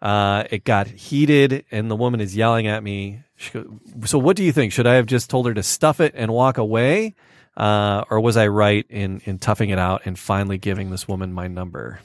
Uh, 0.00 0.44
it 0.50 0.64
got 0.64 0.86
heated 0.86 1.64
and 1.70 1.90
the 1.90 1.96
woman 1.96 2.20
is 2.20 2.34
yelling 2.34 2.66
at 2.66 2.82
me. 2.82 3.20
She 3.36 3.62
so 4.06 4.18
what 4.18 4.36
do 4.36 4.44
you 4.44 4.52
think? 4.52 4.72
Should 4.72 4.86
I 4.86 4.94
have 4.94 5.06
just 5.06 5.28
told 5.28 5.46
her 5.46 5.54
to 5.54 5.62
stuff 5.62 6.00
it 6.00 6.12
and 6.14 6.32
walk 6.32 6.56
away? 6.56 7.14
Uh, 7.56 8.04
or 8.10 8.20
was 8.20 8.36
I 8.36 8.46
right 8.46 8.86
in, 8.88 9.20
in 9.24 9.38
toughing 9.38 9.70
it 9.70 9.78
out 9.78 10.02
and 10.04 10.18
finally 10.18 10.58
giving 10.58 10.90
this 10.90 11.06
woman 11.06 11.32
my 11.32 11.48
number? 11.48 12.00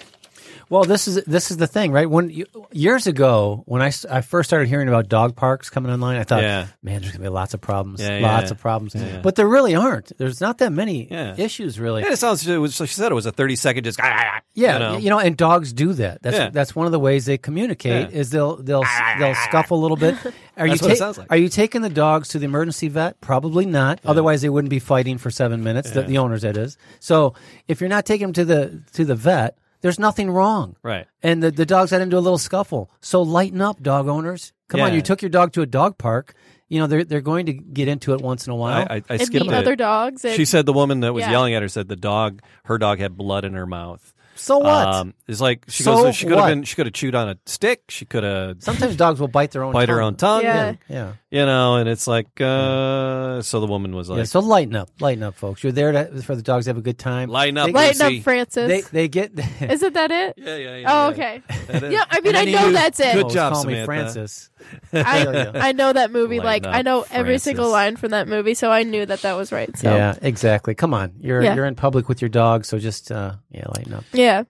Well, 0.70 0.84
this 0.84 1.08
is 1.08 1.24
this 1.26 1.52
is 1.52 1.58
the 1.58 1.68
thing, 1.68 1.92
right? 1.92 2.10
When 2.10 2.30
you, 2.30 2.46
years 2.72 3.08
ago, 3.08 3.64
when 3.66 3.82
I, 3.82 3.92
I 4.10 4.22
first 4.22 4.50
started 4.50 4.68
hearing 4.68 4.88
about 4.88 5.08
dog 5.10 5.36
parks 5.36 5.70
coming 5.70 5.92
online, 5.92 6.18
I 6.18 6.24
thought, 6.24 6.42
Yeah. 6.44 6.68
man, 6.84 7.02
there's 7.02 7.14
gonna 7.14 7.24
be 7.24 7.30
lots 7.30 7.54
of 7.54 7.62
problems, 7.62 8.02
Yeah, 8.02 8.20
lots 8.20 8.46
yeah. 8.46 8.52
of 8.52 8.60
problems. 8.60 8.96
But 9.22 9.36
there 9.36 9.48
really 9.48 9.76
aren't. 9.76 10.18
There's 10.18 10.42
not 10.42 10.58
that 10.60 10.72
many 10.72 11.08
Yeah. 11.10 11.36
issues, 11.38 11.80
really. 11.80 12.04
And 12.04 12.12
it 12.14 12.18
sounds, 12.18 12.48
it 12.48 12.58
was, 12.58 12.76
she 12.76 12.86
said 12.88 13.12
it 13.12 13.16
was 13.16 13.26
a 13.26 13.32
30 13.32 13.56
second 13.56 13.84
just, 13.84 14.00
ah, 14.02 14.06
ah, 14.06 14.32
ah, 14.38 14.42
Yeah, 14.54 14.98
you 14.98 15.10
know. 15.10 15.20
and 15.20 15.36
dogs 15.38 15.74
do 15.74 15.94
that. 15.94 16.22
That's 16.22 16.38
Yeah. 16.38 16.50
that's 16.50 16.76
one 16.76 16.86
of 16.86 16.92
the 16.92 17.00
ways 17.00 17.26
they 17.26 17.38
communicate 17.38 18.12
Yeah. 18.12 18.18
is 18.20 18.30
they'll 18.30 18.56
they'll 18.58 18.84
they'll 19.20 19.36
scuffle 19.36 19.78
a 19.80 19.82
little 19.82 19.98
bit. 19.98 20.16
Are 20.58 20.68
That's 20.68 20.82
you 20.82 20.88
what 20.88 20.94
it 20.94 20.98
sounds 20.98 21.18
like. 21.18 21.28
Are 21.32 21.38
you 21.38 21.50
taking 21.50 21.82
the 21.82 21.90
dogs 21.90 22.30
to 22.30 22.40
the 22.40 22.46
emergency 22.46 22.88
vet? 22.88 23.20
Probably 23.22 23.66
not. 23.66 24.00
Otherwise, 24.06 24.42
they 24.42 24.50
wouldn't 24.50 24.70
be 24.70 24.80
fighting 24.80 25.18
for 25.18 25.30
seven 25.30 25.64
minutes. 25.64 25.92
The, 25.92 26.04
the 26.04 26.18
owners, 26.18 26.44
that 26.44 26.56
is. 26.58 26.78
So 27.00 27.34
if 27.68 27.82
you're 27.82 27.90
not 27.90 28.06
taking 28.06 28.28
them 28.28 28.34
to 28.34 28.46
the 28.46 28.82
to 28.94 29.04
the 29.06 29.16
vet, 29.16 29.58
there's 29.82 30.00
nothing 30.00 30.30
wrong. 30.32 30.76
Right. 30.84 31.08
And 31.24 31.42
the, 31.44 31.52
the 31.52 31.66
dogs 31.66 31.92
got 31.92 32.02
into 32.02 32.18
a 32.18 32.20
little 32.20 32.38
scuffle. 32.38 32.90
So 33.02 33.22
lighten 33.22 33.62
up, 33.62 33.82
dog 33.82 34.08
owners. 34.08 34.54
Come 34.68 34.82
on, 34.82 34.94
you 34.94 35.02
took 35.02 35.22
your 35.22 35.30
dog 35.30 35.54
to 35.54 35.62
a 35.62 35.66
dog 35.68 35.98
park. 35.98 36.34
You 36.68 36.80
know 36.80 36.88
they're 36.88 37.04
they're 37.04 37.22
going 37.22 37.46
to 37.46 37.54
get 37.54 37.88
into 37.88 38.14
it 38.16 38.22
once 38.22 38.48
in 38.48 38.52
a 38.52 38.56
while. 38.56 38.88
I, 38.90 38.96
I, 38.96 38.96
I 38.96 39.04
and 39.10 39.22
skipped 39.22 39.46
meet 39.46 39.54
it. 39.54 39.58
other 39.58 39.76
dogs. 39.76 40.26
And, 40.26 40.34
She 40.36 40.46
said 40.46 40.66
the 40.66 40.74
woman 40.74 41.02
that 41.02 41.14
was 41.14 41.22
Yeah. 41.22 41.30
yelling 41.30 41.54
at 41.54 41.62
her 41.62 41.68
said 41.68 41.88
the 41.88 41.96
dog, 41.96 42.42
her 42.64 42.80
dog 42.80 42.98
had 42.98 43.16
blood 43.16 43.46
in 43.46 43.54
her 43.54 43.68
mouth. 43.68 44.15
So 44.36 44.58
what? 44.60 44.88
Um, 44.88 45.14
it's 45.28 45.42
like 45.42 45.64
she 45.68 45.84
So 45.84 46.04
goes. 46.04 46.16
She 46.16 46.26
could 46.26 46.34
have 46.34 46.42
what? 46.42 46.50
been. 46.50 46.64
She 46.64 46.76
could 46.76 46.86
have 46.86 46.94
chewed 46.94 47.16
on 47.16 47.30
a 47.30 47.38
stick. 47.46 47.84
She 47.90 48.06
could 48.06 48.24
have 48.24 48.62
Sometimes 48.62 48.96
dogs 48.96 49.20
will 49.20 49.28
bite 49.28 49.52
their 49.52 49.64
own 49.64 49.74
bite 49.74 49.90
her 49.90 49.96
tongue. 49.96 50.04
own 50.04 50.16
tongue. 50.16 50.44
Yeah. 50.44 50.74
Yeah. 50.90 51.14
you 51.32 51.46
know, 51.46 51.76
and 51.78 51.90
it's 51.90 52.06
like. 52.08 52.40
uh 52.42 53.42
So 53.42 53.60
the 53.60 53.68
woman 53.68 53.96
was 53.96 54.10
like, 54.10 54.18
yeah, 54.20 54.24
so 54.26 54.40
lighten 54.40 54.76
up, 54.76 54.90
lighten 55.00 55.24
up, 55.24 55.36
folks. 55.36 55.64
You're 55.64 55.72
there 55.74 55.92
to, 55.92 56.22
for 56.22 56.36
the 56.36 56.42
dogs 56.42 56.66
to 56.66 56.70
have 56.70 56.78
a 56.78 56.82
good 56.82 56.98
time. 57.00 57.30
"Lighten 57.30 57.58
up, 57.58 57.68
They- 57.68 57.74
Lighten 57.74 58.06
Lucy." 58.08 58.18
up, 58.20 58.24
Francis. 58.24 58.68
They 58.68 58.82
they 58.82 59.08
get. 59.08 59.32
Isn't 59.62 59.94
that 59.94 60.12
it? 60.12 60.34
Yeah, 60.46 60.56
yeah, 60.58 60.76
yeah. 60.78 60.88
Oh, 61.06 61.08
okay. 61.12 61.42
That 61.68 61.84
is- 61.84 61.94
Yeah, 61.94 62.04
I 62.10 62.20
mean, 62.22 62.36
I 62.36 62.46
know 62.46 62.68
you- 62.68 62.74
that's 62.74 63.00
it. 63.00 63.14
Good 63.14 63.30
job, 63.30 63.54
call 63.54 63.64
me 63.66 63.74
Samantha. 63.74 63.86
Francis. 63.86 64.50
I, 64.94 65.52
I 65.54 65.72
know 65.74 65.94
that 65.94 66.12
movie. 66.12 66.40
Lighten 66.40 66.64
Like 66.72 66.74
up, 66.74 66.80
I 66.80 66.82
know 66.82 67.06
every 67.12 67.38
single 67.38 67.70
line 67.70 67.96
from 67.98 68.12
that 68.12 68.28
movie, 68.28 68.54
so 68.54 68.72
I 68.72 68.84
knew 68.84 69.06
that 69.06 69.22
that 69.22 69.34
was 69.34 69.52
right. 69.52 69.76
So 69.78 69.94
Yeah, 69.94 70.16
exactly. 70.22 70.76
Come 70.76 70.94
on, 70.94 71.14
you're 71.20 71.42
Yeah. 71.44 71.56
you're 71.56 71.66
in 71.66 71.76
public 71.76 72.08
with 72.10 72.22
your 72.22 72.30
dog, 72.30 72.66
so 72.66 72.78
just 72.80 73.12
uh, 73.12 73.34
yeah, 73.52 73.66
lighten 73.76 73.94
up. 73.94 74.04
yeah. 74.14 74.44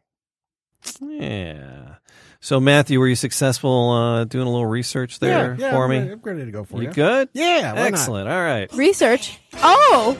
Yeah. 1.01 1.95
So 2.41 2.59
Matthew, 2.59 2.99
were 2.99 3.07
you 3.07 3.15
successful 3.15 3.89
uh, 3.91 4.23
doing 4.25 4.45
a 4.45 4.49
little 4.51 4.67
research 4.67 5.17
there 5.19 5.55
yeah, 5.57 5.71
for 5.71 5.85
I'm 5.85 5.89
me? 5.89 5.97
ready- 5.99 6.11
I'm 6.11 6.19
ready 6.21 6.45
to 6.45 6.51
go 6.51 6.63
for 6.63 6.77
you 6.81 6.89
you. 6.89 6.93
good? 6.93 7.29
Yeah, 7.33 7.73
why 7.73 7.79
not? 7.79 7.87
Excellent. 7.87 8.29
All 8.29 8.43
right. 8.43 8.71
Research. 8.73 9.39
Oh, 9.55 10.15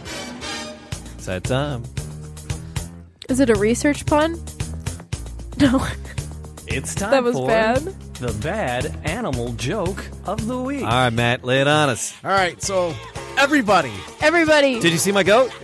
It's 1.16 1.28
that 1.28 1.43
time. 1.43 1.84
is 3.30 3.39
it 3.39 3.50
a 3.52 3.56
research 3.56 4.06
pun? 4.08 4.34
No, 5.60 5.86
It's 6.68 6.96
time 6.96 7.12
that 7.12 7.24
was 7.24 7.36
for 7.36 7.48
bad. 7.48 7.96
The 8.20 8.34
bad 8.41 8.97
animal 9.03 9.51
joke 9.53 10.05
of 10.26 10.45
the 10.47 10.57
week. 10.57 10.84
All 10.84 10.88
right, 10.89 11.09
Matt, 11.11 11.43
lay 11.43 11.61
it 11.61 11.68
on 11.68 11.89
us. 11.89 12.13
All 12.24 12.32
right, 12.32 12.61
so 12.61 12.93
everybody, 13.38 13.91
Everybody. 14.22 14.80
Did 14.80 14.91
you 14.91 14.97
see 14.97 15.11
my 15.11 15.24
goat? 15.24 15.51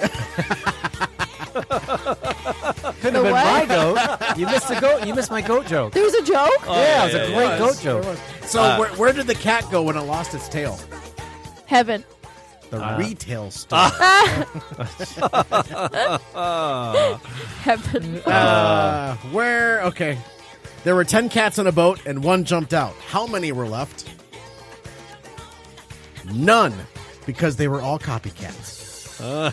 Couldn't 1.52 3.14
The 3.14 3.24
have 3.24 3.24
been 3.24 3.32
what? 3.32 3.34
my 3.34 3.66
goat. 3.68 4.38
You 4.38 4.46
missed 4.46 4.68
the 4.68 4.80
goat. 4.80 5.06
You 5.08 5.14
missed 5.16 5.32
my 5.32 5.42
goat 5.42 5.66
joke. 5.66 5.94
There 5.94 6.04
was 6.04 6.14
a 6.14 6.24
joke. 6.24 6.52
yeah, 6.66 7.02
it 7.02 7.06
was 7.06 7.14
yeah, 7.14 7.20
a 7.20 7.30
yeah, 7.30 7.36
great 7.36 7.48
yeah. 7.48 7.58
goat 7.58 7.80
joke. 7.82 8.18
so 8.44 8.62
Uh, 8.62 8.78
where, 8.78 8.90
where 8.96 9.14
did 9.14 9.28
the 9.28 9.36
cat 9.36 9.66
go 9.72 9.82
when 9.84 9.96
it 9.98 10.02
lost 10.02 10.34
its 10.34 10.48
tail? 10.48 10.80
Heaven. 11.66 12.04
The 12.70 12.82
Uh, 12.86 12.98
retail 12.98 13.52
store. 13.52 13.80
Heaven. 17.64 18.22
Uh, 18.26 19.16
where? 19.32 19.82
Okay, 19.84 20.18
there 20.84 20.96
were 20.96 21.04
ten 21.04 21.30
cats 21.30 21.60
on 21.60 21.68
a 21.68 21.72
boat 21.72 22.06
and 22.06 22.24
one 22.24 22.44
jumped 22.44 22.74
out. 22.74 22.94
How 23.08 23.28
many 23.28 23.52
were 23.52 23.68
left? 23.68 24.10
None, 26.34 26.74
because 27.26 27.56
they 27.56 27.68
were 27.68 27.82
all 27.82 28.00
copycats. 28.00 28.80
oh, 29.24 29.52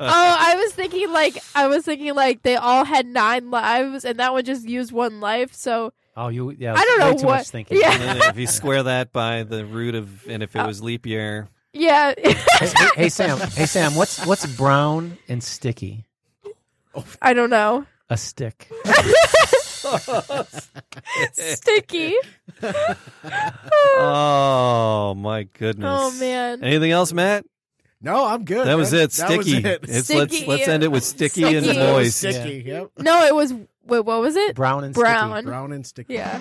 I 0.00 0.54
was 0.56 0.72
thinking 0.72 1.12
like 1.12 1.36
I 1.54 1.66
was 1.66 1.84
thinking 1.84 2.14
like 2.14 2.42
they 2.42 2.56
all 2.56 2.84
had 2.84 3.06
nine 3.06 3.50
lives, 3.50 4.04
and 4.04 4.18
that 4.18 4.32
one 4.32 4.44
just 4.44 4.66
used 4.66 4.92
one 4.92 5.20
life. 5.20 5.52
So 5.54 5.92
Oh, 6.16 6.28
you 6.28 6.50
yeah. 6.50 6.74
I 6.74 6.84
don't 6.84 6.98
know 6.98 7.16
too 7.16 7.26
what. 7.26 7.36
much 7.36 7.48
thinking. 7.50 7.78
Yeah, 7.78 7.92
And 7.92 8.18
if 8.24 8.36
you 8.36 8.48
square 8.48 8.82
that 8.82 9.12
by 9.12 9.44
the 9.44 9.64
root 9.64 9.94
of, 9.94 10.26
and 10.26 10.42
if 10.42 10.56
it 10.56 10.58
uh, 10.58 10.66
was 10.66 10.82
leap 10.82 11.06
year, 11.06 11.48
yeah. 11.72 12.12
Hey, 12.18 12.32
hey, 12.58 12.88
hey, 12.96 13.08
Sam. 13.08 13.38
Hey 13.38 13.66
Sam. 13.66 13.94
What's 13.94 14.26
what's 14.26 14.44
brown 14.56 15.16
and 15.28 15.44
sticky? 15.44 16.06
I 17.22 17.34
don't 17.34 17.50
know. 17.50 17.86
A 18.10 18.16
stick. 18.16 18.68
Sticky. 21.32 22.16
oh 23.98 25.14
my 25.16 25.44
goodness! 25.44 25.88
Oh 25.90 26.10
man. 26.18 26.62
Anything 26.62 26.90
else, 26.90 27.12
Matt? 27.12 27.44
No, 28.00 28.24
I'm 28.26 28.44
good. 28.44 28.66
That 28.66 28.76
was 28.76 28.92
man. 28.92 29.02
it. 29.02 29.10
That 29.12 29.36
was 29.36 29.46
Sticky. 29.46 29.68
it. 29.68 29.80
It's, 29.82 30.10
let's 30.10 30.34
Sticky. 30.34 30.46
let's 30.48 30.68
end 30.68 30.84
it 30.84 30.88
with 30.92 31.04
sticky, 31.04 31.44
and 31.44 31.64
Sticky. 31.64 31.78
moist. 31.80 32.18
Sticky. 32.18 32.62
Yep. 32.66 32.90
No, 32.98 33.24
it 33.24 33.34
was. 33.34 33.52
Wait, 33.52 34.00
what 34.04 34.20
was 34.20 34.36
it? 34.36 34.54
Brown 34.54 34.84
and 34.84 34.94
Brown. 34.94 35.44
Brown 35.44 35.72
and 35.72 35.86
sticky. 35.86 36.14
Yeah. 36.14 36.40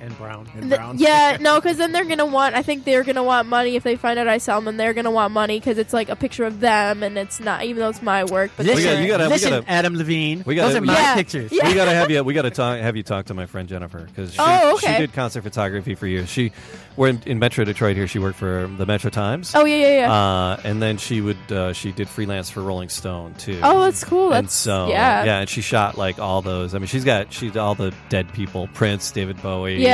And 0.00 0.16
brown. 0.16 0.46
And 0.54 0.62
Th- 0.62 0.76
Brown. 0.76 0.98
yeah, 0.98 1.36
no, 1.40 1.60
because 1.60 1.76
then 1.76 1.92
they're 1.92 2.04
gonna 2.06 2.24
want. 2.26 2.54
I 2.54 2.62
think 2.62 2.84
they're 2.84 3.04
gonna 3.04 3.22
want 3.22 3.48
money 3.48 3.76
if 3.76 3.82
they 3.82 3.96
find 3.96 4.18
out 4.18 4.28
I 4.28 4.38
sell 4.38 4.58
them. 4.60 4.68
And 4.68 4.80
they're 4.80 4.94
gonna 4.94 5.10
want 5.10 5.32
money 5.34 5.58
because 5.60 5.76
it's 5.78 5.92
like 5.92 6.08
a 6.08 6.16
picture 6.16 6.44
of 6.44 6.60
them, 6.60 7.02
and 7.02 7.18
it's 7.18 7.38
not 7.40 7.64
even 7.64 7.80
though 7.80 7.90
it's 7.90 8.00
my 8.02 8.24
work. 8.24 8.50
But 8.56 8.64
We 8.66 8.72
Listen, 8.74 8.84
got- 8.84 8.92
they're- 8.94 9.02
you 9.02 9.08
gotta- 9.08 9.24
we 9.24 9.28
listen, 9.30 9.50
gotta- 9.50 9.70
Adam 9.70 9.94
Levine. 9.96 10.42
we 10.46 10.54
gotta- 10.54 10.68
Those 10.68 10.76
are 10.78 10.80
my 10.84 10.94
gotta- 10.94 11.16
pictures. 11.18 11.52
Yeah. 11.52 11.68
We 11.68 11.74
gotta 11.74 11.92
have 11.92 12.10
you. 12.10 12.24
We 12.24 12.32
gotta 12.34 12.50
talk. 12.50 12.78
Have 12.80 12.96
you 12.96 13.02
talk 13.02 13.26
to 13.26 13.34
my 13.34 13.44
friend 13.46 13.68
Jennifer 13.68 14.00
because 14.06 14.32
she, 14.32 14.38
Oh, 14.40 14.78
she 14.78 14.86
did 14.86 15.12
concert 15.12 15.42
photography 15.42 15.94
for 15.94 16.06
years. 16.06 16.28
She, 16.30 16.52
we're 16.96 17.08
in, 17.08 17.22
in 17.26 17.38
Metro 17.38 17.64
Detroit 17.64 17.96
here. 17.96 18.08
She 18.08 18.18
worked 18.18 18.38
for 18.38 18.70
the 18.78 18.86
Metro 18.86 19.10
Times. 19.10 19.52
oh 19.54 19.64
yeah, 19.66 19.76
yeah, 19.76 19.98
yeah. 20.06 20.12
Uh, 20.12 20.60
and 20.64 20.80
then 20.80 20.96
she 20.96 21.20
would 21.20 21.36
uh, 21.52 21.72
she 21.74 21.92
did 21.92 22.08
freelance 22.08 22.48
for 22.48 22.62
Rolling 22.62 22.88
Stone 22.88 23.34
too. 23.34 23.60
oh, 23.62 23.82
that's 23.84 24.02
cool. 24.02 24.32
and 24.32 24.46
That's 24.46 24.54
so 24.54 24.88
yeah, 24.88 25.24
yeah, 25.24 25.38
and 25.40 25.48
she 25.48 25.60
shot 25.60 25.98
like 25.98 26.18
all 26.18 26.40
those. 26.40 26.74
I 26.74 26.78
mean, 26.78 26.86
she's 26.86 27.04
got 27.04 27.32
she's 27.32 27.54
all 27.56 27.74
the 27.74 27.92
dead 28.08 28.32
people: 28.32 28.68
Prince, 28.74 29.10
David 29.10 29.40
Bowie, 29.42 29.82
yeah. 29.82 29.89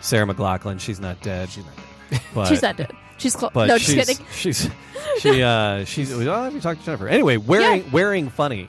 Sarah 0.00 0.26
McLachlan. 0.26 0.80
She's 0.80 1.00
not 1.00 1.20
dead. 1.22 1.48
She's 1.50 1.64
not 1.64 1.74
dead. 1.76 2.20
But, 2.34 2.46
She's 2.48 2.62
not 2.62 2.76
dead. 2.76 2.92
She's 3.18 3.34
close. 3.34 3.50
But 3.52 3.66
No, 3.68 3.78
just 3.78 3.90
she's, 3.90 4.06
kidding. 4.06 4.26
She's 4.32 4.70
she 5.20 5.42
uh 5.42 5.84
she's. 5.84 6.14
Well, 6.14 6.44
have 6.44 6.54
you 6.54 6.60
talked 6.60 6.80
to 6.80 6.86
Jennifer? 6.86 7.08
Anyway, 7.08 7.36
wearing 7.36 7.90
wearing 7.90 8.28
funny. 8.28 8.68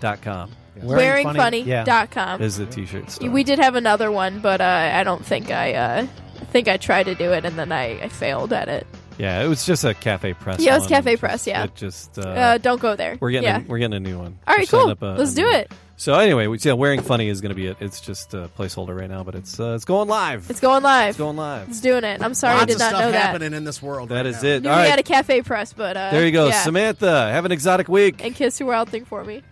Dot 0.00 0.22
com 0.22 0.50
Yeah. 0.76 0.84
Wearingfunny.com. 0.84 2.40
is 2.42 2.56
the 2.56 2.66
t-shirt 2.66 3.10
store. 3.10 3.30
We 3.30 3.44
did 3.44 3.58
have 3.58 3.74
another 3.74 4.10
one, 4.10 4.40
but 4.40 4.60
uh, 4.60 4.90
I 4.94 5.02
don't 5.04 5.24
think 5.24 5.50
I. 5.50 5.74
Uh, 5.74 6.06
I 6.40 6.44
think 6.50 6.68
I 6.68 6.76
tried 6.76 7.04
to 7.04 7.14
do 7.14 7.32
it 7.32 7.44
and 7.44 7.58
then 7.58 7.72
I, 7.72 8.00
I 8.00 8.08
failed 8.08 8.52
at 8.52 8.68
it. 8.68 8.86
Yeah, 9.18 9.42
it 9.42 9.48
was 9.48 9.66
just 9.66 9.84
a 9.84 9.92
cafe 9.92 10.32
press. 10.34 10.60
Yeah, 10.60 10.72
it 10.72 10.76
was 10.76 10.82
one. 10.84 10.90
Cafe 10.90 11.10
Just- 11.12 11.20
Press, 11.20 11.46
yeah. 11.48 11.64
it 11.64 11.74
just 11.74 12.16
uh, 12.18 12.22
Uh, 12.22 12.58
don't 12.58 12.80
go 12.80 12.94
there. 12.94 13.18
we're 13.20 13.32
getting 13.32 13.48
yeah. 13.48 13.58
a, 13.58 13.64
we're 13.64 13.78
getting 13.78 13.94
a 13.96 14.00
new 14.00 14.16
one. 14.18 14.38
All 14.46 14.54
We're 14.56 14.64
cool. 14.66 14.88
up 14.88 15.02
a- 15.02 15.16
Let's 15.18 15.32
a 15.32 15.36
do 15.36 15.42
new- 15.42 15.50
it. 15.50 15.72
So 16.00 16.14
anyway, 16.14 16.46
we, 16.46 16.58
yeah, 16.58 16.74
wearing 16.74 17.02
funny 17.02 17.28
is 17.28 17.40
going 17.40 17.48
to 17.48 17.56
be 17.56 17.66
it. 17.66 17.78
It's 17.80 18.00
just 18.00 18.32
a 18.32 18.48
placeholder 18.56 18.96
right 18.96 19.10
now, 19.10 19.24
but 19.24 19.34
it's 19.34 19.58
uh, 19.58 19.72
it's 19.74 19.84
going 19.84 20.08
live. 20.08 20.48
It's 20.48 20.60
going 20.60 20.84
live. 20.84 21.08
It's 21.08 21.18
going 21.18 21.36
live. 21.36 21.68
It's 21.68 21.80
doing 21.80 22.04
it. 22.04 22.22
I'm 22.22 22.34
sorry 22.34 22.54
Lots 22.54 22.62
I 22.62 22.66
did 22.66 22.74
of 22.74 22.78
not 22.78 22.88
stuff 22.90 23.00
know 23.00 23.10
that. 23.10 23.20
happening 23.20 23.52
in 23.52 23.64
this 23.64 23.82
world. 23.82 24.10
That 24.10 24.18
right 24.18 24.26
is 24.26 24.40
now. 24.40 24.48
it. 24.48 24.62
Knew 24.62 24.68
All 24.70 24.76
we 24.76 24.82
right, 24.82 24.90
had 24.90 25.00
a 25.00 25.02
CafePress, 25.02 25.74
but 25.76 25.96
uh, 25.96 26.12
there 26.12 26.24
you 26.24 26.30
go, 26.30 26.46
yeah. 26.46 26.62
Samantha. 26.62 27.10
Have 27.32 27.44
an 27.46 27.50
exotic 27.50 27.88
week. 27.88 28.24
And 28.24 28.32
kiss 28.32 28.60
your 28.60 28.68
wild 28.68 28.90
thing 28.90 29.06
for 29.06 29.24
me. 29.24 29.42